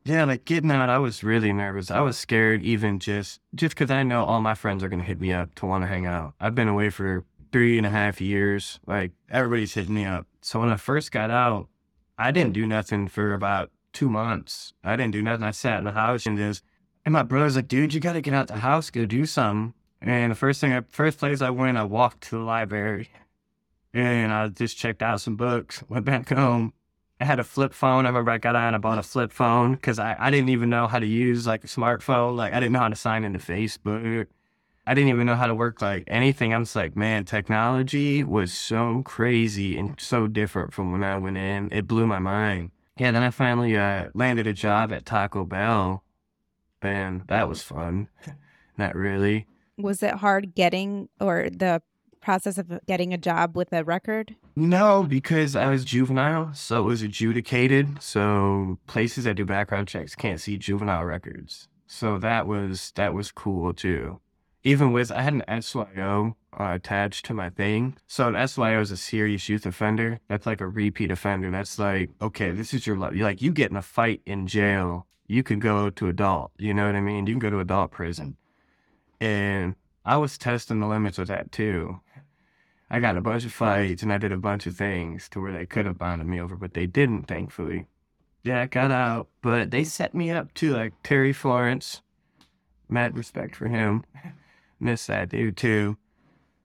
yeah, 0.05 0.23
like 0.23 0.45
getting 0.45 0.71
out, 0.71 0.89
I 0.89 0.99
was 0.99 1.23
really 1.23 1.51
nervous. 1.51 1.89
I 1.89 2.01
was 2.01 2.17
scared, 2.17 2.63
even 2.63 2.99
just 2.99 3.41
just 3.55 3.75
because 3.75 3.89
I 3.91 4.03
know 4.03 4.23
all 4.23 4.39
my 4.39 4.53
friends 4.53 4.83
are 4.83 4.89
gonna 4.89 5.03
hit 5.03 5.19
me 5.19 5.33
up 5.33 5.55
to 5.55 5.65
want 5.65 5.83
to 5.83 5.87
hang 5.87 6.05
out. 6.05 6.33
I've 6.39 6.55
been 6.55 6.67
away 6.67 6.91
for 6.91 7.25
three 7.51 7.77
and 7.77 7.87
a 7.87 7.89
half 7.89 8.21
years. 8.21 8.79
Like 8.85 9.11
everybody's 9.29 9.73
hitting 9.73 9.95
me 9.95 10.05
up. 10.05 10.27
So 10.41 10.59
when 10.59 10.69
I 10.69 10.77
first 10.77 11.11
got 11.11 11.31
out, 11.31 11.67
I 12.17 12.31
didn't 12.31 12.53
do 12.53 12.67
nothing 12.67 13.07
for 13.07 13.33
about 13.33 13.71
two 13.93 14.09
months. 14.09 14.73
I 14.83 14.95
didn't 14.95 15.13
do 15.13 15.23
nothing. 15.23 15.43
I 15.43 15.51
sat 15.51 15.79
in 15.79 15.85
the 15.85 15.91
house 15.91 16.25
and 16.25 16.37
just. 16.37 16.63
And 17.03 17.13
my 17.13 17.21
brother's 17.21 17.55
like, 17.55 17.67
dude, 17.67 17.93
you 17.93 17.99
got 17.99 18.13
to 18.13 18.21
get 18.21 18.33
out 18.33 18.47
the 18.47 18.55
house, 18.55 18.89
go 18.89 19.05
do 19.05 19.27
something. 19.27 19.75
And 20.01 20.31
the 20.31 20.35
first 20.35 20.59
thing, 20.59 20.73
I, 20.73 20.81
first 20.89 21.19
place 21.19 21.39
I 21.39 21.51
went, 21.51 21.77
I 21.77 21.83
walked 21.83 22.21
to 22.21 22.31
the 22.31 22.43
library, 22.43 23.09
and 23.93 24.33
I 24.33 24.47
just 24.47 24.77
checked 24.77 25.03
out 25.03 25.21
some 25.21 25.35
books. 25.35 25.83
Went 25.87 26.05
back 26.05 26.29
home, 26.29 26.73
I 27.19 27.25
had 27.25 27.39
a 27.39 27.43
flip 27.43 27.73
phone. 27.73 28.05
I 28.05 28.09
remember 28.09 28.31
I 28.31 28.37
got 28.37 28.55
on, 28.55 28.75
I 28.75 28.77
bought 28.77 28.97
a 28.97 29.03
flip 29.03 29.31
phone 29.31 29.75
because 29.75 29.99
I, 29.99 30.15
I 30.19 30.29
didn't 30.31 30.49
even 30.49 30.69
know 30.69 30.87
how 30.87 30.99
to 30.99 31.05
use 31.05 31.47
like 31.47 31.63
a 31.63 31.67
smartphone. 31.67 32.35
Like 32.35 32.53
I 32.53 32.59
didn't 32.59 32.73
know 32.73 32.79
how 32.79 32.89
to 32.89 32.95
sign 32.95 33.23
into 33.23 33.39
Facebook. 33.39 34.27
I 34.87 34.93
didn't 34.93 35.09
even 35.09 35.25
know 35.25 35.35
how 35.35 35.47
to 35.47 35.55
work 35.55 35.81
like 35.81 36.03
anything. 36.07 36.53
I'm 36.53 36.63
just 36.63 36.75
like, 36.75 36.95
man, 36.95 37.25
technology 37.25 38.23
was 38.23 38.53
so 38.53 39.01
crazy 39.03 39.77
and 39.77 39.99
so 39.99 40.27
different 40.27 40.73
from 40.73 40.91
when 40.91 41.03
I 41.03 41.17
went 41.17 41.37
in. 41.37 41.69
It 41.71 41.87
blew 41.87 42.05
my 42.05 42.19
mind. 42.19 42.71
Yeah, 42.97 43.11
then 43.11 43.23
I 43.23 43.31
finally 43.31 43.75
uh, 43.75 44.09
landed 44.13 44.47
a 44.47 44.53
job 44.53 44.93
at 44.93 45.05
Taco 45.05 45.43
Bell, 45.43 46.03
and 46.81 47.23
that 47.27 47.49
was 47.49 47.61
fun. 47.61 48.09
Not 48.77 48.95
really. 48.95 49.47
Was 49.77 50.03
it 50.03 50.15
hard 50.15 50.53
getting 50.53 51.09
or 51.19 51.49
the 51.49 51.81
process 52.25 52.57
of 52.57 52.79
getting 52.87 53.13
a 53.13 53.17
job 53.17 53.55
with 53.55 53.71
a 53.71 53.83
record? 53.83 54.35
No, 54.55 55.03
because 55.03 55.55
I 55.55 55.69
was 55.69 55.85
juvenile, 55.85 56.53
so 56.53 56.79
it 56.79 56.85
was 56.85 57.03
adjudicated. 57.03 58.01
So 58.01 58.79
places 58.87 59.25
that 59.25 59.35
do 59.35 59.45
background 59.45 59.87
checks 59.87 60.15
can't 60.15 60.41
see 60.41 60.57
juvenile 60.57 61.05
records. 61.05 61.69
So 61.85 62.17
that 62.17 62.47
was 62.47 62.91
that 62.95 63.13
was 63.13 63.31
cool 63.31 63.73
too. 63.73 64.19
Even 64.63 64.91
with 64.91 65.11
I 65.11 65.21
had 65.21 65.33
an 65.35 65.61
SYO 65.61 66.35
uh, 66.59 66.71
attached 66.73 67.25
to 67.27 67.35
my 67.35 67.51
thing. 67.51 67.95
So 68.07 68.27
an 68.27 68.47
SYO 68.47 68.81
is 68.81 68.89
a 68.89 68.97
serious 68.97 69.47
youth 69.47 69.67
offender. 69.67 70.19
That's 70.27 70.47
like 70.47 70.61
a 70.61 70.67
repeat 70.67 71.11
offender. 71.11 71.51
That's 71.51 71.77
like 71.77 72.09
okay, 72.21 72.49
this 72.49 72.73
is 72.73 72.87
your 72.87 72.97
life. 72.97 73.13
Like 73.15 73.43
you 73.43 73.51
get 73.51 73.69
in 73.69 73.77
a 73.77 73.83
fight 73.83 74.21
in 74.25 74.47
jail, 74.47 75.05
you 75.27 75.43
could 75.43 75.61
go 75.61 75.91
to 75.91 76.07
adult. 76.07 76.51
You 76.57 76.73
know 76.73 76.87
what 76.87 76.95
I 76.95 77.01
mean? 77.01 77.27
You 77.27 77.33
can 77.33 77.39
go 77.39 77.51
to 77.51 77.59
adult 77.59 77.91
prison. 77.91 78.35
And 79.21 79.75
I 80.03 80.17
was 80.17 80.37
testing 80.37 80.79
the 80.79 80.87
limits 80.87 81.17
with 81.17 81.27
that 81.29 81.51
too. 81.51 82.01
I 82.89 82.99
got 82.99 83.17
a 83.17 83.21
bunch 83.21 83.45
of 83.45 83.51
fights 83.51 84.03
and 84.03 84.13
I 84.13 84.17
did 84.17 84.31
a 84.31 84.37
bunch 84.37 84.67
of 84.67 84.75
things 84.75 85.27
to 85.29 85.41
where 85.41 85.51
they 85.51 85.65
could 85.65 85.85
have 85.85 85.97
bonded 85.97 86.27
me 86.27 86.39
over, 86.39 86.55
but 86.55 86.73
they 86.73 86.85
didn't, 86.85 87.23
thankfully. 87.23 87.87
Yeah, 88.43 88.61
I 88.61 88.67
got 88.67 88.91
out, 88.91 89.27
but 89.41 89.71
they 89.71 89.83
set 89.83 90.13
me 90.13 90.29
up 90.29 90.53
too, 90.53 90.73
like 90.73 90.93
Terry 91.01 91.33
Florence. 91.33 92.01
Mad 92.87 93.17
respect 93.17 93.55
for 93.55 93.67
him. 93.67 94.03
Miss 94.79 95.07
that 95.07 95.29
dude 95.29 95.57
too. 95.57 95.97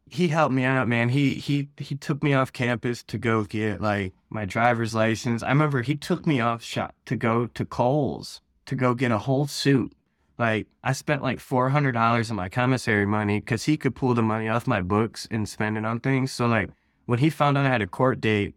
He 0.06 0.28
helped 0.28 0.52
me 0.52 0.64
out, 0.64 0.88
man. 0.88 1.10
He 1.10 1.34
he 1.34 1.70
he 1.78 1.94
took 1.94 2.22
me 2.22 2.34
off 2.34 2.52
campus 2.52 3.02
to 3.04 3.16
go 3.16 3.44
get 3.44 3.80
like 3.80 4.12
my 4.28 4.44
driver's 4.44 4.94
license. 4.94 5.42
I 5.42 5.48
remember 5.48 5.82
he 5.82 5.94
took 5.94 6.26
me 6.26 6.40
off 6.40 6.62
shot 6.62 6.94
to 7.06 7.16
go 7.16 7.46
to 7.46 7.64
Kohl's 7.64 8.40
to 8.66 8.74
go 8.74 8.92
get 8.92 9.12
a 9.12 9.18
whole 9.18 9.46
suit 9.46 9.92
like 10.40 10.66
I 10.82 10.92
spent 10.92 11.22
like 11.22 11.38
four 11.38 11.68
hundred 11.68 11.92
dollars 11.92 12.30
of 12.30 12.36
my 12.36 12.48
commissary 12.48 13.06
money 13.06 13.38
because 13.38 13.64
he 13.64 13.76
could 13.76 13.94
pull 13.94 14.14
the 14.14 14.22
money 14.22 14.48
off 14.48 14.66
my 14.66 14.80
books 14.80 15.28
and 15.30 15.48
spend 15.48 15.76
it 15.76 15.84
on 15.84 16.00
things. 16.00 16.32
So 16.32 16.46
like 16.46 16.70
when 17.06 17.20
he 17.20 17.30
found 17.30 17.56
out 17.58 17.66
I 17.66 17.68
had 17.68 17.82
a 17.82 17.86
court 17.86 18.20
date, 18.20 18.54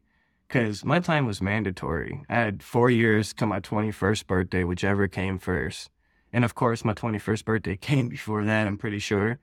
because 0.48 0.86
my 0.86 1.00
time 1.00 1.26
was 1.26 1.42
mandatory. 1.42 2.24
I 2.30 2.36
had 2.36 2.64
four 2.64 2.90
years 2.90 3.34
to 3.34 3.46
my 3.46 3.60
twenty 3.60 3.92
first 3.92 4.26
birthday, 4.28 4.64
whichever 4.64 5.08
came 5.08 5.38
first. 5.38 5.90
And 6.32 6.46
of 6.46 6.56
course, 6.56 6.86
my 6.86 6.94
twenty 6.94 7.20
first 7.20 7.46
birthday 7.46 7.76
came 7.90 8.08
before 8.08 8.44
that. 8.46 8.66
I'm 8.66 8.78
pretty 8.78 9.00
sure. 9.00 9.40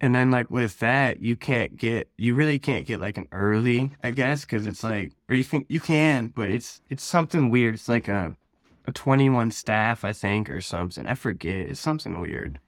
And 0.00 0.14
then 0.14 0.30
like 0.30 0.50
with 0.50 0.78
that, 0.78 1.20
you 1.20 1.34
can't 1.34 1.76
get, 1.76 2.08
you 2.16 2.36
really 2.36 2.60
can't 2.60 2.86
get 2.86 3.00
like 3.00 3.18
an 3.18 3.26
early, 3.32 3.90
I 4.00 4.12
guess, 4.12 4.42
because 4.42 4.64
it's 4.64 4.84
like, 4.84 5.12
or 5.28 5.34
you 5.34 5.42
think 5.42 5.66
you 5.68 5.80
can, 5.80 6.28
but 6.28 6.50
it's 6.50 6.82
it's 6.88 7.02
something 7.02 7.50
weird. 7.50 7.74
It's 7.74 7.88
like 7.88 8.06
a 8.06 8.36
a 8.47 8.47
21 8.92 9.50
staff, 9.50 10.04
I 10.04 10.12
think, 10.12 10.50
or 10.50 10.60
something. 10.60 11.06
I 11.06 11.14
forget. 11.14 11.68
It's 11.68 11.80
something 11.80 12.20
weird. 12.20 12.60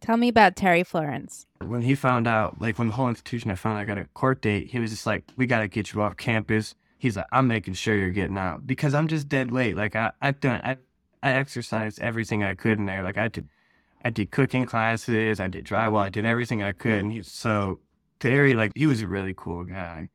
Tell 0.00 0.16
me 0.16 0.28
about 0.28 0.56
Terry 0.56 0.82
Florence. 0.82 1.46
When 1.58 1.82
he 1.82 1.94
found 1.94 2.26
out, 2.26 2.60
like 2.60 2.78
when 2.78 2.88
the 2.88 2.94
whole 2.94 3.08
institution 3.08 3.50
I 3.50 3.54
found 3.54 3.76
out 3.76 3.82
I 3.82 3.84
got 3.84 3.98
a 3.98 4.06
court 4.14 4.40
date, 4.40 4.70
he 4.70 4.78
was 4.78 4.90
just 4.90 5.06
like, 5.06 5.24
"We 5.36 5.46
got 5.46 5.60
to 5.60 5.68
get 5.68 5.92
you 5.92 6.00
off 6.00 6.16
campus." 6.16 6.74
He's 6.96 7.16
like, 7.16 7.26
"I'm 7.32 7.46
making 7.46 7.74
sure 7.74 7.94
you're 7.94 8.10
getting 8.10 8.38
out 8.38 8.66
because 8.66 8.94
I'm 8.94 9.08
just 9.08 9.28
dead 9.28 9.52
late. 9.52 9.76
Like 9.76 9.94
I, 9.94 10.12
I've 10.22 10.40
done, 10.40 10.60
I, 10.64 10.78
I 11.22 11.32
exercised 11.32 12.00
everything 12.00 12.42
I 12.42 12.54
could 12.54 12.78
in 12.78 12.86
there. 12.86 13.02
Like 13.02 13.18
I 13.18 13.28
did, 13.28 13.48
I 14.02 14.10
did 14.10 14.30
cooking 14.30 14.64
classes, 14.64 15.38
I 15.38 15.48
did 15.48 15.66
drywall, 15.66 16.04
I 16.04 16.08
did 16.08 16.24
everything 16.24 16.62
I 16.62 16.72
could. 16.72 17.00
And 17.00 17.12
he, 17.12 17.22
so 17.22 17.80
Terry, 18.20 18.54
like 18.54 18.72
he 18.74 18.86
was 18.86 19.02
a 19.02 19.06
really 19.06 19.34
cool 19.36 19.64
guy. 19.64 20.08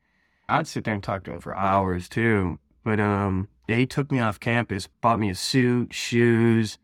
I'd 0.49 0.67
sit 0.67 0.83
there 0.83 0.93
and 0.93 1.03
talk 1.03 1.23
to 1.25 1.33
him 1.33 1.41
for 1.41 1.55
hours 1.55 2.09
too. 2.09 2.59
But 2.85 2.99
um, 2.99 3.49
he 3.67 3.87
took 3.87 4.11
me 4.11 4.19
off 4.19 4.39
campus, 4.39 4.87
bought 5.01 5.19
me 5.19 5.31
a 5.31 5.35
suit, 5.35 5.91
shoes, 5.91 6.77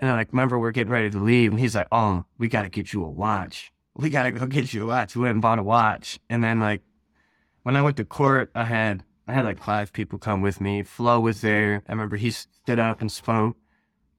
and 0.00 0.10
I 0.10 0.14
like 0.14 0.32
remember 0.32 0.58
we're 0.58 0.72
getting 0.72 0.92
ready 0.92 1.10
to 1.10 1.18
leave, 1.18 1.50
and 1.50 1.60
he's 1.60 1.74
like, 1.74 1.86
"Oh, 1.92 2.24
we 2.38 2.48
got 2.48 2.62
to 2.62 2.70
get 2.70 2.94
you 2.94 3.04
a 3.04 3.10
watch. 3.10 3.70
We 3.94 4.08
got 4.08 4.22
to 4.24 4.32
go 4.32 4.46
get 4.46 4.72
you 4.72 4.84
a 4.84 4.86
watch." 4.86 5.14
We 5.14 5.22
went 5.22 5.34
and 5.34 5.42
bought 5.42 5.58
a 5.58 5.62
watch, 5.62 6.18
and 6.30 6.42
then 6.42 6.60
like 6.60 6.80
when 7.62 7.76
I 7.76 7.82
went 7.82 7.98
to 7.98 8.06
court, 8.06 8.50
I 8.54 8.64
had 8.64 9.04
I 9.28 9.34
had 9.34 9.44
like 9.44 9.62
five 9.62 9.92
people 9.92 10.18
come 10.18 10.40
with 10.40 10.62
me. 10.62 10.82
Flo 10.82 11.20
was 11.20 11.42
there. 11.42 11.82
I 11.86 11.92
remember 11.92 12.16
he 12.16 12.30
stood 12.30 12.78
up 12.78 13.02
and 13.02 13.12
spoke, 13.12 13.58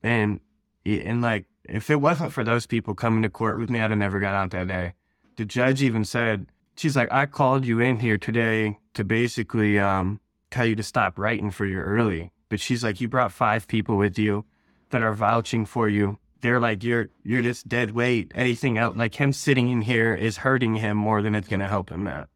and 0.04 0.40
and 0.86 1.24
like 1.24 1.46
if 1.64 1.90
it 1.90 2.02
wasn't 2.02 2.34
for 2.34 2.44
those 2.44 2.68
people 2.68 2.94
coming 2.94 3.24
to 3.24 3.30
court 3.30 3.60
with 3.60 3.72
me, 3.72 3.80
I'd 3.82 3.90
have 3.90 3.98
never 3.98 4.20
got 4.20 4.36
out 4.36 4.52
that 4.52 4.68
day. 4.68 4.94
The 5.38 5.46
judge 5.46 5.82
even 5.82 6.06
said, 6.06 6.46
"She's 6.76 6.96
like, 6.96 7.12
I 7.12 7.26
called 7.26 7.66
you 7.66 7.80
in 7.80 8.00
here 8.00 8.20
today 8.20 8.78
to 8.94 9.04
basically 9.04 9.80
um." 9.80 10.20
Tell 10.52 10.66
you 10.66 10.76
to 10.76 10.84
stop 10.84 11.18
writing 11.20 11.52
for 11.52 11.66
you 11.66 11.80
early. 11.80 12.32
But 12.50 12.60
she's 12.60 12.84
like, 12.84 13.02
you 13.02 13.08
brought 13.08 13.32
five 13.32 13.68
people 13.68 13.98
with 13.98 14.18
you 14.20 14.46
that 14.92 15.02
are 15.04 15.14
vouching 15.14 15.66
for 15.66 15.90
you. 15.90 16.20
They're 16.42 16.60
like, 16.60 16.84
you're 16.84 17.10
you're 17.24 17.42
just 17.42 17.68
dead 17.68 17.92
weight. 17.92 18.32
Anything 18.36 18.78
else, 18.78 18.96
like 18.96 19.16
him 19.16 19.34
sitting 19.34 19.70
in 19.70 19.82
here 19.82 20.14
is 20.14 20.38
hurting 20.38 20.76
him 20.76 20.98
more 20.98 21.22
than 21.22 21.34
it's 21.36 21.48
gonna 21.48 21.68
help 21.68 21.90
him 21.90 22.08
out. 22.08 22.30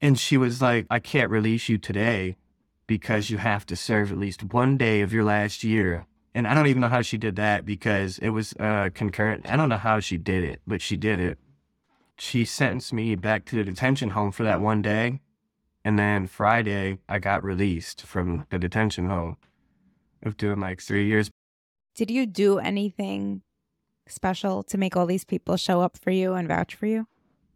And 0.00 0.18
she 0.18 0.36
was 0.36 0.60
like, 0.60 0.86
I 0.90 0.98
can't 0.98 1.30
release 1.30 1.68
you 1.68 1.78
today 1.78 2.36
because 2.86 3.30
you 3.30 3.38
have 3.38 3.64
to 3.66 3.76
serve 3.76 4.10
at 4.12 4.18
least 4.18 4.52
one 4.52 4.76
day 4.76 5.00
of 5.00 5.12
your 5.12 5.24
last 5.24 5.64
year 5.64 6.06
And 6.34 6.46
I 6.48 6.54
don't 6.54 6.66
even 6.66 6.80
know 6.80 6.88
how 6.88 7.02
she 7.02 7.16
did 7.16 7.36
that 7.36 7.64
because 7.64 8.18
it 8.18 8.30
was 8.30 8.54
uh, 8.58 8.90
concurrent. 8.92 9.48
I 9.48 9.56
don't 9.56 9.68
know 9.68 9.76
how 9.76 10.00
she 10.00 10.16
did 10.18 10.42
it, 10.42 10.60
but 10.66 10.82
she 10.82 10.96
did 10.96 11.20
it. 11.20 11.38
She 12.18 12.44
sentenced 12.44 12.92
me 12.92 13.14
back 13.14 13.44
to 13.46 13.56
the 13.56 13.64
detention 13.64 14.10
home 14.10 14.32
for 14.32 14.42
that 14.42 14.60
one 14.60 14.82
day. 14.82 15.20
And 15.84 15.98
then 15.98 16.26
Friday, 16.26 16.98
I 17.08 17.18
got 17.18 17.44
released 17.44 18.02
from 18.02 18.46
the 18.50 18.58
detention 18.58 19.08
home 19.08 19.36
of 20.22 20.36
doing 20.36 20.60
like 20.60 20.80
three 20.80 21.06
years. 21.06 21.30
Did 21.94 22.10
you 22.10 22.26
do 22.26 22.58
anything 22.58 23.42
special 24.08 24.62
to 24.64 24.78
make 24.78 24.96
all 24.96 25.06
these 25.06 25.24
people 25.24 25.56
show 25.56 25.80
up 25.80 25.96
for 25.96 26.10
you 26.10 26.32
and 26.34 26.48
vouch 26.48 26.74
for 26.74 26.86
you? 26.86 27.06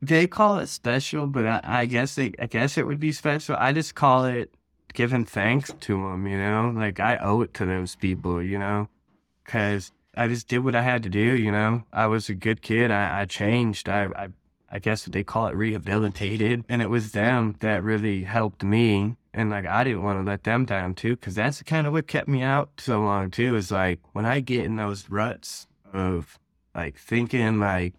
They 0.01 0.27
call 0.27 0.59
it 0.59 0.69
special, 0.69 1.27
but 1.27 1.47
I, 1.47 1.61
I 1.65 1.87
guess 1.87 2.15
they, 2.15 2.33
I 2.39 2.47
guess 2.47 2.79
it 2.79 2.87
would 2.87 3.01
be 3.01 3.13
special. 3.13 3.57
I 3.59 3.73
just 3.73 3.95
call 3.95 4.27
it 4.27 4.55
giving 4.95 5.25
thanks 5.25 5.73
to 5.81 5.95
them. 5.95 6.27
You 6.27 6.39
know, 6.39 6.73
like 6.75 7.01
I 7.01 7.17
owe 7.17 7.41
it 7.41 7.55
to 7.55 7.67
those 7.67 7.97
people. 7.97 8.43
You 8.43 8.59
know, 8.59 8.89
because 9.45 9.91
I 10.17 10.29
just 10.29 10.47
did 10.47 10.59
what 10.61 10.77
I 10.77 10.83
had 10.83 11.03
to 11.03 11.09
do. 11.09 11.37
You 11.37 11.51
know, 11.51 11.83
I 11.93 12.07
was 12.07 12.29
a 12.29 12.35
good 12.35 12.63
kid. 12.63 12.91
I, 12.91 13.23
I 13.23 13.25
changed. 13.25 13.89
I, 13.89 14.05
I, 14.15 14.29
I 14.71 14.79
guess 14.79 15.05
they 15.05 15.25
call 15.25 15.47
it 15.47 15.57
rehabilitated, 15.57 16.65
and 16.69 16.83
it 16.83 16.91
was 16.91 17.13
them 17.13 17.57
that 17.61 17.83
really 17.83 18.25
helped 18.25 18.63
me. 18.63 19.17
And 19.33 19.51
like 19.51 19.67
I 19.67 19.85
didn't 19.85 20.03
want 20.03 20.19
to 20.19 20.31
let 20.31 20.45
them 20.45 20.65
down 20.65 20.95
too, 20.95 21.17
because 21.17 21.35
that's 21.37 21.63
kind 21.63 21.87
of 21.87 21.93
what 21.93 22.07
kept 22.07 22.29
me 22.29 22.43
out 22.43 22.71
so 22.79 23.01
long 23.01 23.31
too. 23.31 23.57
Is 23.57 23.71
like 23.71 24.01
when 24.13 24.27
I 24.27 24.41
get 24.41 24.65
in 24.65 24.77
those 24.77 25.09
ruts 25.09 25.67
of 25.93 26.39
like 26.75 26.97
thinking 26.97 27.59
like, 27.59 27.95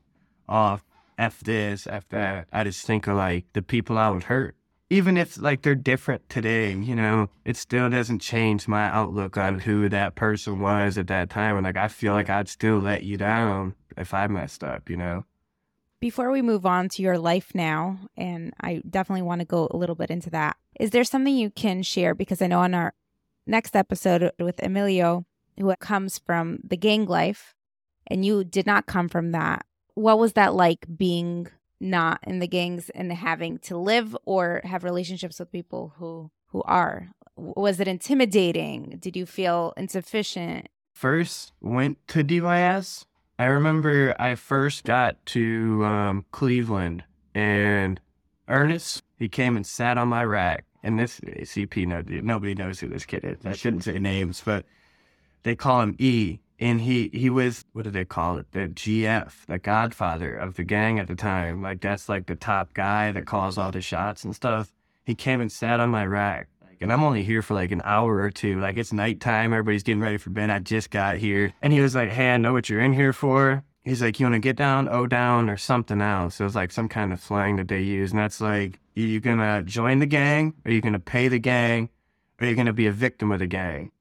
oh, 0.47 0.79
F 1.17 1.39
this, 1.41 1.87
F 1.87 2.07
that. 2.09 2.47
I 2.51 2.63
just 2.63 2.85
think 2.85 3.07
of 3.07 3.17
like 3.17 3.45
the 3.53 3.61
people 3.61 3.97
I 3.97 4.09
would 4.09 4.23
hurt. 4.23 4.55
Even 4.89 5.17
if 5.17 5.39
like 5.39 5.61
they're 5.61 5.75
different 5.75 6.27
today, 6.29 6.73
you 6.73 6.95
know, 6.95 7.29
it 7.45 7.57
still 7.57 7.89
doesn't 7.89 8.19
change 8.19 8.67
my 8.67 8.85
outlook 8.87 9.37
on 9.37 9.59
who 9.59 9.87
that 9.89 10.15
person 10.15 10.59
was 10.59 10.97
at 10.97 11.07
that 11.07 11.29
time. 11.29 11.57
And 11.57 11.65
like 11.65 11.77
I 11.77 11.87
feel 11.87 12.13
like 12.13 12.29
I'd 12.29 12.49
still 12.49 12.79
let 12.79 13.03
you 13.03 13.17
down 13.17 13.75
if 13.97 14.13
I 14.13 14.27
messed 14.27 14.63
up, 14.63 14.89
you 14.89 14.97
know. 14.97 15.25
Before 16.01 16.31
we 16.31 16.41
move 16.41 16.65
on 16.65 16.87
to 16.89 17.01
your 17.01 17.17
life 17.17 17.51
now, 17.53 17.99
and 18.15 18.53
I 18.61 18.81
definitely 18.89 19.23
want 19.23 19.39
to 19.39 19.45
go 19.45 19.67
a 19.69 19.75
little 19.75 19.95
bit 19.95 20.09
into 20.09 20.29
that, 20.29 20.55
is 20.79 20.91
there 20.91 21.03
something 21.03 21.35
you 21.35 21.49
can 21.49 21.83
share? 21.83 22.15
Because 22.15 22.41
I 22.41 22.47
know 22.47 22.59
on 22.59 22.73
our 22.73 22.93
next 23.45 23.75
episode 23.75 24.31
with 24.39 24.63
Emilio, 24.63 25.25
who 25.57 25.75
comes 25.75 26.17
from 26.17 26.59
the 26.63 26.77
gang 26.77 27.05
life, 27.05 27.53
and 28.07 28.23
you 28.23 28.45
did 28.45 28.65
not 28.65 28.85
come 28.85 29.09
from 29.09 29.31
that. 29.31 29.65
What 29.95 30.19
was 30.19 30.33
that 30.33 30.55
like 30.55 30.85
being 30.95 31.47
not 31.81 32.21
in 32.23 32.39
the 32.39 32.47
gangs 32.47 32.89
and 32.91 33.11
having 33.11 33.57
to 33.59 33.77
live 33.77 34.15
or 34.23 34.61
have 34.63 34.85
relationships 34.85 35.39
with 35.39 35.51
people 35.51 35.95
who 35.97 36.31
who 36.47 36.61
are? 36.63 37.09
Was 37.35 37.81
it 37.81 37.89
intimidating? 37.89 38.95
Did 38.99 39.17
you 39.17 39.25
feel 39.25 39.73
insufficient? 39.75 40.69
First 40.93 41.51
went 41.61 42.05
to 42.07 42.23
DYS. 42.23 43.05
I 43.39 43.45
remember 43.45 44.13
I 44.19 44.35
first 44.35 44.83
got 44.83 45.25
to 45.27 45.85
um, 45.85 46.25
Cleveland 46.31 47.05
and 47.33 48.01
Ernest, 48.49 49.01
he 49.17 49.29
came 49.29 49.55
and 49.55 49.65
sat 49.65 49.97
on 49.97 50.09
my 50.09 50.25
rack. 50.25 50.65
And 50.83 50.99
this 50.99 51.21
CP, 51.21 52.21
nobody 52.21 52.53
knows 52.53 52.81
who 52.81 52.89
this 52.89 53.05
kid 53.05 53.23
is. 53.23 53.45
I 53.45 53.53
shouldn't 53.53 53.85
say 53.85 53.97
names, 53.97 54.41
but 54.43 54.65
they 55.43 55.55
call 55.55 55.81
him 55.81 55.95
E. 55.99 56.39
And 56.59 56.81
he 56.81 57.09
he 57.13 57.29
was 57.29 57.63
what 57.71 57.85
do 57.85 57.89
they 57.89 58.03
call 58.03 58.37
it? 58.37 58.51
The 58.51 58.67
gf 58.67 59.45
the 59.45 59.59
godfather 59.59 60.35
of 60.35 60.55
the 60.55 60.65
gang 60.65 60.99
at 60.99 61.07
the 61.07 61.15
time. 61.15 61.61
Like 61.61 61.79
that's 61.79 62.09
like 62.09 62.25
the 62.25 62.35
top 62.35 62.73
guy 62.73 63.13
that 63.13 63.25
calls 63.25 63.57
all 63.57 63.71
the 63.71 63.79
shots 63.79 64.25
and 64.25 64.35
stuff. 64.35 64.73
He 65.05 65.15
came 65.15 65.39
and 65.39 65.49
sat 65.49 65.79
on 65.79 65.89
my 65.89 66.05
rack 66.05 66.49
and 66.81 66.91
i'm 66.91 67.03
only 67.03 67.23
here 67.23 67.41
for 67.41 67.53
like 67.53 67.71
an 67.71 67.81
hour 67.83 68.17
or 68.17 68.29
two 68.29 68.59
like 68.59 68.77
it's 68.77 68.93
nighttime 68.93 69.53
everybody's 69.53 69.83
getting 69.83 70.01
ready 70.01 70.17
for 70.17 70.29
bed 70.29 70.49
i 70.49 70.59
just 70.59 70.89
got 70.89 71.17
here 71.17 71.53
and 71.61 71.73
he 71.73 71.81
was 71.81 71.95
like 71.95 72.09
hey 72.09 72.31
i 72.31 72.37
know 72.37 72.53
what 72.53 72.69
you're 72.69 72.81
in 72.81 72.93
here 72.93 73.13
for 73.13 73.63
he's 73.83 74.01
like 74.01 74.19
you 74.19 74.25
want 74.25 74.35
to 74.35 74.39
get 74.39 74.55
down 74.55 74.87
O 74.89 75.07
down 75.07 75.49
or 75.49 75.57
something 75.57 76.01
else 76.01 76.39
it 76.39 76.43
was 76.43 76.55
like 76.55 76.71
some 76.71 76.89
kind 76.89 77.13
of 77.13 77.21
slang 77.21 77.55
that 77.55 77.67
they 77.67 77.81
use 77.81 78.11
and 78.11 78.19
that's 78.19 78.41
like 78.41 78.79
are 78.97 79.01
you 79.01 79.19
gonna 79.19 79.61
join 79.63 79.99
the 79.99 80.05
gang 80.05 80.53
are 80.65 80.71
you 80.71 80.81
gonna 80.81 80.99
pay 80.99 81.27
the 81.27 81.39
gang 81.39 81.89
or 82.39 82.45
are 82.45 82.49
you 82.49 82.55
gonna 82.55 82.73
be 82.73 82.87
a 82.87 82.91
victim 82.91 83.31
of 83.31 83.39
the 83.39 83.47
gang 83.47 83.91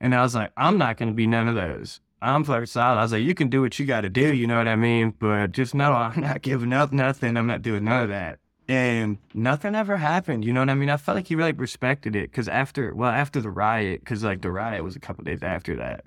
and 0.00 0.14
I 0.14 0.22
was 0.22 0.34
like, 0.34 0.50
I'm 0.56 0.78
not 0.78 0.96
to 0.98 1.12
be 1.12 1.26
none 1.26 1.46
of 1.46 1.54
those. 1.54 2.00
I'm 2.22 2.44
fucking 2.44 2.66
solid. 2.66 2.98
I 2.98 3.02
was 3.02 3.12
like, 3.12 3.22
you 3.22 3.34
can 3.34 3.48
do 3.48 3.60
what 3.60 3.78
you 3.78 3.86
got 3.86 4.02
to 4.02 4.08
do. 4.08 4.34
You 4.34 4.46
know 4.46 4.56
what 4.56 4.68
I 4.68 4.76
mean? 4.76 5.14
But 5.18 5.52
just 5.52 5.74
know 5.74 5.92
I'm 5.92 6.20
not 6.20 6.42
giving 6.42 6.72
up 6.72 6.92
nothing. 6.92 7.36
I'm 7.36 7.46
not 7.46 7.62
doing 7.62 7.84
none 7.84 8.04
of 8.04 8.08
that. 8.08 8.38
And 8.70 9.18
nothing 9.34 9.74
ever 9.74 9.96
happened. 9.96 10.44
You 10.44 10.52
know 10.52 10.60
what 10.60 10.70
I 10.70 10.74
mean? 10.74 10.90
I 10.90 10.96
felt 10.96 11.16
like 11.16 11.26
he 11.26 11.34
really 11.34 11.50
respected 11.50 12.14
it 12.14 12.30
because 12.30 12.46
after, 12.46 12.94
well, 12.94 13.10
after 13.10 13.40
the 13.40 13.50
riot, 13.50 13.98
because 13.98 14.22
like 14.22 14.42
the 14.42 14.52
riot 14.52 14.84
was 14.84 14.94
a 14.94 15.00
couple 15.00 15.24
days 15.24 15.42
after 15.42 15.74
that. 15.74 16.04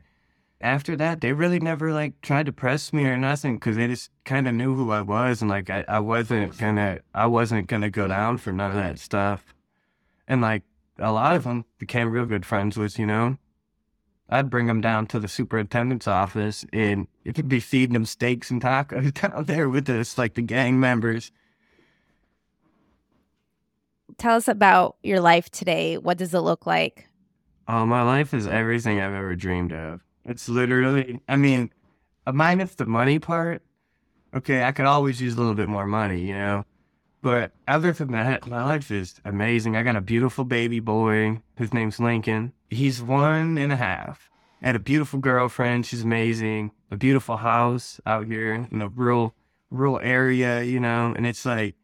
After 0.62 0.96
that, 0.96 1.20
they 1.20 1.34
really 1.34 1.60
never 1.60 1.92
like 1.92 2.22
tried 2.22 2.46
to 2.46 2.54
press 2.54 2.94
me 2.94 3.04
or 3.04 3.18
nothing 3.18 3.56
because 3.56 3.76
they 3.76 3.88
just 3.88 4.12
kind 4.24 4.48
of 4.48 4.54
knew 4.56 4.76
who 4.76 4.92
I 4.92 5.02
was 5.02 5.42
and 5.42 5.52
like 5.52 5.70
I, 5.70 5.84
I 5.90 6.00
wasn't 6.00 6.58
gonna, 6.58 7.00
I 7.14 7.26
wasn't 7.26 7.68
gonna 7.68 7.90
go 7.90 8.08
down 8.08 8.38
for 8.38 8.54
none 8.54 8.72
of 8.72 8.78
that 8.78 8.98
stuff. 8.98 9.54
And 10.26 10.40
like 10.40 10.64
a 10.98 11.12
lot 11.12 11.36
of 11.36 11.44
them 11.44 11.66
became 11.80 12.12
real 12.12 12.26
good 12.26 12.46
friends 12.46 12.78
with, 12.78 12.98
you 12.98 13.06
know. 13.06 13.40
I'd 14.30 14.50
bring 14.50 14.68
them 14.68 14.80
down 14.80 15.08
to 15.08 15.20
the 15.20 15.28
superintendent's 15.28 16.08
office 16.08 16.66
and 16.72 17.08
it 17.26 17.36
could 17.36 17.50
be 17.50 17.60
feeding 17.60 17.92
them 17.92 18.06
steaks 18.06 18.50
and 18.50 18.62
tacos 18.62 19.14
down 19.22 19.44
there 19.44 19.68
with 19.68 19.90
us, 19.90 20.18
like 20.18 20.36
the 20.36 20.42
gang 20.42 20.80
members. 20.80 21.34
Tell 24.18 24.36
us 24.36 24.48
about 24.48 24.98
your 25.04 25.20
life 25.20 25.50
today. 25.50 25.98
What 25.98 26.18
does 26.18 26.34
it 26.34 26.40
look 26.40 26.66
like? 26.66 27.08
Oh, 27.68 27.86
my 27.86 28.02
life 28.02 28.34
is 28.34 28.48
everything 28.48 29.00
I've 29.00 29.14
ever 29.14 29.36
dreamed 29.36 29.74
of. 29.74 30.02
It's 30.26 30.50
literally, 30.50 31.20
I 31.28 31.36
mean, 31.36 31.72
uh, 32.26 32.32
minus 32.32 32.76
the 32.76 32.86
money 32.86 33.20
part. 33.20 33.62
Okay, 34.34 34.64
I 34.64 34.72
could 34.72 34.86
always 34.86 35.22
use 35.22 35.36
a 35.36 35.38
little 35.38 35.54
bit 35.54 35.70
more 35.70 35.86
money, 35.86 36.22
you 36.22 36.34
know? 36.34 36.66
But 37.22 37.52
other 37.68 37.94
than 37.94 38.12
that, 38.12 38.48
my 38.48 38.64
life 38.64 38.92
is 38.92 39.16
amazing. 39.24 39.78
I 39.78 39.84
got 39.84 39.96
a 39.96 40.02
beautiful 40.02 40.44
baby 40.44 40.82
boy. 40.82 41.42
His 41.56 41.74
name's 41.74 42.00
Lincoln. 42.00 42.52
He's 42.70 43.02
one 43.02 43.58
and 43.58 43.72
a 43.72 43.78
half. 43.78 44.30
I 44.62 44.68
had 44.68 44.76
a 44.76 44.80
beautiful 44.80 45.20
girlfriend. 45.20 45.86
She's 45.86 46.04
amazing. 46.04 46.72
A 46.92 46.98
beautiful 46.98 47.38
house 47.38 48.02
out 48.06 48.26
here 48.26 48.68
in 48.70 48.82
a 48.82 48.90
rural, 48.90 49.36
rural 49.72 50.00
area, 50.02 50.64
you 50.64 50.80
know. 50.82 51.14
And 51.16 51.26
it's 51.26 51.46
like, 51.46 51.76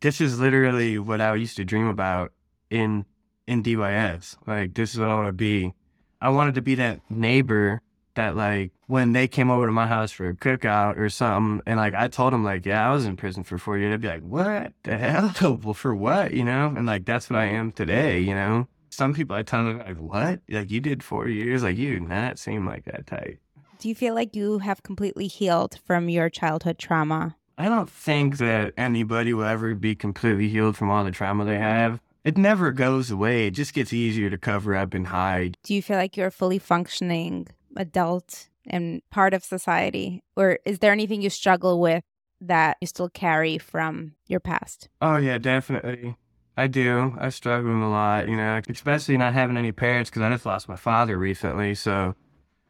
this 0.00 0.20
is 0.20 0.38
literally 0.38 0.98
what 0.98 1.20
I 1.20 1.34
used 1.34 1.56
to 1.56 1.64
dream 1.64 1.86
about 1.86 2.32
in 2.70 3.04
in 3.46 3.62
DYS. 3.62 4.36
Like, 4.46 4.74
this 4.74 4.92
is 4.92 5.00
what 5.00 5.08
I 5.08 5.14
want 5.14 5.28
to 5.28 5.32
be. 5.32 5.74
I 6.20 6.28
wanted 6.28 6.54
to 6.56 6.62
be 6.62 6.74
that 6.76 7.00
neighbor 7.08 7.80
that 8.14 8.36
like 8.36 8.72
when 8.88 9.12
they 9.12 9.28
came 9.28 9.50
over 9.50 9.66
to 9.66 9.72
my 9.72 9.86
house 9.86 10.10
for 10.10 10.28
a 10.28 10.34
cookout 10.34 10.98
or 10.98 11.08
something, 11.08 11.62
and 11.66 11.78
like 11.78 11.94
I 11.94 12.08
told 12.08 12.32
them 12.32 12.44
like, 12.44 12.66
yeah, 12.66 12.88
I 12.88 12.92
was 12.92 13.06
in 13.06 13.16
prison 13.16 13.44
for 13.44 13.58
four 13.58 13.78
years. 13.78 13.92
They'd 13.92 14.00
be 14.00 14.08
like, 14.08 14.22
what 14.22 14.72
the 14.82 14.98
hell? 14.98 15.32
well, 15.62 15.74
for 15.74 15.94
what? 15.94 16.32
You 16.32 16.44
know? 16.44 16.74
And 16.76 16.86
like 16.86 17.04
that's 17.04 17.30
what 17.30 17.38
I 17.38 17.46
am 17.46 17.72
today. 17.72 18.18
You 18.18 18.34
know? 18.34 18.68
Some 18.90 19.14
people 19.14 19.36
I 19.36 19.42
tell 19.42 19.64
them 19.64 19.78
like, 19.78 19.98
what? 19.98 20.40
Like 20.48 20.70
you 20.70 20.80
did 20.80 21.02
four 21.02 21.28
years? 21.28 21.62
Like 21.62 21.76
you 21.76 22.00
not 22.00 22.38
seem 22.38 22.66
like 22.66 22.84
that 22.86 23.06
type. 23.06 23.38
Do 23.78 23.88
you 23.88 23.94
feel 23.94 24.14
like 24.14 24.34
you 24.34 24.58
have 24.58 24.82
completely 24.82 25.28
healed 25.28 25.78
from 25.86 26.08
your 26.08 26.28
childhood 26.28 26.78
trauma? 26.78 27.36
I 27.58 27.68
don't 27.68 27.90
think 27.90 28.38
that 28.38 28.72
anybody 28.76 29.34
will 29.34 29.44
ever 29.44 29.74
be 29.74 29.96
completely 29.96 30.48
healed 30.48 30.76
from 30.76 30.90
all 30.90 31.02
the 31.02 31.10
trauma 31.10 31.44
they 31.44 31.58
have. 31.58 32.00
It 32.22 32.38
never 32.38 32.70
goes 32.70 33.10
away. 33.10 33.48
It 33.48 33.50
just 33.50 33.74
gets 33.74 33.92
easier 33.92 34.30
to 34.30 34.38
cover 34.38 34.76
up 34.76 34.94
and 34.94 35.08
hide. 35.08 35.56
Do 35.64 35.74
you 35.74 35.82
feel 35.82 35.96
like 35.96 36.16
you're 36.16 36.28
a 36.28 36.32
fully 36.32 36.60
functioning 36.60 37.48
adult 37.76 38.48
and 38.64 39.02
part 39.10 39.34
of 39.34 39.44
society? 39.44 40.22
Or 40.36 40.60
is 40.64 40.78
there 40.78 40.92
anything 40.92 41.20
you 41.20 41.30
struggle 41.30 41.80
with 41.80 42.04
that 42.40 42.76
you 42.80 42.86
still 42.86 43.08
carry 43.08 43.58
from 43.58 44.14
your 44.28 44.38
past? 44.38 44.88
Oh, 45.02 45.16
yeah, 45.16 45.38
definitely. 45.38 46.16
I 46.56 46.68
do. 46.68 47.16
I 47.18 47.30
struggle 47.30 47.72
a 47.82 47.90
lot, 47.90 48.28
you 48.28 48.36
know, 48.36 48.60
especially 48.68 49.16
not 49.16 49.34
having 49.34 49.56
any 49.56 49.72
parents 49.72 50.10
because 50.10 50.22
I 50.22 50.30
just 50.30 50.46
lost 50.46 50.68
my 50.68 50.76
father 50.76 51.18
recently. 51.18 51.74
So, 51.74 52.14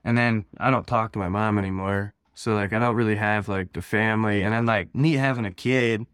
and 0.03 0.17
then 0.17 0.47
I 0.59 0.71
don't 0.71 0.87
talk 0.87 1.13
to 1.13 1.19
my 1.19 1.29
mom 1.29 1.59
anymore. 1.59 2.15
So, 2.39 2.55
like, 2.55 2.73
I 2.73 2.79
don't 2.79 2.95
really 2.95 3.17
have 3.17 3.49
like 3.49 3.73
the 3.73 3.83
family. 3.83 4.43
And 4.43 4.55
then, 4.55 4.65
like, 4.65 4.95
me 4.95 5.15
having 5.15 5.45
a 5.45 5.51
kid, 5.51 6.07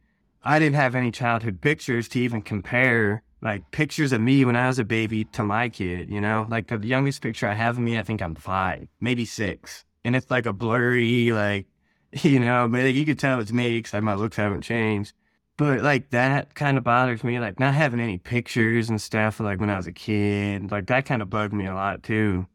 I 0.42 0.58
didn't 0.58 0.76
have 0.76 0.94
any 0.94 1.10
childhood 1.10 1.60
pictures 1.60 2.08
to 2.08 2.18
even 2.18 2.40
compare 2.40 3.22
like 3.42 3.70
pictures 3.72 4.10
of 4.10 4.22
me 4.22 4.42
when 4.46 4.56
I 4.56 4.68
was 4.68 4.78
a 4.78 4.84
baby 4.84 5.24
to 5.32 5.44
my 5.44 5.68
kid, 5.68 6.08
you 6.08 6.22
know? 6.22 6.46
Like 6.48 6.68
the 6.68 6.78
youngest 6.78 7.20
picture 7.20 7.46
I 7.46 7.52
have 7.52 7.76
of 7.76 7.82
me, 7.82 7.98
I 7.98 8.02
think 8.02 8.22
I'm 8.22 8.34
five, 8.34 8.88
maybe 9.02 9.26
six. 9.26 9.84
And 10.02 10.16
it's 10.16 10.30
like 10.30 10.46
a 10.46 10.54
blurry, 10.54 11.30
like, 11.30 11.66
you 12.22 12.40
know, 12.40 12.68
but 12.70 12.84
like, 12.84 12.94
you 12.94 13.04
could 13.04 13.18
tell 13.18 13.38
it's 13.38 13.52
me 13.52 13.80
because 13.80 14.02
my 14.02 14.14
looks 14.14 14.38
haven't 14.38 14.62
changed. 14.62 15.12
But 15.58 15.82
like 15.82 16.08
that 16.08 16.54
kind 16.54 16.78
of 16.78 16.84
bothers 16.84 17.22
me, 17.22 17.38
like 17.38 17.60
not 17.60 17.74
having 17.74 18.00
any 18.00 18.16
pictures 18.16 18.88
and 18.88 18.98
stuff 18.98 19.40
like 19.40 19.60
when 19.60 19.68
I 19.68 19.76
was 19.76 19.86
a 19.86 19.92
kid. 19.92 20.70
Like 20.70 20.86
that 20.86 21.04
kind 21.04 21.20
of 21.20 21.28
bugged 21.28 21.52
me 21.52 21.66
a 21.66 21.74
lot 21.74 22.02
too. 22.02 22.46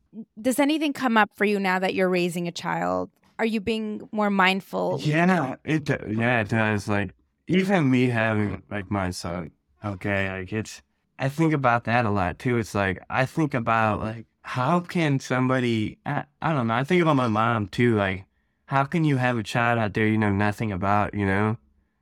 Does 0.42 0.58
anything 0.58 0.92
come 0.92 1.18
up 1.18 1.30
for 1.36 1.46
you 1.46 1.60
now 1.60 1.78
that 1.78 1.94
you're 1.94 2.10
raising 2.10 2.48
a 2.48 2.52
child? 2.52 3.12
Are 3.40 3.46
you 3.46 3.60
being 3.60 4.08
more 4.12 4.30
mindful? 4.30 5.00
Yeah, 5.00 5.56
it 5.64 5.90
yeah, 5.90 6.42
it 6.42 6.50
does. 6.50 6.88
Like 6.88 7.16
even 7.48 7.90
me 7.90 8.08
having 8.08 8.62
like 8.70 8.92
my 8.92 9.10
son, 9.10 9.52
Okay, 9.84 10.30
like 10.30 10.54
it's 10.54 10.82
I 11.18 11.30
think 11.30 11.54
about 11.54 11.86
that 11.86 12.06
a 12.06 12.12
lot 12.12 12.38
too. 12.38 12.58
It's 12.58 12.76
like 12.76 13.02
I 13.10 13.26
think 13.26 13.54
about 13.54 14.02
like 14.02 14.26
how 14.50 14.80
can 14.80 15.20
somebody, 15.20 16.00
I, 16.08 16.24
I 16.42 16.54
don't 16.54 16.68
know, 16.68 16.74
I 16.74 16.84
think 16.84 17.02
about 17.02 17.16
my 17.16 17.28
mom 17.28 17.68
too. 17.68 17.96
Like, 17.96 18.26
how 18.66 18.84
can 18.84 19.04
you 19.04 19.18
have 19.18 19.38
a 19.38 19.44
child 19.44 19.78
out 19.78 19.94
there 19.94 20.08
you 20.08 20.18
know 20.18 20.32
nothing 20.32 20.72
about, 20.72 21.14
you 21.14 21.26
know? 21.26 21.58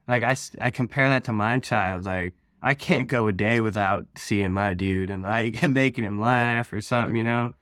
Like, 0.08 0.24
I, 0.24 0.38
I 0.62 0.70
compare 0.72 1.10
that 1.10 1.26
to 1.26 1.34
my 1.34 1.60
child. 1.60 2.06
Like, 2.06 2.34
I 2.62 2.74
can't 2.74 3.10
go 3.10 3.28
a 3.28 3.34
day 3.34 3.60
without 3.60 4.06
seeing 4.16 4.54
my 4.54 4.74
dude 4.74 5.10
and 5.10 5.24
like 5.24 5.62
making 5.70 6.06
him 6.06 6.22
laugh 6.22 6.72
or 6.72 6.80
something, 6.80 7.18
you 7.18 7.24
know? 7.24 7.54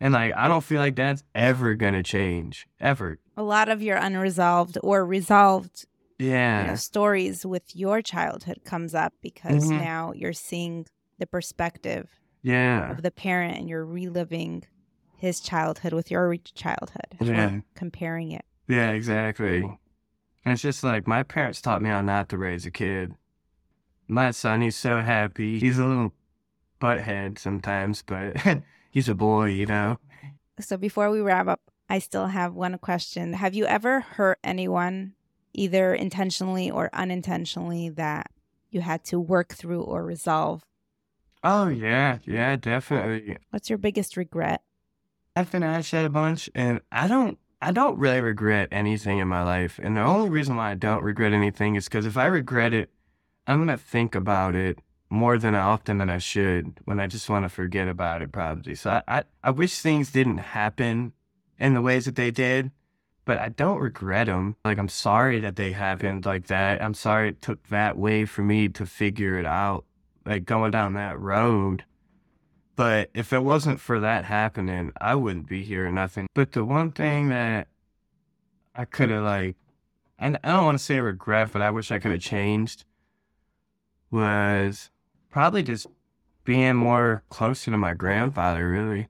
And 0.00 0.14
like, 0.14 0.32
I 0.34 0.48
don't 0.48 0.64
feel 0.64 0.80
like 0.80 0.96
that's 0.96 1.22
ever 1.34 1.74
gonna 1.74 2.02
change, 2.02 2.66
ever. 2.80 3.18
A 3.36 3.42
lot 3.42 3.68
of 3.68 3.82
your 3.82 3.96
unresolved 3.96 4.78
or 4.82 5.04
resolved 5.04 5.86
Yeah. 6.18 6.62
you 6.62 6.68
know, 6.68 6.74
stories 6.74 7.44
with 7.46 7.74
your 7.76 8.00
childhood 8.02 8.60
comes 8.64 8.94
up 8.94 9.12
because 9.22 9.70
Mhm. 9.70 9.78
now 9.80 10.12
you're 10.14 10.32
seeing 10.32 10.86
the 11.18 11.26
perspective 11.26 12.08
Yeah. 12.42 12.90
of 12.90 13.02
the 13.02 13.10
parent 13.10 13.58
and 13.58 13.68
you're 13.68 13.84
reliving 13.84 14.64
his 15.16 15.40
childhood 15.40 15.92
with 15.92 16.10
your 16.10 16.34
childhood. 16.36 17.16
Yeah. 17.20 17.60
Comparing 17.74 18.30
it. 18.32 18.44
Yeah, 18.68 18.90
exactly. 18.92 19.62
And 19.62 20.52
it's 20.54 20.62
just 20.62 20.82
like 20.82 21.06
my 21.06 21.22
parents 21.22 21.60
taught 21.60 21.82
me 21.82 21.90
how 21.90 22.00
not 22.00 22.30
to 22.30 22.38
raise 22.38 22.64
a 22.64 22.70
kid. 22.70 23.14
My 24.08 24.30
son, 24.30 24.62
he's 24.62 24.76
so 24.76 25.02
happy. 25.02 25.58
He's 25.60 25.78
a 25.78 25.84
little 25.84 26.12
butthead 26.80 27.38
sometimes, 27.38 28.02
but 28.02 28.34
he's 28.90 29.08
a 29.08 29.14
boy, 29.14 29.46
you 29.46 29.66
know? 29.66 29.98
So 30.60 30.76
before 30.76 31.10
we 31.10 31.20
wrap 31.20 31.46
up, 31.46 31.60
I 31.88 31.98
still 31.98 32.26
have 32.26 32.54
one 32.54 32.78
question. 32.78 33.32
Have 33.32 33.54
you 33.54 33.66
ever 33.66 34.00
hurt 34.00 34.38
anyone, 34.44 35.14
either 35.54 35.94
intentionally 35.94 36.70
or 36.70 36.90
unintentionally, 36.92 37.88
that 37.90 38.30
you 38.70 38.80
had 38.82 39.04
to 39.04 39.18
work 39.18 39.54
through 39.54 39.82
or 39.82 40.04
resolve? 40.04 40.62
Oh, 41.42 41.68
yeah, 41.68 42.18
yeah, 42.26 42.56
definitely. 42.56 43.38
What's 43.50 43.70
your 43.70 43.78
biggest 43.78 44.16
regret? 44.16 44.62
I've 45.34 45.50
been 45.50 45.62
asked 45.62 45.92
that 45.92 46.04
a 46.04 46.10
bunch, 46.10 46.50
and 46.54 46.80
I 46.92 47.08
don't, 47.08 47.38
I 47.62 47.72
don't 47.72 47.98
really 47.98 48.20
regret 48.20 48.68
anything 48.70 49.18
in 49.18 49.28
my 49.28 49.42
life. 49.42 49.80
And 49.82 49.96
the 49.96 50.02
only 50.02 50.28
reason 50.28 50.56
why 50.56 50.72
I 50.72 50.74
don't 50.74 51.02
regret 51.02 51.32
anything 51.32 51.76
is 51.76 51.84
because 51.84 52.04
if 52.04 52.16
I 52.16 52.26
regret 52.26 52.74
it, 52.74 52.90
I'm 53.46 53.58
gonna 53.58 53.78
think 53.78 54.14
about 54.14 54.54
it 54.54 54.78
more 55.10 55.36
than 55.38 55.56
often 55.56 55.98
than 55.98 56.08
I 56.08 56.18
should 56.18 56.78
when 56.84 57.00
I 57.00 57.08
just 57.08 57.28
want 57.28 57.44
to 57.44 57.48
forget 57.48 57.88
about 57.88 58.22
it, 58.22 58.30
probably. 58.30 58.76
So 58.76 58.90
I, 58.90 59.18
I, 59.18 59.24
I 59.42 59.50
wish 59.50 59.80
things 59.80 60.12
didn't 60.12 60.38
happen 60.38 61.12
in 61.58 61.74
the 61.74 61.82
ways 61.82 62.04
that 62.04 62.14
they 62.14 62.30
did, 62.30 62.70
but 63.24 63.38
I 63.38 63.48
don't 63.48 63.80
regret 63.80 64.28
them. 64.28 64.56
Like 64.64 64.78
I'm 64.78 64.88
sorry 64.88 65.40
that 65.40 65.56
they 65.56 65.72
happened 65.72 66.24
like 66.24 66.46
that. 66.46 66.80
I'm 66.80 66.94
sorry 66.94 67.30
it 67.30 67.42
took 67.42 67.68
that 67.68 67.98
way 67.98 68.24
for 68.24 68.42
me 68.42 68.68
to 68.68 68.86
figure 68.86 69.36
it 69.36 69.46
out, 69.46 69.84
like 70.24 70.44
going 70.44 70.70
down 70.70 70.94
that 70.94 71.18
road. 71.18 71.84
But 72.76 73.10
if 73.12 73.32
it 73.32 73.42
wasn't 73.42 73.80
for 73.80 74.00
that 74.00 74.24
happening, 74.24 74.92
I 75.00 75.16
wouldn't 75.16 75.48
be 75.48 75.64
here 75.64 75.88
or 75.88 75.92
nothing. 75.92 76.28
But 76.34 76.52
the 76.52 76.64
one 76.64 76.92
thing 76.92 77.28
that 77.28 77.66
I 78.74 78.84
could 78.84 79.10
have 79.10 79.24
like, 79.24 79.56
and 80.18 80.38
I 80.44 80.52
don't 80.52 80.64
want 80.64 80.78
to 80.78 80.84
say 80.84 81.00
regret, 81.00 81.50
but 81.52 81.62
I 81.62 81.70
wish 81.70 81.90
I 81.90 81.98
could 81.98 82.12
have 82.12 82.20
changed 82.20 82.84
was 84.10 84.90
probably 85.30 85.62
just 85.62 85.86
being 86.44 86.76
more 86.76 87.22
closer 87.28 87.70
to 87.70 87.76
my 87.76 87.94
grandfather, 87.94 88.68
really. 88.68 89.08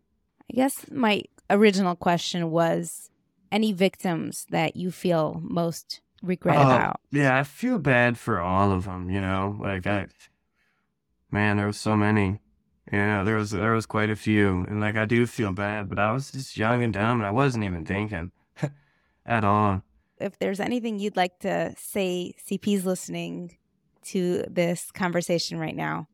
I 0.50 0.54
guess 0.54 0.86
my 0.90 1.22
original 1.48 1.96
question 1.96 2.50
was 2.50 3.10
any 3.52 3.72
victims 3.72 4.46
that 4.50 4.76
you 4.76 4.90
feel 4.90 5.40
most 5.42 6.00
regret 6.22 6.56
Oh, 6.56 6.62
about? 6.62 7.00
Yeah, 7.10 7.38
I 7.38 7.44
feel 7.44 7.78
bad 7.78 8.18
for 8.18 8.40
all 8.40 8.72
of 8.72 8.84
them, 8.84 9.10
you 9.10 9.20
know? 9.20 9.56
Like 9.60 9.86
I 9.86 10.06
man, 11.30 11.56
there 11.56 11.66
was 11.66 11.78
so 11.78 11.96
many. 11.96 12.40
Yeah, 12.92 13.22
there 13.22 13.36
was 13.36 13.50
there 13.52 13.72
was 13.72 13.86
quite 13.86 14.10
a 14.10 14.16
few. 14.16 14.64
And 14.68 14.80
like 14.80 14.96
I 14.96 15.04
do 15.04 15.26
feel 15.26 15.52
bad, 15.52 15.88
but 15.88 15.98
I 15.98 16.12
was 16.12 16.32
just 16.32 16.56
young 16.56 16.82
and 16.82 16.92
dumb 16.92 17.20
and 17.20 17.26
I 17.26 17.30
wasn't 17.30 17.64
even 17.64 17.84
thinking 17.84 18.32
at 19.26 19.44
all. 19.44 19.82
If 20.18 20.38
there's 20.38 20.60
anything 20.60 20.98
you'd 20.98 21.16
like 21.16 21.38
to 21.40 21.74
say, 21.78 22.34
CP's 22.46 22.84
listening 22.84 23.56
to 24.12 24.44
this 24.48 24.90
conversation 24.92 25.58
right 25.58 25.76
now. 25.76 26.06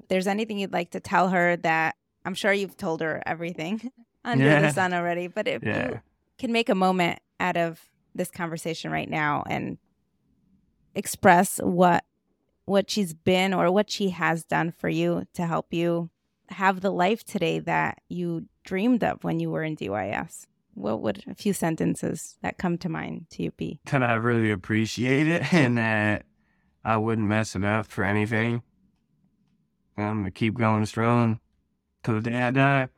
If 0.00 0.08
there's 0.08 0.26
anything 0.26 0.58
you'd 0.58 0.72
like 0.72 0.90
to 0.92 1.00
tell 1.00 1.28
her 1.28 1.56
that 1.58 1.96
I'm 2.24 2.34
sure 2.34 2.52
you've 2.52 2.76
told 2.76 3.00
her 3.00 3.22
everything 3.26 3.90
under 4.24 4.44
Yeah. 4.44 4.60
the 4.60 4.70
sun 4.70 4.92
already, 4.94 5.26
but 5.26 5.46
if 5.48 5.62
Yeah. 5.62 5.88
you 5.90 6.00
can 6.38 6.52
make 6.52 6.68
a 6.68 6.74
moment 6.74 7.18
out 7.40 7.56
of 7.56 7.80
this 8.14 8.30
conversation 8.30 8.90
right 8.92 9.08
now 9.08 9.42
and 9.48 9.78
express 10.94 11.58
what 11.58 12.04
what 12.64 12.88
she's 12.88 13.12
been 13.12 13.52
or 13.52 13.72
what 13.72 13.90
she 13.90 14.10
has 14.10 14.44
done 14.44 14.70
for 14.70 14.88
you 14.88 15.24
to 15.34 15.46
help 15.46 15.72
you 15.74 16.10
have 16.48 16.80
the 16.80 16.90
life 16.92 17.24
today 17.24 17.58
that 17.58 18.00
you 18.08 18.46
dreamed 18.64 19.02
of 19.02 19.24
when 19.24 19.40
you 19.40 19.50
were 19.50 19.64
in 19.64 19.74
DYS. 19.74 20.46
What 20.74 21.00
would 21.02 21.24
a 21.28 21.34
few 21.34 21.52
sentences 21.52 22.36
that 22.40 22.58
come 22.58 22.78
to 22.78 22.88
mind 22.88 23.26
to 23.30 23.42
you 23.42 23.50
be? 23.50 23.80
That 23.90 24.02
I 24.04 24.14
really 24.14 24.50
appreciate 24.52 25.26
it 25.26 25.52
and 25.52 25.76
that 25.76 26.24
I 26.84 26.96
wouldn't 26.96 27.28
mess 27.28 27.54
it 27.54 27.64
up 27.64 27.86
for 27.86 28.04
anything. 28.04 28.62
I'm 29.96 30.20
gonna 30.20 30.30
keep 30.30 30.58
going 30.58 30.86
strong 30.86 31.40
till 32.02 32.14
the 32.14 32.30
day 32.30 32.42
I 32.42 32.50
die. 32.50 32.88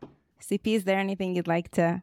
CP, 0.41 0.75
is 0.75 0.85
there 0.85 0.99
anything 0.99 1.35
you'd 1.35 1.49
like 1.49 1.71
to 1.73 2.03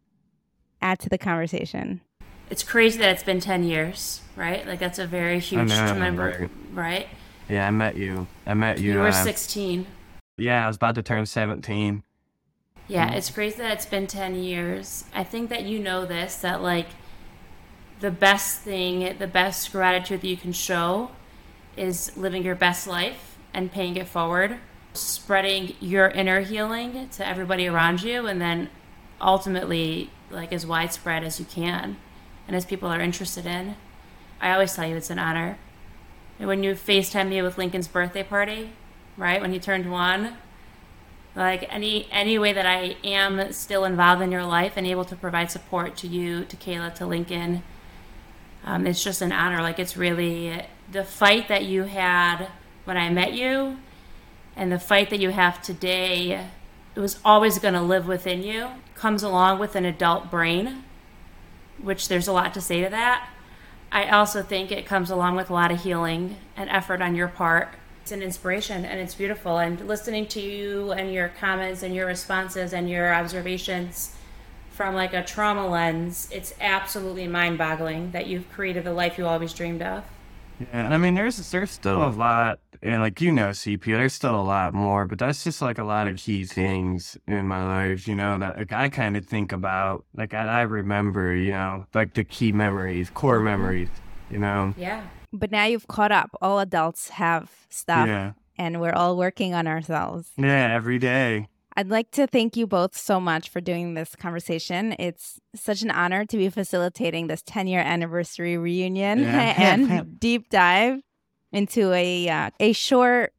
add 0.81 0.99
to 0.99 1.09
the 1.09 1.17
conversation? 1.17 2.01
It's 2.49 2.63
crazy 2.63 2.99
that 2.99 3.09
it's 3.09 3.23
been 3.23 3.39
10 3.39 3.63
years, 3.63 4.21
right? 4.35 4.65
Like, 4.67 4.79
that's 4.79 4.99
a 4.99 5.07
very 5.07 5.39
huge 5.39 5.69
know, 5.69 5.97
number, 5.97 6.27
right. 6.39 6.49
right? 6.73 7.07
Yeah, 7.47 7.67
I 7.67 7.71
met 7.71 7.95
you. 7.95 8.27
I 8.45 8.53
met 8.53 8.79
you. 8.79 8.93
You 8.93 8.99
were 8.99 9.07
uh, 9.07 9.11
16. 9.11 9.85
Yeah, 10.37 10.65
I 10.65 10.67
was 10.67 10.75
about 10.75 10.95
to 10.95 11.03
turn 11.03 11.25
17. 11.25 12.03
Yeah, 12.87 13.13
it's 13.13 13.29
crazy 13.29 13.57
that 13.57 13.71
it's 13.71 13.85
been 13.85 14.05
10 14.05 14.35
years. 14.35 15.05
I 15.13 15.23
think 15.23 15.49
that 15.49 15.63
you 15.63 15.79
know 15.79 16.05
this 16.05 16.35
that, 16.37 16.61
like, 16.61 16.87
the 18.01 18.11
best 18.11 18.61
thing, 18.61 19.17
the 19.17 19.27
best 19.27 19.71
gratitude 19.71 20.21
that 20.21 20.27
you 20.27 20.35
can 20.35 20.51
show 20.51 21.11
is 21.77 22.15
living 22.17 22.43
your 22.43 22.55
best 22.55 22.87
life 22.87 23.37
and 23.53 23.71
paying 23.71 23.95
it 23.95 24.07
forward, 24.07 24.57
spreading 24.93 25.75
your 25.79 26.07
inner 26.09 26.41
healing 26.41 27.09
to 27.09 27.27
everybody 27.27 27.67
around 27.67 28.03
you, 28.03 28.27
and 28.27 28.41
then 28.41 28.69
ultimately, 29.19 30.09
like, 30.29 30.51
as 30.51 30.65
widespread 30.65 31.23
as 31.23 31.39
you 31.39 31.45
can 31.45 31.97
and 32.47 32.55
as 32.55 32.65
people 32.65 32.89
are 32.89 32.99
interested 32.99 33.45
in. 33.45 33.75
I 34.39 34.53
always 34.53 34.73
tell 34.73 34.87
you 34.87 34.95
it's 34.95 35.09
an 35.09 35.19
honor. 35.19 35.57
And 36.39 36.47
when 36.47 36.63
you 36.63 36.73
FaceTime 36.73 37.29
me 37.29 37.41
with 37.41 37.57
Lincoln's 37.57 37.87
birthday 37.87 38.23
party, 38.23 38.71
right, 39.15 39.39
when 39.39 39.51
he 39.51 39.59
turned 39.59 39.91
one, 39.91 40.37
like 41.35 41.65
any 41.73 42.07
any 42.11 42.37
way 42.37 42.51
that 42.51 42.65
I 42.65 42.97
am 43.03 43.53
still 43.53 43.85
involved 43.85 44.21
in 44.21 44.31
your 44.31 44.43
life 44.43 44.73
and 44.75 44.85
able 44.85 45.05
to 45.05 45.15
provide 45.15 45.51
support 45.51 45.95
to 45.97 46.07
you, 46.07 46.43
to 46.45 46.57
Kayla, 46.57 46.93
to 46.95 47.05
Lincoln, 47.05 47.63
um, 48.65 48.85
it's 48.85 49.03
just 49.03 49.21
an 49.21 49.31
honor. 49.31 49.61
Like 49.61 49.79
it's 49.79 49.95
really 49.95 50.61
the 50.91 51.03
fight 51.03 51.47
that 51.47 51.65
you 51.65 51.83
had 51.83 52.47
when 52.85 52.97
I 52.97 53.09
met 53.09 53.33
you, 53.33 53.77
and 54.55 54.71
the 54.71 54.79
fight 54.79 55.09
that 55.09 55.19
you 55.19 55.29
have 55.29 55.61
today. 55.61 56.45
It 56.95 56.99
was 56.99 57.19
always 57.23 57.57
going 57.59 57.73
to 57.73 57.81
live 57.81 58.07
within 58.07 58.43
you. 58.43 58.67
Comes 58.95 59.23
along 59.23 59.59
with 59.59 59.75
an 59.75 59.85
adult 59.85 60.29
brain, 60.29 60.83
which 61.81 62.09
there's 62.09 62.27
a 62.27 62.33
lot 62.33 62.53
to 62.53 62.61
say 62.61 62.83
to 62.83 62.89
that. 62.89 63.29
I 63.91 64.09
also 64.09 64.41
think 64.41 64.71
it 64.71 64.85
comes 64.85 65.09
along 65.09 65.35
with 65.35 65.49
a 65.49 65.53
lot 65.53 65.71
of 65.71 65.83
healing 65.83 66.37
and 66.55 66.69
effort 66.69 67.01
on 67.01 67.15
your 67.15 67.27
part. 67.27 67.69
It's 68.01 68.11
an 68.11 68.21
inspiration 68.21 68.83
and 68.83 68.99
it's 68.99 69.15
beautiful. 69.15 69.57
And 69.57 69.87
listening 69.87 70.27
to 70.27 70.41
you 70.41 70.91
and 70.91 71.13
your 71.13 71.29
comments 71.29 71.83
and 71.83 71.95
your 71.95 72.07
responses 72.07 72.73
and 72.73 72.89
your 72.89 73.13
observations 73.13 74.15
from 74.71 74.95
like 74.95 75.13
a 75.13 75.23
trauma 75.23 75.67
lens, 75.67 76.27
it's 76.31 76.53
absolutely 76.59 77.27
mind 77.27 77.57
boggling 77.57 78.11
that 78.11 78.27
you've 78.27 78.51
created 78.51 78.83
the 78.83 78.93
life 78.93 79.17
you 79.17 79.25
always 79.25 79.53
dreamed 79.53 79.81
of. 79.81 80.03
Yeah, 80.61 80.85
and 80.85 80.93
I 80.93 80.97
mean, 80.97 81.15
there's 81.15 81.49
there's 81.51 81.71
still 81.71 82.03
a 82.03 82.09
lot, 82.09 82.59
and 82.81 83.01
like 83.01 83.19
you 83.21 83.31
know, 83.31 83.49
CP, 83.49 83.83
there's 83.85 84.13
still 84.13 84.39
a 84.39 84.41
lot 84.41 84.73
more, 84.73 85.05
but 85.05 85.19
that's 85.19 85.43
just 85.43 85.61
like 85.61 85.77
a 85.77 85.83
lot 85.83 86.07
of 86.07 86.17
key 86.17 86.45
things 86.45 87.17
in 87.27 87.47
my 87.47 87.63
life, 87.65 88.07
you 88.07 88.15
know, 88.15 88.37
that 88.39 88.57
like 88.57 88.71
I 88.71 88.89
kind 88.89 89.17
of 89.17 89.25
think 89.25 89.51
about, 89.51 90.05
like 90.15 90.33
I, 90.33 90.45
I 90.45 90.61
remember, 90.61 91.33
you 91.35 91.51
know, 91.51 91.85
like 91.93 92.13
the 92.13 92.23
key 92.23 92.51
memories, 92.51 93.09
core 93.09 93.37
mm-hmm. 93.37 93.45
memories, 93.45 93.89
you 94.29 94.39
know. 94.39 94.73
Yeah. 94.77 95.03
But 95.33 95.51
now 95.51 95.65
you've 95.65 95.87
caught 95.87 96.11
up. 96.11 96.29
All 96.41 96.59
adults 96.59 97.09
have 97.09 97.49
stuff, 97.69 98.07
Yeah, 98.07 98.33
and 98.57 98.81
we're 98.81 98.93
all 98.93 99.17
working 99.17 99.53
on 99.53 99.65
ourselves. 99.67 100.29
yeah, 100.37 100.73
every 100.73 100.99
day. 100.99 101.47
I'd 101.77 101.89
like 101.89 102.11
to 102.11 102.27
thank 102.27 102.57
you 102.57 102.67
both 102.67 102.97
so 102.97 103.19
much 103.19 103.49
for 103.49 103.61
doing 103.61 103.93
this 103.93 104.15
conversation. 104.15 104.95
It's 104.99 105.39
such 105.55 105.81
an 105.81 105.91
honor 105.91 106.25
to 106.25 106.37
be 106.37 106.49
facilitating 106.49 107.27
this 107.27 107.41
10 107.45 107.67
year 107.67 107.79
anniversary 107.79 108.57
reunion 108.57 109.19
Yeah. 109.19 109.53
and 109.57 110.19
deep 110.19 110.49
dive 110.49 111.01
into 111.51 111.91
a 111.93 112.27
uh, 112.29 112.49
a 112.59 112.73
short 112.73 113.33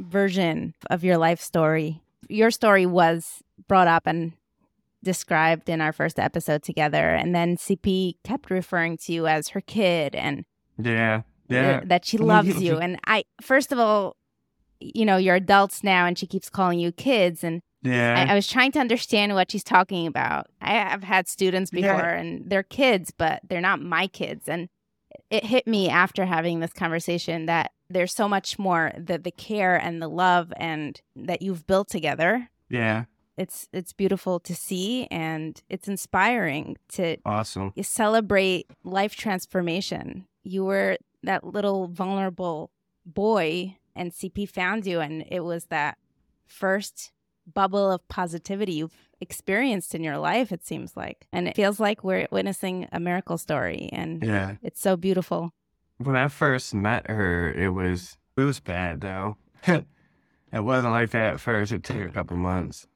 version 0.00 0.74
of 0.90 1.04
your 1.04 1.18
life 1.18 1.40
story. 1.40 2.00
Your 2.28 2.50
story 2.50 2.86
was 2.86 3.42
brought 3.68 3.88
up 3.88 4.06
and 4.06 4.32
described 5.02 5.68
in 5.68 5.80
our 5.80 5.92
first 5.92 6.18
episode 6.18 6.62
together, 6.62 7.10
and 7.10 7.34
then 7.34 7.56
CP 7.56 8.14
kept 8.24 8.50
referring 8.50 8.96
to 8.98 9.12
you 9.12 9.26
as 9.26 9.48
her 9.48 9.60
kid 9.60 10.14
and 10.14 10.44
Yeah, 10.78 11.22
yeah, 11.48 11.80
that 11.84 12.04
she 12.04 12.18
loves 12.18 12.60
you. 12.62 12.78
And 12.78 12.98
I, 13.06 13.24
first 13.42 13.70
of 13.72 13.78
all, 13.78 14.16
you 14.94 15.04
know, 15.04 15.16
you're 15.16 15.36
adults 15.36 15.82
now, 15.84 16.06
and 16.06 16.18
she 16.18 16.26
keeps 16.26 16.50
calling 16.50 16.78
you 16.78 16.92
kids, 16.92 17.42
and 17.44 17.60
Yeah. 17.82 18.26
I, 18.28 18.32
I 18.32 18.34
was 18.34 18.46
trying 18.48 18.72
to 18.72 18.78
understand 18.80 19.34
what 19.34 19.50
she's 19.50 19.64
talking 19.64 20.06
about. 20.06 20.46
I 20.60 20.72
have 20.74 21.02
had 21.04 21.28
students 21.28 21.70
before 21.70 21.90
Yeah. 21.90 22.14
and 22.18 22.50
they're 22.50 22.62
kids, 22.62 23.10
but 23.16 23.40
they're 23.48 23.60
not 23.60 23.80
my 23.80 24.06
kids. 24.06 24.48
And 24.48 24.68
it 25.30 25.44
hit 25.44 25.66
me 25.66 25.88
after 25.88 26.24
having 26.26 26.60
this 26.60 26.72
conversation 26.72 27.46
that 27.46 27.72
there's 27.90 28.14
so 28.14 28.28
much 28.28 28.58
more 28.58 28.92
the 28.96 29.18
the 29.18 29.30
care 29.30 29.76
and 29.76 30.00
the 30.02 30.08
love 30.08 30.52
and 30.56 31.00
that 31.16 31.42
you've 31.42 31.66
built 31.66 31.88
together. 31.88 32.48
yeah. 32.68 33.04
It's 33.36 33.66
it's 33.72 33.92
beautiful 33.92 34.38
to 34.40 34.54
see 34.54 35.08
and 35.10 35.60
it's 35.68 35.88
inspiring 35.88 36.76
to 36.90 37.16
Awesome. 37.26 37.72
you 37.74 37.82
celebrate 37.82 38.66
life 38.84 39.16
transformation. 39.16 40.26
You 40.44 40.64
were 40.64 40.98
that 41.24 41.42
little 41.44 41.88
vulnerable 41.88 42.70
boy, 43.04 43.76
and 43.96 44.12
CP 44.12 44.48
found 44.48 44.86
you, 44.86 45.00
and 45.00 45.24
it 45.28 45.40
was 45.40 45.66
that 45.66 45.98
first 46.46 47.12
bubble 47.52 47.90
of 47.92 48.06
positivity 48.08 48.72
you've 48.74 49.10
experienced 49.20 49.94
in 49.94 50.02
your 50.02 50.18
life, 50.18 50.50
it 50.52 50.64
seems 50.64 50.96
like. 50.96 51.26
And 51.32 51.46
it 51.48 51.56
feels 51.56 51.78
like 51.78 52.02
we're 52.02 52.26
witnessing 52.30 52.88
a 52.92 53.00
miracle 53.00 53.38
story, 53.38 53.88
and 53.92 54.22
Yeah. 54.22 54.56
it's 54.62 54.80
so 54.80 54.96
beautiful. 54.96 55.52
When 55.98 56.16
I 56.16 56.28
first 56.28 56.74
met 56.74 57.08
her, 57.08 57.52
it 57.52 57.68
was 57.70 58.16
it 58.36 58.42
was 58.42 58.60
bad 58.60 59.00
though. 59.00 59.36
it 59.66 59.84
wasn't 60.52 60.92
like 60.92 61.10
that 61.10 61.34
at 61.34 61.40
first. 61.40 61.70
It 61.72 61.84
took 61.84 61.96
a 61.98 62.08
couple 62.08 62.36
months. 62.36 62.86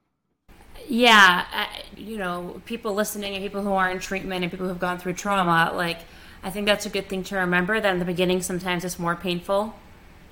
Yeah, 0.89 1.45
I, 1.53 1.69
you 1.97 2.17
know, 2.19 2.61
people 2.65 2.95
listening 2.95 3.35
and 3.35 3.43
people 3.43 3.63
who 3.63 3.73
are 3.73 3.91
in 3.91 3.99
treatment 3.99 4.43
and 4.43 4.51
people 4.51 4.67
who've 4.69 4.79
gone 4.79 4.99
through 4.99 5.15
trauma, 5.15 5.73
like, 5.75 5.99
I 6.43 6.51
think 6.51 6.67
that's 6.67 6.87
a 6.87 6.89
good 6.91 7.09
thing 7.09 7.25
to 7.25 7.37
remember 7.37 7.81
that 7.81 7.93
in 7.93 7.99
the 7.99 8.05
beginning, 8.05 8.43
sometimes 8.43 8.85
it's 8.85 8.99
more 8.99 9.17
painful 9.17 9.75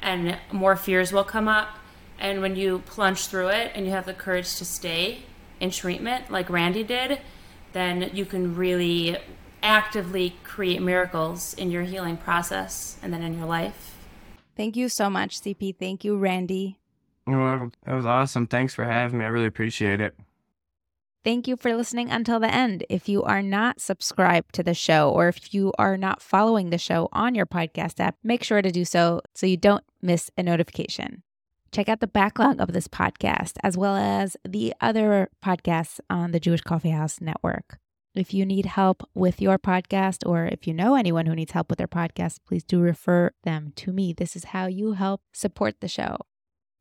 and 0.00 0.38
more 0.52 0.76
fears 0.76 1.12
will 1.12 1.24
come 1.24 1.48
up. 1.48 1.78
And 2.18 2.40
when 2.40 2.56
you 2.56 2.80
plunge 2.86 3.26
through 3.26 3.48
it 3.48 3.72
and 3.74 3.84
you 3.86 3.92
have 3.92 4.06
the 4.06 4.14
courage 4.14 4.56
to 4.56 4.64
stay 4.64 5.22
in 5.60 5.70
treatment, 5.70 6.30
like 6.30 6.48
Randy 6.48 6.82
did, 6.82 7.20
then 7.72 8.10
you 8.14 8.24
can 8.24 8.56
really 8.56 9.18
actively 9.62 10.36
create 10.44 10.80
miracles 10.80 11.52
in 11.54 11.70
your 11.70 11.82
healing 11.82 12.16
process 12.16 12.96
and 13.02 13.12
then 13.12 13.22
in 13.22 13.36
your 13.36 13.46
life. 13.46 13.96
Thank 14.56 14.76
you 14.76 14.88
so 14.88 15.10
much, 15.10 15.40
CP. 15.40 15.76
Thank 15.78 16.04
you, 16.04 16.16
Randy. 16.16 16.78
You're 17.26 17.42
welcome. 17.42 17.72
That 17.84 17.94
was 17.94 18.06
awesome. 18.06 18.46
Thanks 18.46 18.74
for 18.74 18.84
having 18.84 19.18
me. 19.18 19.24
I 19.24 19.28
really 19.28 19.46
appreciate 19.46 20.00
it. 20.00 20.14
Thank 21.26 21.48
you 21.48 21.56
for 21.56 21.74
listening 21.74 22.08
until 22.08 22.38
the 22.38 22.54
end. 22.54 22.84
If 22.88 23.08
you 23.08 23.24
are 23.24 23.42
not 23.42 23.80
subscribed 23.80 24.54
to 24.54 24.62
the 24.62 24.74
show 24.74 25.10
or 25.10 25.26
if 25.26 25.52
you 25.52 25.72
are 25.76 25.96
not 25.96 26.22
following 26.22 26.70
the 26.70 26.78
show 26.78 27.08
on 27.10 27.34
your 27.34 27.46
podcast 27.46 27.98
app, 27.98 28.14
make 28.22 28.44
sure 28.44 28.62
to 28.62 28.70
do 28.70 28.84
so 28.84 29.22
so 29.34 29.44
you 29.44 29.56
don't 29.56 29.82
miss 30.00 30.30
a 30.38 30.44
notification. 30.44 31.24
Check 31.72 31.88
out 31.88 31.98
the 31.98 32.06
backlog 32.06 32.60
of 32.60 32.72
this 32.72 32.86
podcast 32.86 33.54
as 33.64 33.76
well 33.76 33.96
as 33.96 34.36
the 34.48 34.72
other 34.80 35.28
podcasts 35.44 35.98
on 36.08 36.30
the 36.30 36.38
Jewish 36.38 36.60
Coffee 36.60 36.90
House 36.90 37.20
Network. 37.20 37.80
If 38.14 38.32
you 38.32 38.46
need 38.46 38.66
help 38.66 39.02
with 39.12 39.42
your 39.42 39.58
podcast 39.58 40.24
or 40.24 40.44
if 40.44 40.68
you 40.68 40.74
know 40.74 40.94
anyone 40.94 41.26
who 41.26 41.34
needs 41.34 41.50
help 41.50 41.70
with 41.70 41.78
their 41.78 41.88
podcast, 41.88 42.38
please 42.46 42.62
do 42.62 42.78
refer 42.78 43.32
them 43.42 43.72
to 43.74 43.92
me. 43.92 44.12
This 44.12 44.36
is 44.36 44.44
how 44.44 44.66
you 44.66 44.92
help 44.92 45.22
support 45.32 45.80
the 45.80 45.88
show. 45.88 46.18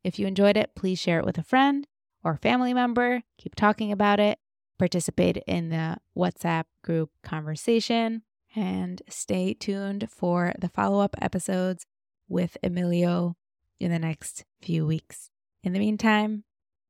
If 0.04 0.20
you 0.20 0.28
enjoyed 0.28 0.56
it, 0.56 0.70
please 0.76 1.00
share 1.00 1.18
it 1.18 1.26
with 1.26 1.36
a 1.36 1.42
friend 1.42 1.88
or 2.26 2.36
family 2.36 2.74
member. 2.74 3.22
Keep 3.38 3.54
talking 3.54 3.92
about 3.92 4.18
it. 4.18 4.40
Participate 4.78 5.36
in 5.46 5.68
the 5.68 5.96
WhatsApp 6.18 6.64
group 6.82 7.10
conversation 7.22 8.22
and 8.56 9.00
stay 9.08 9.54
tuned 9.54 10.08
for 10.10 10.52
the 10.58 10.68
follow 10.68 10.98
up 10.98 11.14
episodes 11.22 11.86
with 12.28 12.56
Emilio 12.64 13.36
in 13.78 13.92
the 13.92 13.98
next 14.00 14.44
few 14.60 14.84
weeks. 14.84 15.30
In 15.62 15.72
the 15.72 15.78
meantime, 15.78 16.42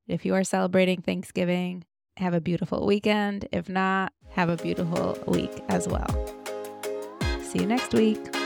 if 0.09 0.25
you 0.25 0.35
are 0.35 0.45
celebrating 0.45 1.03
Thanksgiving, 1.03 1.85
have 2.17 2.33
a 2.33 2.41
beautiful 2.41 2.87
weekend. 2.87 3.47
If 3.53 3.69
not, 3.69 4.15
have 4.31 4.49
a 4.49 4.57
beautiful 4.57 5.19
week 5.27 5.63
as 5.69 5.87
well. 5.87 6.09
See 7.43 7.59
you 7.59 7.67
next 7.67 7.93
week. 7.93 8.46